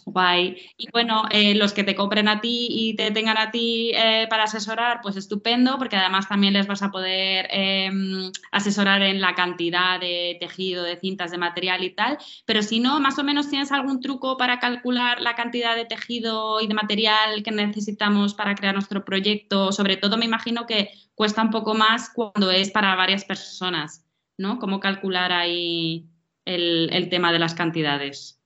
Guay. 0.07 0.57
Y 0.77 0.91
bueno, 0.91 1.25
eh, 1.31 1.55
los 1.55 1.73
que 1.73 1.85
te 1.85 1.95
compren 1.95 2.29
a 2.29 2.41
ti 2.41 2.69
y 2.71 2.97
te 2.97 3.11
tengan 3.11 3.39
a 3.39 3.51
ti 3.51 3.93
eh, 3.95 4.27
para 4.29 4.45
asesorar, 4.45 5.01
pues 5.03 5.17
estupendo, 5.17 5.79
porque 5.79 5.97
además 5.97 6.29
también 6.29 6.55
les 6.55 6.67
vas 6.67 6.83
a 6.83 6.91
poder 6.91 7.47
em, 7.51 8.31
asesorar 8.53 9.03
en 9.03 9.21
la 9.21 9.35
cantidad 9.35 10.01
de 10.01 10.37
tejido, 10.41 10.83
de 10.83 10.97
cintas, 10.97 11.31
de 11.31 11.39
material 11.39 11.85
y 11.85 11.91
tal. 11.91 12.19
Pero 12.47 12.63
si 12.63 12.81
no, 12.81 13.01
más 13.01 13.19
o 13.19 13.25
menos 13.25 13.49
tienes 13.49 13.73
algún 13.73 14.01
truco 14.01 14.37
para 14.37 14.59
calcular 14.59 15.21
la 15.21 15.35
cantidad 15.35 15.77
de 15.77 15.85
tejido 15.85 16.61
y 16.61 16.67
de 16.67 16.75
material 16.75 17.43
que 17.43 17.51
necesitamos 17.51 18.35
para 18.35 18.55
crear 18.55 18.75
nuestro 18.75 19.05
proyecto. 19.05 19.73
Sobre 19.73 19.97
todo 19.97 20.17
me 20.17 20.25
imagino 20.25 20.67
que 20.67 20.91
cuesta 21.15 21.43
un 21.43 21.51
poco 21.51 21.75
más 21.75 22.11
cuando 22.15 22.51
es 22.51 22.71
para 22.71 22.95
varias 22.95 23.25
personas, 23.25 24.07
¿no? 24.39 24.59
¿Cómo 24.59 24.81
calcular 24.81 25.33
ahí 25.33 26.11
el, 26.45 27.09
tema 27.11 27.33
de 27.33 27.39
las 27.39 27.55
cantidades. 27.55 28.40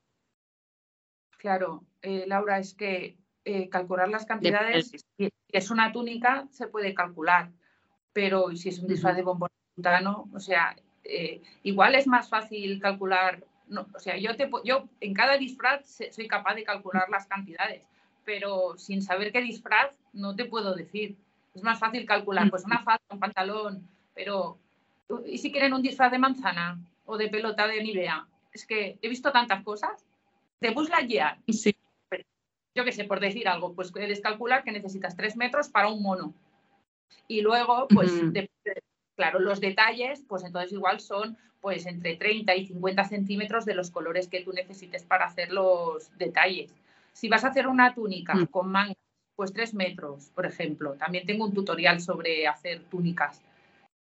Claro, 1.45 1.85
eh, 2.01 2.25
Laura, 2.27 2.59
es 2.59 2.73
que 2.73 3.19
eh, 3.45 3.69
calcular 3.69 4.09
las 4.09 4.25
cantidades, 4.25 4.93
si 5.19 5.29
es 5.53 5.71
una 5.71 5.93
túnica, 5.93 6.47
se 6.51 6.69
puede 6.69 6.95
calcular, 6.95 7.51
pero 8.15 8.57
si 8.57 8.71
es 8.71 8.79
un 8.79 8.89
disfraz 8.89 9.15
de 9.15 9.21
bombón 9.21 9.51
o 10.33 10.41
sea, 10.41 10.75
eh, 11.05 11.43
igual 11.63 11.97
es 11.97 12.07
más 12.07 12.31
fácil 12.31 12.81
calcular, 12.81 13.45
o 13.95 13.99
sea, 13.99 14.17
yo, 14.17 14.35
te, 14.37 14.49
yo 14.65 14.89
en 15.01 15.13
cada 15.13 15.37
disfraz 15.37 16.01
soy 16.11 16.29
capaz 16.29 16.55
de 16.55 16.65
calcular 16.65 17.11
las 17.11 17.27
cantidades, 17.27 17.83
pero 18.25 18.79
sin 18.79 19.03
saber 19.03 19.31
qué 19.31 19.43
disfraz 19.43 19.93
no 20.15 20.35
te 20.35 20.47
puedo 20.47 20.75
decir. 20.75 21.15
Es 21.55 21.63
más 21.63 21.79
fácil 21.79 22.07
calcular, 22.07 22.49
pues 22.49 22.65
una 22.65 22.83
falda, 22.83 23.03
un 23.11 23.21
pantalón, 23.21 23.87
pero 24.15 24.57
¿y 25.27 25.37
si 25.37 25.53
quieren 25.53 25.75
un 25.75 25.83
disfraz 25.83 26.11
de 26.11 26.19
manzana? 26.19 26.81
o 27.07 27.17
de 27.17 27.29
pelota 27.29 27.67
de 27.67 27.83
Nivea. 27.83 28.27
Es 28.53 28.67
que 28.67 28.99
he 29.03 29.09
visto 29.09 29.31
tantas 29.33 29.63
cosas. 29.63 30.05
De 30.61 30.71
Buzz 30.71 30.89
Lightyear. 30.89 31.39
Sí. 31.49 31.77
Yo 32.77 32.85
qué 32.85 32.93
sé, 32.93 33.05
por 33.05 33.21
decir 33.21 33.47
algo, 33.47 33.75
pues 33.75 33.93
puedes 33.93 34.21
calcular 34.21 34.65
que 34.65 34.73
necesitas 34.73 35.17
tres 35.17 35.37
metros 35.37 35.69
para 35.69 35.89
un 35.89 36.03
mono. 36.03 36.35
Y 37.29 37.41
luego, 37.41 37.87
pues, 37.89 38.13
claro, 39.15 39.39
los 39.39 39.61
detalles, 39.61 40.25
pues 40.29 40.45
entonces 40.45 40.73
igual 40.73 41.01
son 41.01 41.37
pues 41.61 41.87
entre 41.87 42.17
30 42.17 42.55
y 42.57 42.67
50 42.67 43.05
centímetros 43.05 43.65
de 43.65 43.75
los 43.75 43.91
colores 43.91 44.29
que 44.29 44.43
tú 44.43 44.53
necesites 44.53 45.03
para 45.03 45.25
hacer 45.25 45.51
los 45.51 46.11
detalles. 46.19 46.75
Si 47.15 47.31
vas 47.31 47.43
a 47.43 47.49
hacer 47.49 47.69
una 47.69 47.95
túnica 47.95 48.35
mm. 48.35 48.47
con 48.49 48.71
mangas, 48.71 48.99
pues 49.35 49.51
tres 49.51 49.73
metros, 49.73 50.31
por 50.35 50.45
ejemplo. 50.45 50.93
También 50.95 51.25
tengo 51.27 51.47
un 51.47 51.55
tutorial 51.55 52.03
sobre 52.03 52.47
hacer 52.47 52.83
túnicas 52.91 53.41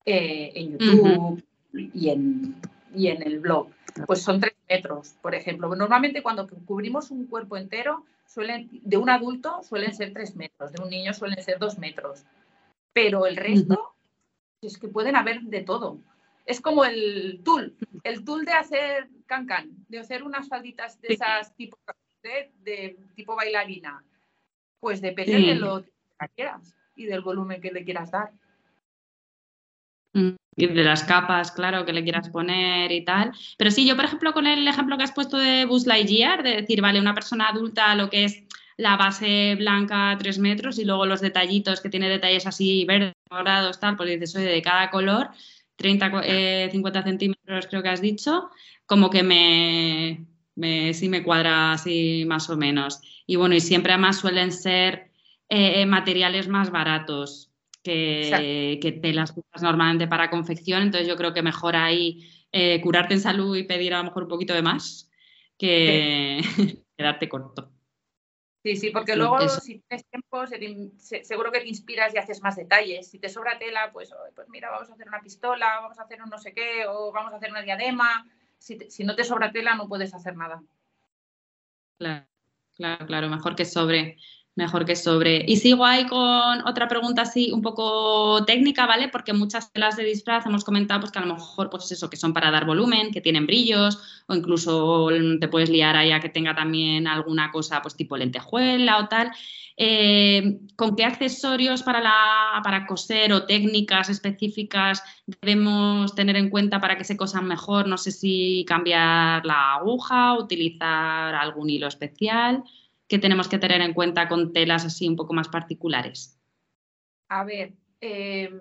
eh, 0.04 0.52
en 0.56 0.80
YouTube 0.80 1.44
y 1.74 2.10
en, 2.10 2.56
y 2.94 3.08
en 3.08 3.22
el 3.24 3.40
blog. 3.40 3.70
Pues 4.08 4.22
son 4.22 4.40
tres 4.40 4.56
metros, 4.70 5.16
por 5.22 5.36
ejemplo. 5.36 5.74
Normalmente 5.76 6.24
cuando 6.24 6.48
cubrimos 6.48 7.12
un 7.12 7.28
cuerpo 7.28 7.58
entero, 7.58 8.06
suelen, 8.26 8.70
de 8.72 8.98
un 8.98 9.10
adulto 9.10 9.62
suelen 9.64 9.94
ser 9.94 10.14
tres 10.14 10.36
metros, 10.36 10.72
de 10.72 10.82
un 10.82 10.90
niño 10.90 11.14
suelen 11.14 11.44
ser 11.44 11.60
dos 11.60 11.78
metros. 11.78 12.24
Pero 12.94 13.26
el 13.26 13.38
resto 13.38 13.96
es 14.62 14.78
que 14.78 14.88
pueden 14.88 15.16
haber 15.16 15.42
de 15.42 15.62
todo. 15.62 16.00
Es 16.46 16.60
como 16.60 16.84
el 16.86 17.42
tul, 17.44 17.76
el 18.04 18.24
tul 18.26 18.46
de 18.46 18.54
hacer 18.54 19.08
cancan, 19.26 19.72
de 19.88 20.00
hacer 20.00 20.24
unas 20.24 20.50
falditas 20.50 21.00
de 21.00 21.14
esas 21.14 21.56
tipo 21.56 21.78
de, 22.22 22.98
tipo 23.16 23.36
bailarina. 23.36 24.04
Pues 24.80 25.02
depende 25.02 25.38
de 25.38 25.56
lo 25.56 25.84
que 25.84 25.92
quieras 26.36 26.76
y 26.96 27.06
del 27.06 27.22
volumen 27.22 27.62
que 27.62 27.72
le 27.72 27.84
quieras 27.84 28.12
dar. 28.12 28.32
Mm, 30.14 30.36
de 30.56 30.84
las 30.84 31.04
capas, 31.04 31.52
claro, 31.52 31.86
que 31.86 31.94
le 31.94 32.04
quieras 32.04 32.30
poner 32.30 32.92
y 32.92 33.04
tal. 33.04 33.32
Pero 33.58 33.72
sí, 33.72 33.86
yo, 33.88 33.96
por 33.96 34.06
ejemplo, 34.06 34.34
con 34.34 34.48
el 34.48 34.68
ejemplo 34.68 34.98
que 34.98 35.04
has 35.04 35.12
puesto 35.12 35.38
de 35.38 35.66
Buzz 35.66 35.86
Lightyear, 35.86 36.44
de 36.44 36.62
decir, 36.62 36.82
vale, 36.82 37.00
una 37.00 37.14
persona 37.14 37.50
adulta, 37.50 37.96
lo 37.96 38.10
que 38.10 38.26
es 38.26 38.44
la 38.78 38.98
base 38.98 39.56
blanca 39.56 40.16
3 40.18 40.40
metros 40.40 40.80
y 40.80 40.86
luego 40.86 41.06
los 41.06 41.22
detallitos 41.22 41.82
que 41.82 41.90
tiene 41.90 42.10
detalles 42.10 42.48
así 42.48 42.86
verdes, 42.86 43.14
morados, 43.30 43.80
tal, 43.80 43.96
pues 43.96 44.10
dices, 44.10 44.36
oye, 44.36 44.46
de 44.46 44.62
cada 44.62 44.90
color, 44.90 45.30
30, 45.76 46.70
50 46.72 47.00
eh, 47.00 47.04
centímetros 47.04 47.68
creo 47.68 47.84
que 47.84 47.90
has 47.90 48.02
dicho, 48.02 48.50
como 48.86 49.10
que 49.10 49.24
me, 49.24 50.26
me, 50.56 50.94
sí 50.94 51.10
me 51.10 51.24
cuadra 51.24 51.74
así 51.74 52.26
más 52.28 52.50
o 52.50 52.58
menos. 52.58 53.02
Y 53.26 53.36
bueno, 53.36 53.56
y 53.56 53.62
siempre 53.62 53.94
además 53.94 54.20
suelen 54.20 54.52
ser 54.52 55.12
eh, 55.50 55.82
eh, 55.82 55.86
materiales 55.86 56.48
más 56.48 56.72
baratos 56.72 57.53
que, 57.84 58.80
que 58.82 58.92
telas 58.94 59.34
normalmente 59.62 60.08
para 60.08 60.30
confección, 60.30 60.84
entonces 60.84 61.08
yo 61.08 61.16
creo 61.16 61.34
que 61.34 61.42
mejor 61.42 61.76
ahí 61.76 62.30
curarte 62.82 63.16
en 63.16 63.20
salud 63.20 63.56
y 63.56 63.64
pedir 63.64 63.94
a 63.94 63.98
lo 63.98 64.06
mejor 64.06 64.24
un 64.24 64.30
poquito 64.30 64.54
de 64.54 64.62
más 64.62 65.10
que 65.58 66.42
quedarte 66.98 67.30
corto. 67.30 67.72
Sí, 68.64 68.78
sí, 68.78 68.92
porque 68.92 69.18
luego 69.18 69.50
si 69.50 69.80
tienes 69.80 70.06
tiempo 70.10 70.48
seguro 71.24 71.52
que 71.52 71.60
te 71.60 71.68
inspiras 71.68 72.16
y 72.16 72.18
haces 72.18 72.42
más 72.42 72.56
detalles. 72.56 73.10
Si 73.10 73.20
te 73.20 73.28
sobra 73.28 73.60
tela, 73.60 73.92
pues, 73.92 74.14
pues 74.34 74.48
mira, 74.48 74.72
vamos 74.72 74.90
a 74.90 74.94
hacer 74.94 75.08
una 75.10 75.20
pistola, 75.20 75.82
vamos 75.82 76.00
a 76.00 76.04
hacer 76.04 76.22
un 76.22 76.30
no 76.30 76.38
sé 76.38 76.54
qué, 76.54 76.86
o 76.88 77.12
vamos 77.12 77.34
a 77.34 77.38
hacer 77.38 77.52
una 77.52 77.62
diadema. 77.62 78.26
Si, 78.58 78.80
si 78.90 79.04
no 79.04 79.18
te 79.18 79.26
sobra 79.26 79.52
tela, 79.52 79.76
no 79.76 79.90
puedes 79.90 80.14
hacer 80.14 80.38
nada. 80.38 80.64
Claro, 81.98 82.26
claro, 82.78 83.06
claro, 83.06 83.30
mejor 83.30 83.58
que 83.58 83.66
sobre 83.66 84.16
mejor 84.56 84.86
que 84.86 84.96
sobre. 84.96 85.44
Y 85.48 85.58
sigo 85.58 85.86
ahí 85.86 86.06
con 86.06 86.68
otra 86.68 86.88
pregunta 86.88 87.24
así 87.24 87.52
un 87.52 87.62
poco 87.62 88.46
técnica, 88.46 88.86
¿vale? 88.86 89.10
Porque 89.10 89.34
muchas 89.34 89.72
telas 89.72 89.98
de 89.98 90.04
disfraz 90.04 90.46
hemos 90.46 90.64
comentado 90.64 91.00
pues 91.00 91.12
que 91.12 91.20
a 91.20 91.26
lo 91.26 91.34
mejor 91.34 91.70
pues 91.70 91.92
eso, 91.92 92.10
que 92.10 92.18
son 92.18 92.34
para 92.34 92.52
dar 92.52 92.66
volumen, 92.66 93.12
que 93.12 93.22
tienen 93.22 93.48
brillos 93.48 94.24
o 94.28 94.36
incluso 94.36 95.10
te 95.40 95.48
puedes 95.48 95.70
liar 95.70 95.96
ahí 95.96 96.12
a 96.12 96.20
que 96.20 96.30
tenga 96.30 96.56
también 96.56 97.08
alguna 97.08 97.52
cosa 97.52 97.82
pues 97.82 97.96
tipo 97.96 98.16
lentejuela 98.16 99.00
o 99.00 99.08
tal. 99.08 99.32
Eh, 99.76 100.60
¿Con 100.76 100.96
qué 100.96 101.04
accesorios 101.04 101.82
para, 101.82 102.00
la, 102.00 102.62
para 102.64 102.86
coser 102.86 103.34
o 103.34 103.48
técnicas 103.48 104.08
específicas 104.10 105.02
debemos 105.26 106.14
tener 106.14 106.36
en 106.36 106.52
cuenta 106.52 106.80
para 106.80 106.96
que 106.96 107.04
se 107.04 107.18
cosan 107.18 107.48
mejor? 107.48 107.88
No 107.88 107.98
sé 107.98 108.12
si 108.12 108.66
cambiar 108.68 109.44
la 109.48 109.76
aguja, 109.76 110.38
utilizar 110.38 111.34
algún 111.34 111.72
hilo 111.72 111.88
especial 111.88 112.64
que 113.14 113.20
tenemos 113.20 113.48
que 113.48 113.60
tener 113.60 113.80
en 113.82 113.94
cuenta 113.94 114.28
con 114.28 114.54
telas 114.54 114.86
así 114.86 115.08
un 115.08 115.16
poco 115.16 115.36
más 115.36 115.48
particulares? 115.48 116.36
A 117.30 117.44
ver, 117.44 117.74
em, 118.02 118.60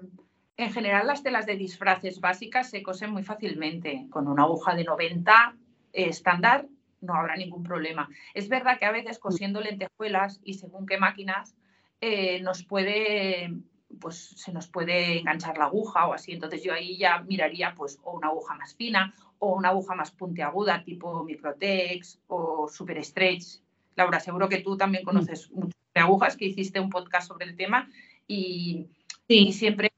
en 0.58 0.70
general 0.70 1.06
las 1.06 1.22
telas 1.22 1.46
de 1.46 1.56
disfraces 1.56 2.20
básicas 2.20 2.68
se 2.68 2.82
cosen 2.82 3.12
muy 3.12 3.22
fácilmente. 3.22 4.08
Con 4.10 4.28
una 4.28 4.42
aguja 4.42 4.74
de 4.74 4.84
90 4.84 5.56
estándar 5.94 6.66
no 7.00 7.14
habrá 7.14 7.34
ningún 7.36 7.62
problema. 7.62 8.10
Es 8.34 8.50
verdad 8.50 8.78
que 8.78 8.84
a 8.84 8.92
veces 8.92 9.18
cosiendo 9.18 9.58
lentejuelas 9.62 10.38
y 10.44 10.52
según 10.52 10.84
qué 10.84 10.98
máquinas 10.98 11.56
eh, 12.02 12.42
nos 12.42 12.62
puede 12.62 13.54
pues 14.00 14.34
se 14.36 14.52
nos 14.52 14.68
puede 14.68 15.18
enganchar 15.18 15.56
la 15.56 15.64
aguja 15.64 16.08
o 16.08 16.12
así. 16.12 16.32
Entonces 16.32 16.62
yo 16.62 16.74
ahí 16.74 16.98
ya 16.98 17.22
miraría 17.22 17.74
pues 17.74 17.98
o 18.02 18.12
una 18.18 18.28
aguja 18.28 18.52
más 18.56 18.74
fina 18.74 19.14
o 19.38 19.54
una 19.56 19.70
aguja 19.70 19.94
más 19.94 20.10
puntiaguda 20.10 20.84
tipo 20.84 21.24
Microtex 21.24 22.20
o 22.26 22.68
Super 22.68 23.02
Stretch 23.02 23.61
Laura, 23.96 24.20
seguro 24.20 24.48
que 24.48 24.58
tú 24.58 24.76
también 24.76 25.02
mm. 25.02 25.06
conoces 25.06 25.50
muchas 25.50 25.78
agujas, 25.94 26.36
que 26.36 26.46
hiciste 26.46 26.80
un 26.80 26.90
podcast 26.90 27.28
sobre 27.28 27.46
el 27.46 27.56
tema 27.56 27.88
y, 28.26 28.88
siempre. 29.28 29.92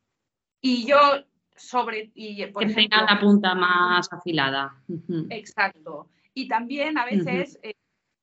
Y 0.60 0.86
yo 0.86 0.98
sobre. 1.56 2.10
Y, 2.14 2.46
por 2.46 2.66
que 2.66 2.74
tenga 2.74 3.02
la 3.02 3.20
punta 3.20 3.54
más 3.54 4.12
afilada. 4.12 4.82
Exacto. 5.30 6.08
Y 6.32 6.48
también 6.48 6.98
a 6.98 7.04
veces 7.04 7.58
eh, 7.62 7.74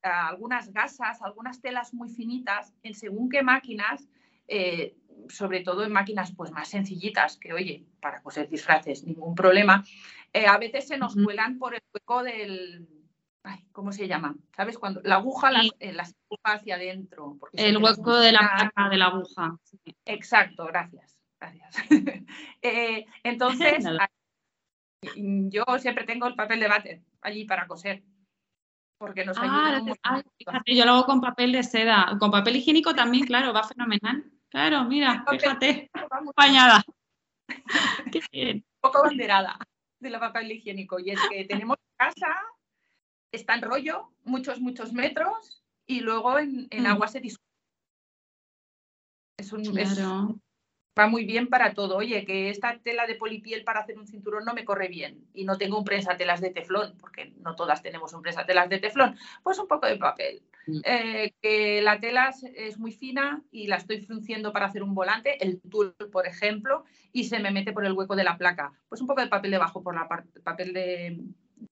algunas 0.01 0.73
gasas, 0.73 1.21
algunas 1.21 1.61
telas 1.61 1.93
muy 1.93 2.09
finitas, 2.09 2.73
en 2.83 2.93
según 2.93 3.29
qué 3.29 3.41
máquinas, 3.41 4.07
eh, 4.47 4.95
sobre 5.29 5.61
todo 5.61 5.83
en 5.85 5.93
máquinas 5.93 6.33
pues 6.35 6.51
más 6.51 6.67
sencillitas, 6.67 7.37
que 7.37 7.53
oye, 7.53 7.85
para 8.01 8.21
coser 8.21 8.49
disfraces, 8.49 9.05
ningún 9.05 9.35
problema, 9.35 9.85
eh, 10.33 10.45
a 10.45 10.57
veces 10.57 10.87
se 10.87 10.97
nos 10.97 11.15
cuelan 11.15 11.57
por 11.57 11.75
el 11.75 11.83
hueco 11.93 12.23
del, 12.23 12.87
¿cómo 13.71 13.91
se 13.91 14.07
llama? 14.07 14.35
¿Sabes? 14.55 14.77
Cuando 14.77 15.01
la 15.03 15.15
aguja 15.15 15.51
la 15.51 15.63
eh, 15.79 15.93
las, 15.93 16.15
hacia 16.43 16.75
adentro. 16.75 17.37
El 17.53 17.77
hueco 17.77 18.17
de 18.17 18.31
la 18.31 18.39
placa 18.39 18.89
de 18.89 18.97
la 18.97 19.05
aguja. 19.07 19.57
Exacto, 20.05 20.65
gracias. 20.65 21.17
Gracias. 21.39 21.75
Eh, 22.63 23.07
entonces, 23.23 23.83
yo 25.15 25.63
siempre 25.79 26.05
tengo 26.05 26.27
el 26.27 26.35
papel 26.35 26.59
de 26.59 26.67
váter 26.67 27.01
allí 27.21 27.45
para 27.45 27.67
coser. 27.67 28.03
Porque 28.99 29.25
nos 29.25 29.35
ah, 29.39 29.79
ayuda 29.79 30.23
yo 30.67 30.85
lo 30.85 30.91
hago 30.91 31.05
con 31.05 31.21
papel 31.21 31.53
de 31.53 31.63
seda. 31.63 32.15
Con 32.19 32.29
papel 32.29 32.57
higiénico 32.57 32.93
también, 32.93 33.25
claro, 33.25 33.51
va 33.51 33.63
fenomenal. 33.63 34.31
Claro, 34.49 34.83
mira, 34.83 35.25
fíjate, 35.27 35.89
acompañada. 35.91 36.83
Un 38.33 38.63
poco 38.79 39.01
banderada 39.01 39.57
de 39.99 40.09
la 40.11 40.19
papel 40.19 40.51
higiénico. 40.51 40.99
Y 40.99 41.09
es 41.11 41.19
que 41.29 41.45
tenemos 41.45 41.77
casa 41.97 42.27
está 43.31 43.55
en 43.55 43.61
rollo, 43.61 44.11
muchos, 44.23 44.59
muchos 44.59 44.93
metros, 44.93 45.63
y 45.85 46.01
luego 46.01 46.37
en, 46.39 46.67
mm. 46.71 46.85
agua 46.85 47.07
se 47.07 47.19
disuelve. 47.19 47.41
Es 49.37 49.51
un, 49.51 49.63
va 50.97 51.07
muy 51.07 51.25
bien 51.25 51.47
para 51.47 51.73
todo. 51.73 51.97
Oye, 51.97 52.25
que 52.25 52.49
esta 52.49 52.77
tela 52.79 53.07
de 53.07 53.15
polipiel 53.15 53.63
para 53.63 53.79
hacer 53.79 53.97
un 53.97 54.07
cinturón 54.07 54.45
no 54.45 54.53
me 54.53 54.65
corre 54.65 54.87
bien 54.87 55.25
y 55.33 55.45
no 55.45 55.57
tengo 55.57 55.79
un 55.79 55.85
telas 55.85 56.41
de 56.41 56.51
teflón, 56.51 56.97
porque 56.99 57.33
no 57.39 57.55
todas 57.55 57.81
tenemos 57.81 58.13
un 58.13 58.23
telas 58.23 58.69
de 58.69 58.79
teflón, 58.79 59.15
pues 59.43 59.57
un 59.59 59.67
poco 59.67 59.87
de 59.87 59.97
papel. 59.97 60.43
Mm. 60.67 60.79
Eh, 60.83 61.33
que 61.41 61.81
la 61.81 61.99
tela 61.99 62.31
es 62.55 62.77
muy 62.77 62.91
fina 62.91 63.41
y 63.51 63.67
la 63.67 63.77
estoy 63.77 64.01
frunciendo 64.01 64.53
para 64.53 64.67
hacer 64.67 64.83
un 64.83 64.93
volante, 64.93 65.43
el 65.43 65.59
tul, 65.61 65.95
por 66.11 66.27
ejemplo, 66.27 66.83
y 67.11 67.23
se 67.23 67.39
me 67.39 67.51
mete 67.51 67.73
por 67.73 67.85
el 67.85 67.93
hueco 67.93 68.15
de 68.15 68.23
la 68.23 68.37
placa. 68.37 68.71
Pues 68.87 69.01
un 69.01 69.07
poco 69.07 69.21
de 69.21 69.27
papel 69.27 69.51
debajo 69.51 69.81
por 69.81 69.95
la 69.95 70.07
parte, 70.07 70.39
papel 70.41 70.73
de, 70.73 71.19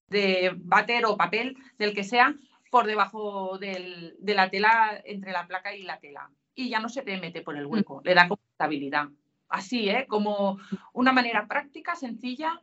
de 0.07 0.53
bater 0.55 1.05
o 1.05 1.17
papel, 1.17 1.57
del 1.77 1.93
que 1.93 2.03
sea, 2.03 2.35
por 2.71 2.85
debajo 2.85 3.57
de 3.57 4.15
la 4.21 4.49
tela, 4.49 5.01
entre 5.05 5.31
la 5.31 5.47
placa 5.47 5.75
y 5.75 5.83
la 5.83 5.99
tela. 5.99 6.29
Y 6.55 6.69
ya 6.69 6.79
no 6.79 6.89
se 6.89 7.01
te 7.01 7.17
mete 7.17 7.41
por 7.41 7.55
el 7.57 7.67
mm. 7.67 7.71
hueco, 7.71 8.01
le 8.03 8.13
da 8.13 8.27
como 8.27 8.41
estabilidad. 8.51 9.09
Así, 9.47 9.89
¿eh? 9.89 10.05
como 10.07 10.59
una 10.93 11.11
manera 11.11 11.47
práctica, 11.47 11.95
sencilla 11.95 12.61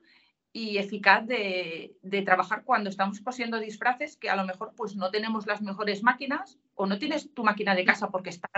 y 0.53 0.79
eficaz 0.79 1.27
de, 1.27 1.97
trabajar 2.25 2.65
cuando 2.65 2.89
estamos 2.89 3.21
cosiendo 3.21 3.59
disfraces 3.59 4.17
que 4.17 4.31
a 4.31 4.37
lo 4.37 4.47
mejor 4.47 4.73
pues 4.75 4.97
no 4.97 5.11
tenemos 5.11 5.47
las 5.47 5.61
mejores 5.61 6.03
máquinas 6.03 6.59
o 6.75 6.87
no 6.87 6.99
tienes 6.99 7.35
tu 7.35 7.45
máquina 7.45 7.75
de 7.75 7.85
casa 7.85 8.09
porque 8.09 8.31
estás 8.31 8.51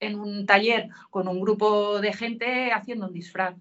en 0.00 0.18
un 0.18 0.44
taller 0.44 0.90
con 1.08 1.28
un 1.28 1.40
grupo 1.40 2.00
de 2.00 2.12
gente 2.12 2.72
haciendo 2.72 3.06
un 3.06 3.14
disfraz. 3.14 3.56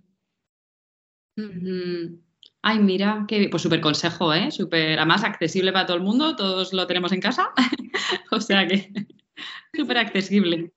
Ay, 2.68 2.80
mira, 2.80 3.26
qué 3.28 3.48
pues 3.50 3.62
súper 3.62 3.80
consejo, 3.80 4.34
¿eh? 4.34 4.50
Súper, 4.52 4.98
además 4.98 5.24
accesible 5.24 5.72
para 5.72 5.86
todo 5.86 5.98
el 5.98 6.04
mundo, 6.04 6.36
todos 6.36 6.74
lo 6.74 6.88
tenemos 6.88 7.12
en 7.12 7.22
casa, 7.22 7.52
o 8.32 8.42
sea 8.42 8.68
que 8.68 8.92
súper 9.76 10.00
accesible. 10.00 10.74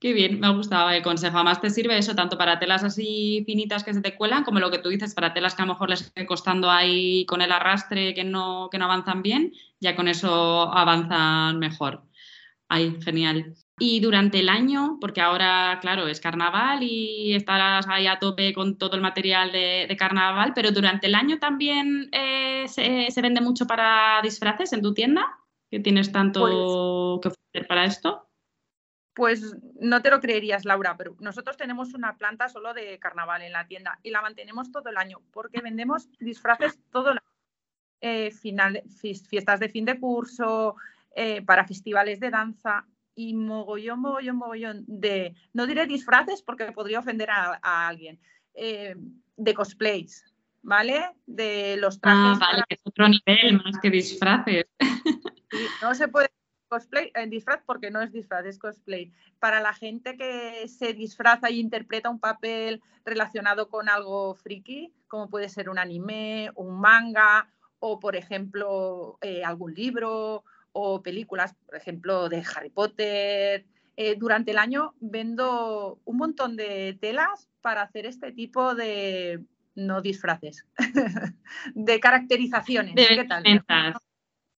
Qué 0.00 0.12
bien, 0.12 0.40
me 0.40 0.48
ha 0.48 0.50
gustado 0.50 0.90
el 0.90 1.02
consejo. 1.02 1.36
Además 1.38 1.60
te 1.62 1.70
sirve 1.70 1.96
eso 1.98 2.14
tanto 2.14 2.38
para 2.38 2.58
telas 2.58 2.84
así 2.84 3.42
finitas 3.46 3.84
que 3.84 3.94
se 3.94 4.02
te 4.02 4.16
cuelan, 4.16 4.44
como 4.44 4.60
lo 4.60 4.70
que 4.70 4.78
tú 4.78 4.90
dices, 4.90 5.14
para 5.14 5.32
telas 5.34 5.54
que 5.54 5.62
a 5.62 5.66
lo 5.66 5.74
mejor 5.74 5.90
les 5.90 6.02
esté 6.02 6.26
costando 6.26 6.70
ahí 6.70 7.24
con 7.26 7.42
el 7.42 7.52
arrastre 7.52 8.14
que 8.14 8.24
no, 8.24 8.68
que 8.70 8.78
no 8.78 8.86
avanzan 8.86 9.22
bien, 9.22 9.52
ya 9.80 9.96
con 9.96 10.08
eso 10.08 10.72
avanzan 10.72 11.58
mejor. 11.58 12.04
Ay, 12.72 12.96
genial. 13.02 13.52
Y 13.80 13.98
durante 13.98 14.38
el 14.38 14.48
año, 14.48 14.98
porque 15.00 15.20
ahora, 15.20 15.76
claro, 15.80 16.06
es 16.06 16.20
carnaval 16.20 16.84
y 16.84 17.34
estarás 17.34 17.88
ahí 17.88 18.06
a 18.06 18.20
tope 18.20 18.54
con 18.54 18.78
todo 18.78 18.94
el 18.94 19.02
material 19.02 19.50
de, 19.50 19.96
carnaval, 19.98 20.52
pero 20.54 20.70
durante 20.70 21.08
el 21.08 21.16
año 21.16 21.40
también 21.40 22.08
eh, 22.12 22.66
se, 22.68 23.20
vende 23.20 23.40
mucho 23.40 23.66
para 23.66 24.20
disfraces 24.22 24.72
en 24.72 24.82
tu 24.82 24.94
tienda, 24.94 25.26
que 25.68 25.80
tienes 25.80 26.12
tanto 26.12 26.42
pues 26.42 27.22
que 27.22 27.28
ofrecer 27.28 27.66
para 27.66 27.86
esto. 27.86 28.30
Pues 29.14 29.56
no 29.80 30.00
te 30.00 30.10
lo 30.10 30.20
creerías, 30.20 30.64
Laura, 30.64 30.96
pero 30.96 31.16
nosotros 31.18 31.56
tenemos 31.56 31.92
una 31.92 32.16
planta 32.18 32.48
solo 32.48 32.72
de 32.72 33.00
carnaval 33.00 33.42
en 33.42 33.52
la 33.52 33.66
tienda 33.66 33.98
y 34.04 34.10
la 34.10 34.22
mantenemos 34.22 34.70
todo 34.70 34.90
el 34.90 34.96
año 34.96 35.22
porque 35.32 35.60
vendemos 35.60 36.08
disfraces 36.20 36.78
todo 36.92 37.10
el 37.10 37.18
año. 37.18 37.30
Eh, 38.00 38.30
final, 38.30 38.82
fiestas 39.28 39.58
de 39.58 39.68
fin 39.68 39.84
de 39.84 39.98
curso, 39.98 40.76
eh, 41.14 41.42
para 41.42 41.66
festivales 41.66 42.20
de 42.20 42.30
danza 42.30 42.86
y 43.14 43.34
mogollón, 43.34 44.00
mogollón, 44.00 44.36
mogollón 44.36 44.84
de, 44.86 45.34
no 45.52 45.66
diré 45.66 45.86
disfraces 45.86 46.42
porque 46.42 46.72
podría 46.72 47.00
ofender 47.00 47.30
a, 47.30 47.88
alguien, 47.88 48.18
eh, 48.54 48.94
de 49.36 49.54
cosplays. 49.54 50.24
¿vale? 50.62 51.10
De 51.26 51.76
los 51.78 51.96
Ah, 52.02 52.34
trajes. 52.34 52.38
vale, 52.38 52.64
que 52.68 52.74
es 52.74 52.80
otro 52.84 53.08
nivel 53.08 53.62
más 53.64 53.78
que 53.80 53.90
disfraces. 53.90 54.66
No 55.82 55.94
se 55.94 56.08
puede 56.08 56.28
cosplay 56.68 57.10
en 57.14 57.30
disfraz 57.30 57.60
porque 57.66 57.90
no 57.90 58.00
es 58.00 58.12
disfraz, 58.12 58.46
es 58.46 58.58
cosplay. 58.58 59.12
Para 59.40 59.60
la 59.60 59.74
gente 59.74 60.16
que 60.16 60.68
se 60.68 60.92
disfraza 60.94 61.50
y 61.50 61.58
interpreta 61.58 62.08
un 62.08 62.20
papel 62.20 62.80
relacionado 63.04 63.68
con 63.68 63.88
algo 63.88 64.36
friki, 64.36 64.94
como 65.08 65.28
puede 65.28 65.48
ser 65.48 65.68
un 65.68 65.78
anime, 65.78 66.52
un 66.54 66.80
manga 66.80 67.52
o, 67.80 67.98
por 67.98 68.14
ejemplo, 68.14 69.18
eh, 69.20 69.42
algún 69.42 69.74
libro 69.74 70.44
o 70.72 71.02
películas, 71.02 71.54
por 71.66 71.76
ejemplo, 71.76 72.28
de 72.28 72.42
Harry 72.54 72.70
Potter. 72.70 73.64
Eh, 73.96 74.16
durante 74.16 74.52
el 74.52 74.58
año 74.58 74.94
vendo 75.00 76.00
un 76.04 76.16
montón 76.16 76.56
de 76.56 76.96
telas 77.00 77.48
para 77.60 77.82
hacer 77.82 78.06
este 78.06 78.32
tipo 78.32 78.74
de, 78.74 79.44
no 79.74 80.00
disfraces, 80.00 80.66
de 81.74 82.00
caracterizaciones. 82.00 82.94
De 82.94 83.06
¿Qué 83.08 83.24
tal? 83.24 83.42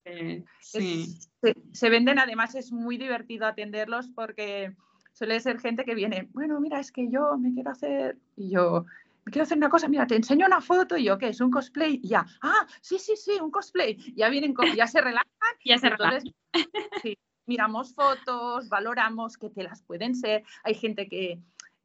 Eh, 0.05 0.43
sí. 0.59 1.03
Es- 1.03 1.29
se, 1.41 1.55
se 1.71 1.89
venden, 1.89 2.19
además 2.19 2.53
es 2.53 2.71
muy 2.71 2.97
divertido 2.97 3.47
atenderlos 3.47 4.09
porque 4.09 4.75
suele 5.11 5.39
ser 5.39 5.59
gente 5.59 5.85
que 5.85 5.95
viene, 5.95 6.29
bueno, 6.33 6.59
mira, 6.59 6.79
es 6.79 6.91
que 6.91 7.09
yo 7.09 7.35
me 7.37 7.51
quiero 7.53 7.71
hacer, 7.71 8.17
y 8.37 8.51
yo, 8.51 8.85
me 9.25 9.31
quiero 9.31 9.43
hacer 9.43 9.57
una 9.57 9.69
cosa, 9.69 9.87
mira, 9.87 10.07
te 10.07 10.15
enseño 10.15 10.45
una 10.47 10.61
foto 10.61 10.97
y 10.97 11.03
yo, 11.05 11.17
¿qué 11.17 11.29
es? 11.29 11.41
¿Un 11.41 11.51
cosplay? 11.51 11.99
Y 12.03 12.09
ya, 12.09 12.25
ah, 12.41 12.65
sí, 12.81 12.97
sí, 12.99 13.15
sí, 13.15 13.39
un 13.41 13.51
cosplay. 13.51 13.97
Ya 14.15 14.29
vienen, 14.29 14.53
con- 14.53 14.73
ya 14.75 14.87
se 14.87 15.01
relajan 15.01 15.27
Ya 15.65 15.77
se 15.77 15.87
entonces, 15.87 16.23
sí, 17.03 17.17
miramos 17.45 17.93
fotos, 17.93 18.69
valoramos 18.69 19.37
qué 19.37 19.49
telas 19.49 19.83
pueden 19.83 20.15
ser. 20.15 20.43
Hay 20.63 20.73
gente 20.75 21.07
que 21.07 21.39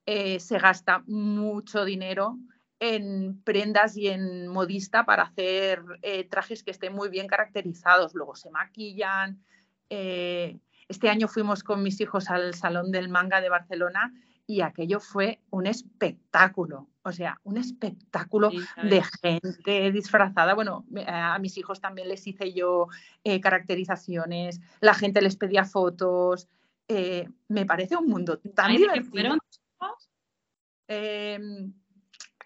eh, 0.06 0.40
se 0.40 0.58
gasta 0.58 1.02
mucho 1.06 1.84
dinero 1.84 2.38
en 2.78 3.40
prendas 3.42 3.96
y 3.96 4.08
en 4.08 4.48
modista 4.48 5.04
para 5.04 5.24
hacer 5.24 5.82
eh, 6.02 6.24
trajes 6.24 6.62
que 6.62 6.70
estén 6.70 6.94
muy 6.94 7.08
bien 7.08 7.26
caracterizados. 7.26 8.14
Luego 8.14 8.34
se 8.36 8.50
maquillan. 8.50 9.42
Eh, 9.90 10.58
este 10.88 11.08
año 11.10 11.26
fuimos 11.28 11.62
con 11.64 11.82
mis 11.82 12.00
hijos 12.00 12.30
al 12.30 12.54
Salón 12.54 12.92
del 12.92 13.08
Manga 13.08 13.40
de 13.40 13.48
Barcelona 13.48 14.12
y 14.46 14.60
aquello 14.60 15.00
fue 15.00 15.40
un 15.50 15.66
espectáculo. 15.66 16.88
O 17.06 17.12
sea, 17.12 17.40
un 17.44 17.56
espectáculo 17.56 18.50
Sí, 18.50 18.58
de 18.82 19.02
gente 19.22 19.92
disfrazada. 19.92 20.54
Bueno, 20.54 20.84
a 21.06 21.38
mis 21.38 21.56
hijos 21.56 21.80
también 21.80 22.08
les 22.08 22.26
hice 22.26 22.52
yo 22.52 22.88
eh, 23.22 23.40
caracterizaciones, 23.40 24.60
la 24.80 24.92
gente 24.92 25.22
les 25.22 25.36
pedía 25.36 25.64
fotos. 25.64 26.48
eh, 26.88 27.28
me 27.48 27.64
parece 27.64 27.96
un 27.96 28.06
mundo 28.08 28.38
tan 28.38 28.70
Ay, 28.72 28.78
¿de 28.78 28.86
qué 28.86 28.92
divertido. 29.00 29.10
fueron? 29.10 29.38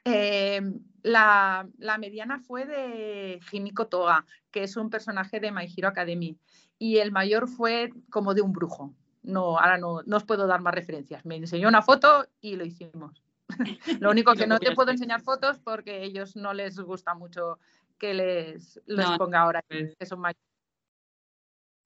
Eh, 0.05 0.61
la, 1.03 1.69
la 1.79 1.99
mediana 1.99 2.39
fue 2.41 2.67
de 2.67 3.41
Himiko 3.53 3.87
Toga, 3.87 4.25
que 4.51 4.63
es 4.65 4.77
un 4.77 4.91
personaje 4.91 5.41
de 5.41 5.53
My 5.53 5.67
Hero 5.75 5.89
Academy. 5.89 6.37
Y 6.79 6.99
el 6.99 7.13
mayor 7.13 7.49
fue 7.49 7.93
como 8.11 8.35
de 8.35 8.43
un 8.43 8.53
brujo. 8.53 8.95
No, 9.23 9.59
ahora 9.59 9.77
no, 9.79 10.03
no 10.05 10.17
os 10.17 10.25
puedo 10.25 10.47
dar 10.47 10.61
más 10.63 10.75
referencias. 10.75 11.25
Me 11.27 11.37
enseñó 11.37 11.69
una 11.69 11.83
foto 11.83 12.27
y 12.41 12.57
lo 12.57 12.65
hicimos. 12.65 13.23
Lo 14.01 14.11
único 14.11 14.35
que 14.35 14.47
no 14.47 14.59
te 14.59 14.75
puedo 14.75 14.91
enseñar 14.91 15.21
fotos 15.23 15.59
porque 15.59 15.93
a 15.93 15.99
ellos 15.99 16.37
no 16.37 16.53
les 16.53 16.79
gusta 16.79 17.15
mucho 17.15 17.59
que 17.99 18.15
les, 18.15 18.81
les 18.87 19.09
No, 19.09 19.19
ponga 19.19 19.41
ahora 19.41 19.63
pues, 19.69 19.95
que 19.99 20.07
son 20.07 20.21
mayores. 20.21 20.43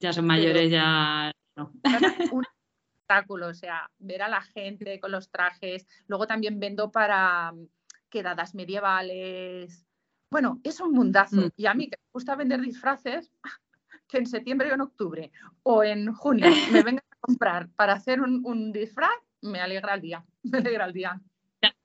ya 0.01 0.13
son 0.13 0.27
mayores, 0.27 0.71
ya 0.71 1.33
no. 1.57 1.73
un 2.33 2.45
espectáculo, 2.45 3.49
o 3.49 3.55
sea, 3.55 3.91
ver 3.99 4.23
a 4.23 4.29
la 4.29 4.43
gente 4.43 5.01
con 5.01 5.13
los 5.13 5.31
trajes. 5.31 5.87
Luego 6.07 6.27
también 6.27 6.61
vendo 6.61 6.91
para 6.91 7.53
mm, 7.53 7.67
quedadas 8.11 8.55
medievales. 8.55 9.87
Bueno, 10.31 10.61
es 10.65 10.81
un 10.81 10.93
mundazo. 10.93 11.37
Mm. 11.37 11.51
Y 11.57 11.67
a 11.67 11.75
mí 11.75 11.89
que 11.89 11.97
me 11.99 12.11
gusta 12.13 12.37
vender 12.37 12.61
disfraces, 12.61 13.33
que 14.09 14.19
en 14.19 14.27
septiembre 14.27 14.71
o 14.71 14.75
en 14.75 14.81
octubre 14.81 15.33
o 15.63 15.83
en 15.83 16.13
junio 16.13 16.47
me 16.73 16.83
vengan 16.83 17.05
a 17.11 17.17
comprar 17.21 17.69
para 17.71 17.95
hacer 17.95 18.21
un, 18.21 18.43
un 18.45 18.73
disfraz, 18.73 19.11
me 19.43 19.61
alegra 19.61 19.95
el 19.95 20.01
día. 20.01 20.25
Me 20.43 20.59
alegra 20.59 20.87
el 20.87 20.93
día. 20.93 21.21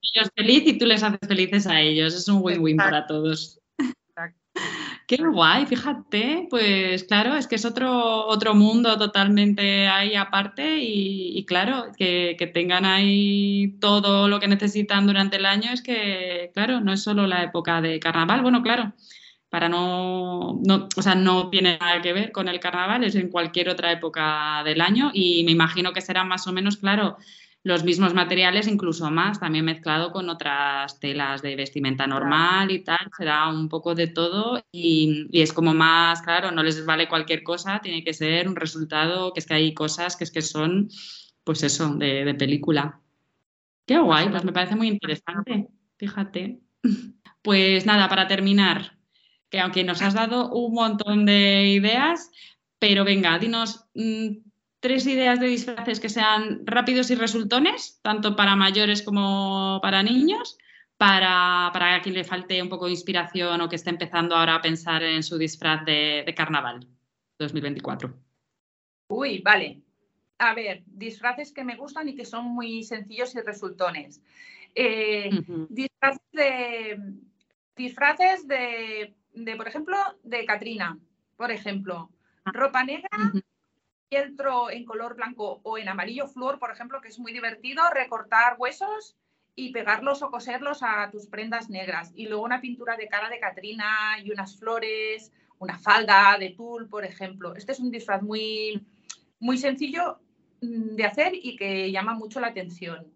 Ellos 0.02 0.30
feliz 0.36 0.64
y 0.66 0.78
tú 0.78 0.86
les 0.86 1.04
haces 1.04 1.28
felices 1.28 1.68
a 1.68 1.82
ellos. 1.82 2.16
Es 2.16 2.28
un 2.28 2.42
win-win 2.42 2.78
para 2.78 3.06
todos. 3.08 3.60
Exacto. 3.78 4.40
Qué 5.08 5.18
guay, 5.18 5.66
fíjate, 5.66 6.46
pues 6.52 7.04
claro, 7.04 7.36
es 7.36 7.48
que 7.48 7.56
es 7.56 7.66
otro, 7.66 8.28
otro 8.28 8.54
mundo 8.54 8.96
totalmente 8.96 9.88
ahí 9.88 10.16
aparte 10.16 10.78
y, 10.78 11.36
y 11.36 11.46
claro, 11.46 11.88
que, 11.98 12.36
que 12.38 12.46
tengan 12.46 12.86
ahí 12.86 13.76
todo 13.80 14.28
lo 14.28 14.40
que 14.40 14.48
necesitan 14.48 15.08
durante 15.08 15.38
el 15.38 15.48
año 15.48 15.72
es 15.72 15.82
que, 15.82 16.52
claro, 16.54 16.80
no 16.82 16.94
es 16.94 17.02
solo 17.02 17.26
la 17.26 17.44
época 17.44 17.82
de 17.82 18.00
carnaval, 18.00 18.44
bueno, 18.44 18.62
claro, 18.62 18.94
para 19.50 19.68
no, 19.68 20.60
no, 20.64 20.88
o 20.96 21.02
sea, 21.02 21.16
no 21.16 21.50
tiene 21.50 21.80
nada 21.80 22.02
que 22.04 22.14
ver 22.14 22.32
con 22.32 22.48
el 22.48 22.60
carnaval, 22.60 23.04
es 23.04 23.16
en 23.16 23.30
cualquier 23.30 23.70
otra 23.70 23.92
época 23.92 24.62
del 24.64 24.80
año 24.80 25.10
y 25.12 25.44
me 25.44 25.52
imagino 25.52 25.92
que 25.92 26.02
serán 26.02 26.28
más 26.28 26.46
o 26.46 26.54
menos, 26.54 26.78
claro, 26.78 27.18
los 27.64 27.84
mismos 27.84 28.14
materiales, 28.14 28.68
incluso 28.68 29.12
más, 29.12 29.40
también 29.40 29.66
mezclado 29.66 30.12
con 30.12 30.30
otras 30.30 31.00
telas 31.00 31.42
de 31.42 31.56
vestimenta 31.56 32.08
normal 32.08 32.72
y 32.72 32.84
tal, 32.84 33.10
será 33.18 33.50
un 33.50 33.68
poco 33.68 33.96
de 33.96 34.08
todo 34.08 34.64
y, 34.72 35.28
y 35.32 35.42
es 35.42 35.52
como 35.52 35.74
más, 35.74 36.22
claro, 36.22 36.52
no 36.52 36.64
les 36.64 36.86
vale 36.86 37.10
cualquier 37.10 37.44
cosa, 37.44 37.80
tiene 37.82 38.04
que 38.04 38.14
ser 38.14 38.48
un 38.48 38.56
resultado, 38.56 39.34
que 39.34 39.42
es 39.42 39.46
que 39.46 39.56
hay 39.56 39.74
cosas 39.74 40.16
que 40.16 40.24
es 40.24 40.32
que 40.32 40.42
son, 40.42 40.90
pues 41.44 41.64
eso, 41.64 41.94
de, 41.96 42.24
de 42.24 42.34
película. 42.34 43.02
Qué 43.86 43.98
guay, 43.98 44.30
pues 44.30 44.44
me 44.46 44.54
parece 44.54 44.76
muy 44.76 44.88
interesante, 44.88 45.68
fíjate. 45.98 46.60
Pues 47.42 47.86
nada, 47.86 48.10
para 48.10 48.28
terminar, 48.28 48.98
que 49.50 49.62
aunque 49.62 49.86
nos 49.86 50.02
has 50.02 50.14
dado 50.14 50.52
un 50.52 50.74
montón 50.74 51.26
de 51.26 51.70
ideas, 51.70 52.30
pero 52.80 53.06
venga, 53.06 53.40
dinos 53.40 53.86
mm, 53.94 54.49
tres 54.80 55.06
ideas 55.08 55.40
de 55.40 55.48
disfraces 55.48 56.00
que 56.00 56.10
sean 56.10 56.66
rápidos 56.66 57.12
y 57.12 57.16
resultones, 57.16 58.00
tanto 58.02 58.36
para 58.36 58.56
mayores 58.56 59.02
como 59.02 59.80
para 59.82 60.04
niños, 60.04 60.58
para, 60.98 61.70
para 61.74 62.02
quien 62.02 62.16
le 62.16 62.24
falte 62.24 62.62
un 62.62 62.70
poco 62.70 62.86
de 62.86 62.92
inspiración 62.92 63.62
o 63.62 63.70
que 63.70 63.76
esté 63.76 63.90
empezando 63.90 64.36
ahora 64.36 64.56
a 64.56 64.62
pensar 64.62 65.04
en 65.04 65.24
su 65.24 65.38
disfraz 65.38 65.86
de, 65.86 66.24
de 66.26 66.34
carnaval 66.34 66.88
2024. 67.38 68.14
Uy, 69.10 69.40
vale. 69.40 69.82
A 70.38 70.54
ver, 70.54 70.84
disfraces 70.86 71.52
que 71.52 71.64
me 71.64 71.76
gustan 71.76 72.08
y 72.08 72.16
que 72.16 72.26
son 72.26 72.46
muy 72.46 72.84
sencillos 72.84 73.36
y 73.36 73.42
resultones. 73.42 74.22
Eh, 74.76 75.30
disfraces 75.70 76.22
de, 76.32 77.14
disfraces 77.76 78.48
de, 78.48 79.14
de, 79.34 79.56
por 79.56 79.68
ejemplo, 79.68 79.98
de 80.24 80.46
Katrina, 80.46 80.98
por 81.36 81.52
ejemplo, 81.52 82.10
ropa 82.46 82.84
negra. 82.84 83.10
Fieltro 84.10 84.72
en 84.72 84.86
color 84.86 85.16
blanco 85.16 85.62
o 85.64 85.78
en 85.78 85.88
amarillo 85.88 86.28
flor, 86.28 86.60
por 86.60 86.72
ejemplo, 86.72 87.00
que 87.00 87.10
es 87.10 87.20
muy 87.20 87.32
divertido, 87.32 87.84
recortar 87.94 88.56
huesos 88.58 89.16
y 89.56 89.72
pegarlos 89.72 90.22
o 90.24 90.32
coserlos 90.32 90.82
a 90.82 91.10
tus 91.12 91.28
prendas 91.28 91.70
negras. 91.70 92.12
Y 92.16 92.28
luego 92.28 92.44
una 92.44 92.62
pintura 92.62 92.98
de 92.98 93.08
cara 93.08 93.30
de 93.30 93.40
Katrina 93.40 94.18
y 94.24 94.32
unas 94.32 94.58
flores, 94.58 95.32
una 95.60 95.78
falda 95.78 96.38
de 96.40 96.52
tul, 96.52 96.90
por 96.90 97.06
ejemplo. 97.06 97.56
Este 97.56 97.74
es 97.74 97.80
un 97.80 97.92
disfraz 97.92 98.22
muy, 98.22 98.84
muy 99.40 99.58
sencillo 99.58 100.20
mm, 100.62 100.96
de 100.96 101.06
hacer 101.06 101.34
y 101.36 101.56
que 101.56 101.92
llama 101.92 102.14
mucho 102.14 102.40
la 102.40 102.48
atención. 102.48 103.14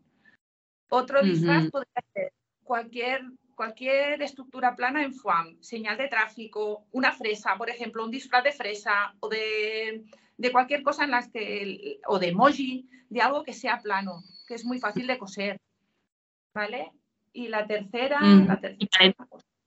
Otro 0.90 1.24
disfraz 1.24 1.72
podría 1.72 2.04
ser 2.14 2.34
cualquier, 2.64 3.24
cualquier 3.56 4.22
estructura 4.22 4.76
plana 4.76 5.04
en 5.04 5.14
foam, 5.14 5.58
señal 5.60 5.98
de 5.98 6.08
tráfico, 6.08 6.86
una 6.92 7.12
fresa, 7.12 7.56
por 7.58 7.70
ejemplo, 7.72 8.04
un 8.04 8.12
disfraz 8.12 8.44
de 8.44 8.52
fresa 8.52 9.16
o 9.20 9.28
de, 9.28 10.04
de 10.44 10.52
cualquier 10.52 10.84
cosa 10.84 11.06
en 11.06 11.12
las 11.12 11.30
que, 11.30 12.02
o 12.06 12.20
de 12.20 12.28
emoji, 12.28 12.90
de 13.10 13.22
algo 13.22 13.44
que 13.44 13.54
sea 13.54 13.82
plano, 13.82 14.22
que 14.46 14.56
es 14.56 14.66
muy 14.66 14.78
fácil 14.78 15.08
de 15.08 15.18
coser. 15.18 15.58
¿Vale? 16.54 16.92
Y 17.32 17.48
la 17.48 17.66
tercera, 17.66 18.20
Mm, 18.20 18.48
la 18.48 18.60
tercera 18.60 19.16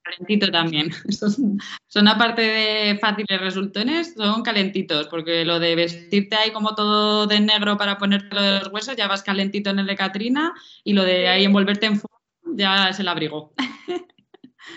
calentito, 0.02 0.50
también. 0.52 0.90
Son, 1.08 1.58
son 1.88 2.08
aparte 2.08 2.42
de 2.42 2.98
fáciles 2.98 3.40
resultones, 3.40 4.14
son 4.14 4.42
calentitos, 4.42 5.08
porque 5.08 5.44
lo 5.44 5.58
de 5.58 5.74
vestirte 5.74 6.36
ahí 6.36 6.52
como 6.52 6.74
todo 6.74 7.26
de 7.26 7.40
negro 7.40 7.76
para 7.76 7.98
ponerte 7.98 8.36
los 8.36 8.68
huesos, 8.68 8.94
ya 8.96 9.08
vas 9.08 9.24
calentito 9.24 9.70
en 9.70 9.80
el 9.80 9.86
de 9.86 9.96
Catrina, 9.96 10.54
y 10.84 10.92
lo 10.92 11.02
de 11.02 11.26
ahí 11.26 11.44
envolverte 11.44 11.86
en 11.86 11.96
fuego, 11.96 12.20
ya 12.54 12.90
es 12.90 13.00
el 13.00 13.08
abrigo. 13.08 13.52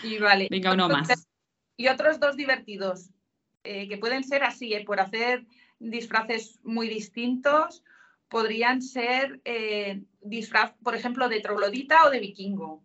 y 0.04 0.18
vale. 0.18 0.48
Venga, 0.50 0.74
uno 0.74 0.90
más. 0.90 1.28
Y 1.78 1.90
otros 1.90 2.20
dos 2.20 2.36
divertidos, 2.36 3.12
eh, 3.64 3.88
que 3.88 3.98
pueden 3.98 4.24
ser 4.24 4.44
así, 4.44 4.74
eh, 4.74 4.84
por 4.84 5.00
hacer 5.00 5.46
disfraces 5.80 6.60
muy 6.64 6.88
distintos, 6.90 7.84
podrían 8.28 8.82
ser 8.82 9.42
eh, 9.46 10.04
disfraz, 10.22 10.74
por 10.84 10.96
ejemplo, 10.96 11.30
de 11.30 11.40
troglodita 11.42 12.06
o 12.06 12.10
de 12.10 12.20
vikingo. 12.20 12.84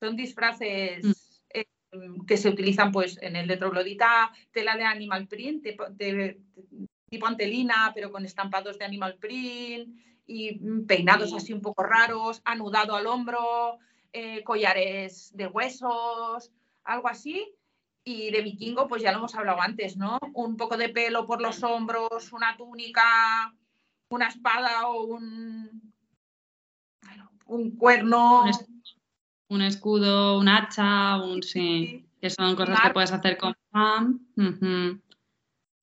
Son 0.00 0.16
disfraces 0.16 1.04
Mm. 1.04 1.12
eh, 1.52 1.66
que 2.26 2.36
se 2.36 2.48
utilizan 2.48 2.92
pues 2.92 3.18
en 3.20 3.36
el 3.36 3.46
de 3.48 3.56
troglodita, 3.56 4.32
tela 4.52 4.76
de 4.76 4.84
animal 4.84 5.26
print, 5.26 5.62
tipo, 5.64 5.84
de- 5.90 6.40
tipo 7.10 7.26
antelina, 7.26 7.90
pero 7.94 8.10
con 8.12 8.24
estampados 8.24 8.78
de 8.78 8.84
animal 8.84 9.16
print 9.18 9.98
y 10.26 10.54
mm, 10.60 10.86
peinados 10.86 11.30
Sí. 11.30 11.36
así 11.36 11.52
un 11.52 11.60
poco 11.60 11.82
raros, 11.82 12.40
anudado 12.44 12.94
al 12.94 13.06
hombro, 13.06 13.78
eh, 14.12 14.42
collares 14.44 15.30
de 15.36 15.48
huesos, 15.48 16.52
algo 16.84 17.08
así. 17.08 17.52
Y 18.04 18.30
de 18.30 18.42
vikingo, 18.42 18.88
pues 18.88 19.02
ya 19.02 19.12
lo 19.12 19.18
hemos 19.18 19.34
hablado 19.34 19.60
antes, 19.60 19.96
¿no? 19.96 20.18
Un 20.34 20.56
poco 20.56 20.76
de 20.76 20.88
pelo 20.88 21.26
por 21.26 21.42
los 21.42 21.62
hombros, 21.62 22.32
una 22.32 22.56
túnica, 22.56 23.54
una 24.10 24.28
espada 24.28 24.88
o 24.88 25.04
un, 25.04 25.92
un 27.46 27.76
cuerno. 27.76 28.44
Un, 29.48 29.62
escudo, 29.62 30.38
un 30.38 30.48
hacha, 30.48 31.16
un 31.16 31.42
sí, 31.42 32.06
que 32.20 32.30
son 32.30 32.56
cosas 32.56 32.80
que 32.80 32.90
puedes 32.90 33.12
hacer 33.12 33.36
con 33.36 33.54
pan. 33.70 34.20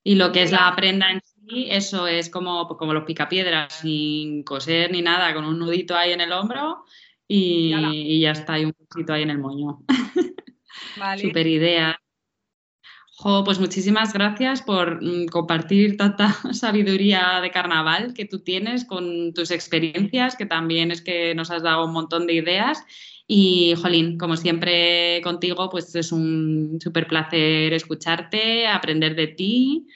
Y 0.04 0.16
lo 0.16 0.32
que 0.32 0.44
es 0.44 0.52
la 0.52 0.74
prenda 0.76 1.12
en 1.12 1.22
sí, 1.22 1.68
eso 1.70 2.08
es 2.08 2.30
como, 2.30 2.68
como 2.78 2.94
los 2.94 3.04
picapiedras, 3.04 3.74
sin 3.74 4.44
coser 4.44 4.92
ni 4.92 5.02
nada, 5.02 5.34
con 5.34 5.46
un 5.46 5.60
nudito 5.60 5.96
ahí 5.96 6.14
en 6.14 6.22
el 6.22 6.32
hombro 6.32 6.86
y, 7.28 8.22
ya 8.22 8.32
está, 8.32 8.54
hay 8.54 8.66
un 8.66 8.74
poquito 8.74 9.14
ahí 9.14 9.24
en 9.24 9.32
el 9.32 9.40
moño. 9.40 9.80
Vale. 10.98 11.22
Super 11.22 11.46
idea. 11.46 12.00
Jo, 13.20 13.44
pues 13.44 13.60
muchísimas 13.60 14.14
gracias 14.14 14.62
por 14.62 15.04
mm, 15.04 15.26
compartir 15.28 15.98
tanta 15.98 16.28
sabiduría 16.54 17.42
de 17.42 17.50
carnaval 17.50 18.14
que 18.14 18.26
tú 18.26 18.40
tienes 18.42 18.86
con 18.86 19.34
tus 19.34 19.50
experiencias, 19.50 20.36
que 20.36 20.46
también 20.46 20.92
es 20.92 21.02
que 21.02 21.34
nos 21.34 21.50
has 21.50 21.64
dado 21.64 21.86
un 21.86 21.94
montón 21.94 22.28
de 22.28 22.34
ideas. 22.34 22.84
Y, 23.26 23.74
Jolín, 23.82 24.20
como 24.20 24.38
siempre 24.38 25.20
contigo, 25.24 25.68
pues 25.70 25.96
es 25.96 26.12
un 26.12 26.78
súper 26.80 27.08
placer 27.08 27.74
escucharte, 27.74 28.68
aprender 28.68 29.16
de 29.16 29.28
ti, 29.28 29.88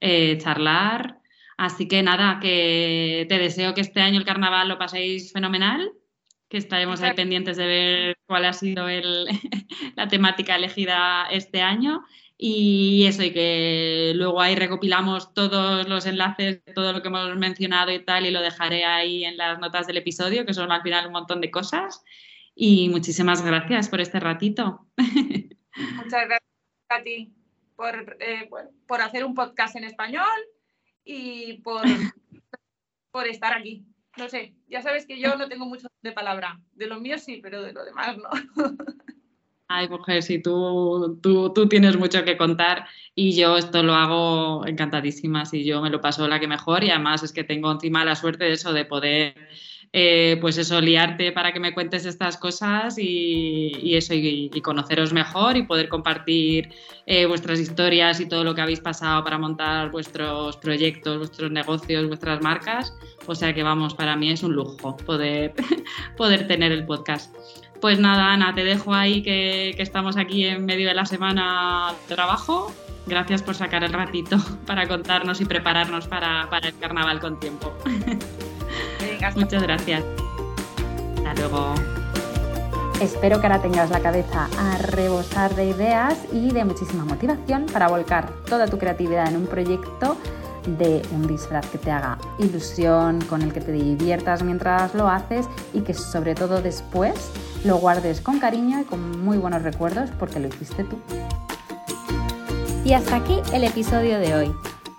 eh, 0.00 0.38
charlar. 0.38 1.20
Así 1.58 1.86
que 1.86 2.02
nada, 2.02 2.40
que 2.40 3.26
te 3.28 3.38
deseo 3.38 3.74
que 3.74 3.82
este 3.82 4.00
año 4.00 4.18
el 4.18 4.24
carnaval 4.24 4.68
lo 4.68 4.78
paséis 4.78 5.32
fenomenal 5.32 5.92
que 6.50 6.58
estaremos 6.58 7.00
ahí 7.00 7.14
pendientes 7.14 7.56
de 7.56 7.66
ver 7.66 8.18
cuál 8.26 8.44
ha 8.44 8.52
sido 8.52 8.86
la 9.96 10.08
temática 10.08 10.56
elegida 10.56 11.28
este 11.30 11.62
año. 11.62 12.02
Y 12.42 13.04
eso, 13.06 13.22
y 13.22 13.34
que 13.34 14.12
luego 14.14 14.40
ahí 14.40 14.54
recopilamos 14.54 15.34
todos 15.34 15.86
los 15.86 16.06
enlaces, 16.06 16.62
todo 16.74 16.94
lo 16.94 17.02
que 17.02 17.08
hemos 17.08 17.36
mencionado 17.36 17.92
y 17.92 18.02
tal, 18.02 18.24
y 18.24 18.30
lo 18.30 18.40
dejaré 18.40 18.86
ahí 18.86 19.26
en 19.26 19.36
las 19.36 19.58
notas 19.58 19.86
del 19.86 19.98
episodio, 19.98 20.46
que 20.46 20.54
son 20.54 20.72
al 20.72 20.80
final 20.80 21.06
un 21.06 21.12
montón 21.12 21.42
de 21.42 21.50
cosas. 21.50 22.02
Y 22.54 22.88
muchísimas 22.88 23.42
gracias 23.42 23.90
por 23.90 24.00
este 24.00 24.20
ratito. 24.20 24.86
Muchas 24.96 26.24
gracias 26.26 26.40
a 26.88 27.02
ti 27.02 27.34
por, 27.76 28.16
eh, 28.20 28.48
por 28.86 29.02
hacer 29.02 29.26
un 29.26 29.34
podcast 29.34 29.76
en 29.76 29.84
español 29.84 30.24
y 31.04 31.58
por, 31.58 31.82
por 33.12 33.26
estar 33.26 33.52
aquí 33.52 33.84
no 34.16 34.28
sé, 34.28 34.54
ya 34.68 34.82
sabes 34.82 35.06
que 35.06 35.18
yo 35.18 35.36
no 35.36 35.48
tengo 35.48 35.66
mucho 35.66 35.88
de 36.02 36.12
palabra. 36.12 36.60
De 36.72 36.86
lo 36.86 37.00
mío 37.00 37.18
sí, 37.18 37.40
pero 37.42 37.62
de 37.62 37.72
lo 37.72 37.84
demás 37.84 38.16
no. 38.16 38.28
Ay, 39.72 39.88
mujer, 39.88 40.20
sí, 40.24 40.42
tú, 40.42 41.20
tú, 41.22 41.52
tú, 41.52 41.68
tienes 41.68 41.96
mucho 41.96 42.24
que 42.24 42.36
contar 42.36 42.86
y 43.14 43.36
yo 43.36 43.56
esto 43.56 43.84
lo 43.84 43.94
hago 43.94 44.66
encantadísima, 44.66 45.46
si 45.46 45.62
yo 45.64 45.80
me 45.80 45.90
lo 45.90 46.00
paso 46.00 46.26
la 46.26 46.40
que 46.40 46.48
mejor 46.48 46.82
y 46.82 46.90
además 46.90 47.22
es 47.22 47.32
que 47.32 47.44
tengo 47.44 47.70
encima 47.70 48.04
la 48.04 48.16
suerte 48.16 48.46
de 48.46 48.54
eso, 48.54 48.72
de 48.72 48.84
poder 48.84 49.34
eh, 49.92 50.38
pues 50.40 50.58
eso, 50.58 50.80
liarte 50.80 51.30
para 51.30 51.52
que 51.52 51.60
me 51.60 51.72
cuentes 51.72 52.04
estas 52.04 52.36
cosas 52.36 52.96
y, 52.98 53.94
eso, 53.94 54.12
y, 54.14 54.50
conoceros 54.60 55.12
mejor 55.12 55.56
y 55.56 55.62
poder 55.62 55.88
compartir 55.88 56.70
eh, 57.06 57.26
vuestras 57.26 57.60
historias 57.60 58.18
y 58.18 58.26
todo 58.28 58.42
lo 58.42 58.56
que 58.56 58.62
habéis 58.62 58.80
pasado 58.80 59.22
para 59.22 59.38
montar 59.38 59.92
vuestros 59.92 60.56
proyectos, 60.56 61.18
vuestros 61.18 61.52
negocios, 61.52 62.08
vuestras 62.08 62.42
marcas. 62.42 62.92
O 63.26 63.36
sea 63.36 63.54
que 63.54 63.62
vamos, 63.62 63.94
para 63.94 64.16
mí 64.16 64.30
es 64.30 64.42
un 64.42 64.54
lujo 64.54 64.96
poder, 64.96 65.54
poder 66.16 66.48
tener 66.48 66.72
el 66.72 66.84
podcast. 66.86 67.32
Pues 67.80 67.98
nada, 67.98 68.32
Ana, 68.32 68.54
te 68.54 68.62
dejo 68.62 68.92
ahí 68.92 69.22
que, 69.22 69.70
estamos 69.78 70.18
aquí 70.18 70.46
en 70.46 70.66
medio 70.66 70.88
de 70.88 70.94
la 70.94 71.06
semana 71.06 71.94
de 72.08 72.14
trabajo. 72.14 72.70
Gracias 73.06 73.42
por 73.42 73.54
sacar 73.54 73.82
el 73.82 73.92
ratito 73.92 74.36
para 74.66 74.86
contarnos 74.86 75.40
y 75.40 75.46
prepararnos 75.46 76.06
para, 76.06 76.48
para 76.50 76.68
el 76.68 76.78
carnaval 76.78 77.20
con 77.20 77.40
tiempo. 77.40 77.72
Muchas 79.34 79.62
gracias. 79.62 80.04
Hasta 81.16 81.34
luego. 81.34 81.74
Espero 83.00 83.40
que 83.40 83.46
ahora 83.46 83.62
tengas 83.62 83.88
la 83.88 84.00
cabeza 84.00 84.48
a 84.58 84.76
rebosar 84.76 85.54
de 85.54 85.70
ideas 85.70 86.18
y 86.32 86.50
de 86.50 86.66
muchísima 86.66 87.06
motivación 87.06 87.64
para 87.72 87.88
volcar 87.88 88.30
toda 88.44 88.66
tu 88.66 88.76
creatividad 88.76 89.28
en 89.28 89.36
un 89.36 89.46
proyecto 89.46 90.18
de 90.78 91.02
un 91.12 91.26
disfraz 91.26 91.66
que 91.66 91.78
te 91.78 91.90
haga 91.90 92.18
ilusión, 92.38 93.20
con 93.22 93.42
el 93.42 93.52
que 93.52 93.60
te 93.60 93.72
diviertas 93.72 94.42
mientras 94.42 94.94
lo 94.94 95.08
haces 95.08 95.46
y 95.72 95.80
que 95.80 95.94
sobre 95.94 96.34
todo 96.34 96.62
después 96.62 97.30
lo 97.64 97.76
guardes 97.76 98.20
con 98.20 98.38
cariño 98.38 98.80
y 98.80 98.84
con 98.84 99.22
muy 99.24 99.38
buenos 99.38 99.62
recuerdos 99.62 100.10
porque 100.18 100.40
lo 100.40 100.48
hiciste 100.48 100.84
tú. 100.84 100.98
Y 102.84 102.94
hasta 102.94 103.16
aquí 103.16 103.40
el 103.52 103.64
episodio 103.64 104.18
de 104.18 104.34
hoy. 104.34 104.54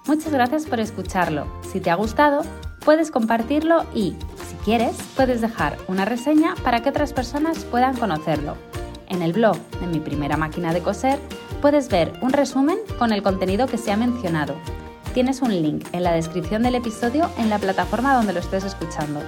Muchas 0.08 0.32
gracias 0.32 0.66
por 0.66 0.80
escucharlo. 0.80 1.48
Si 1.72 1.80
te 1.80 1.90
ha 1.90 1.96
gustado, 1.96 2.42
puedes 2.84 3.12
compartirlo 3.12 3.86
y, 3.94 4.16
si 4.48 4.56
quieres, 4.64 4.96
puedes 5.16 5.42
dejar 5.42 5.78
una 5.88 6.06
reseña 6.06 6.56
para 6.64 6.82
que 6.82 6.90
otras 6.90 7.14
personas 7.14 7.66
puedan 7.66 7.98
conocerlo. 7.98 8.56
En 9.10 9.22
el 9.22 9.34
blog 9.34 9.58
de 9.80 9.88
mi 9.88 10.00
primera 10.00 10.38
máquina 10.38 10.74
de 10.74 10.82
coser 10.82 11.20
puedes 11.62 11.90
ver 11.90 12.14
un 12.22 12.34
resumen 12.34 12.78
con 12.98 13.12
el 13.12 13.22
contenido 13.22 13.68
que 13.68 13.78
se 13.78 13.92
ha 13.92 13.98
mencionado. 13.98 14.56
Tienes 15.14 15.42
un 15.42 15.52
link 15.52 15.86
en 15.92 16.04
la 16.04 16.14
descripción 16.14 16.64
del 16.64 16.76
episodio 16.76 17.30
en 17.38 17.50
la 17.50 17.60
plataforma 17.60 18.16
donde 18.16 18.32
lo 18.32 18.40
estés 18.40 18.64
escuchando. 18.64 19.20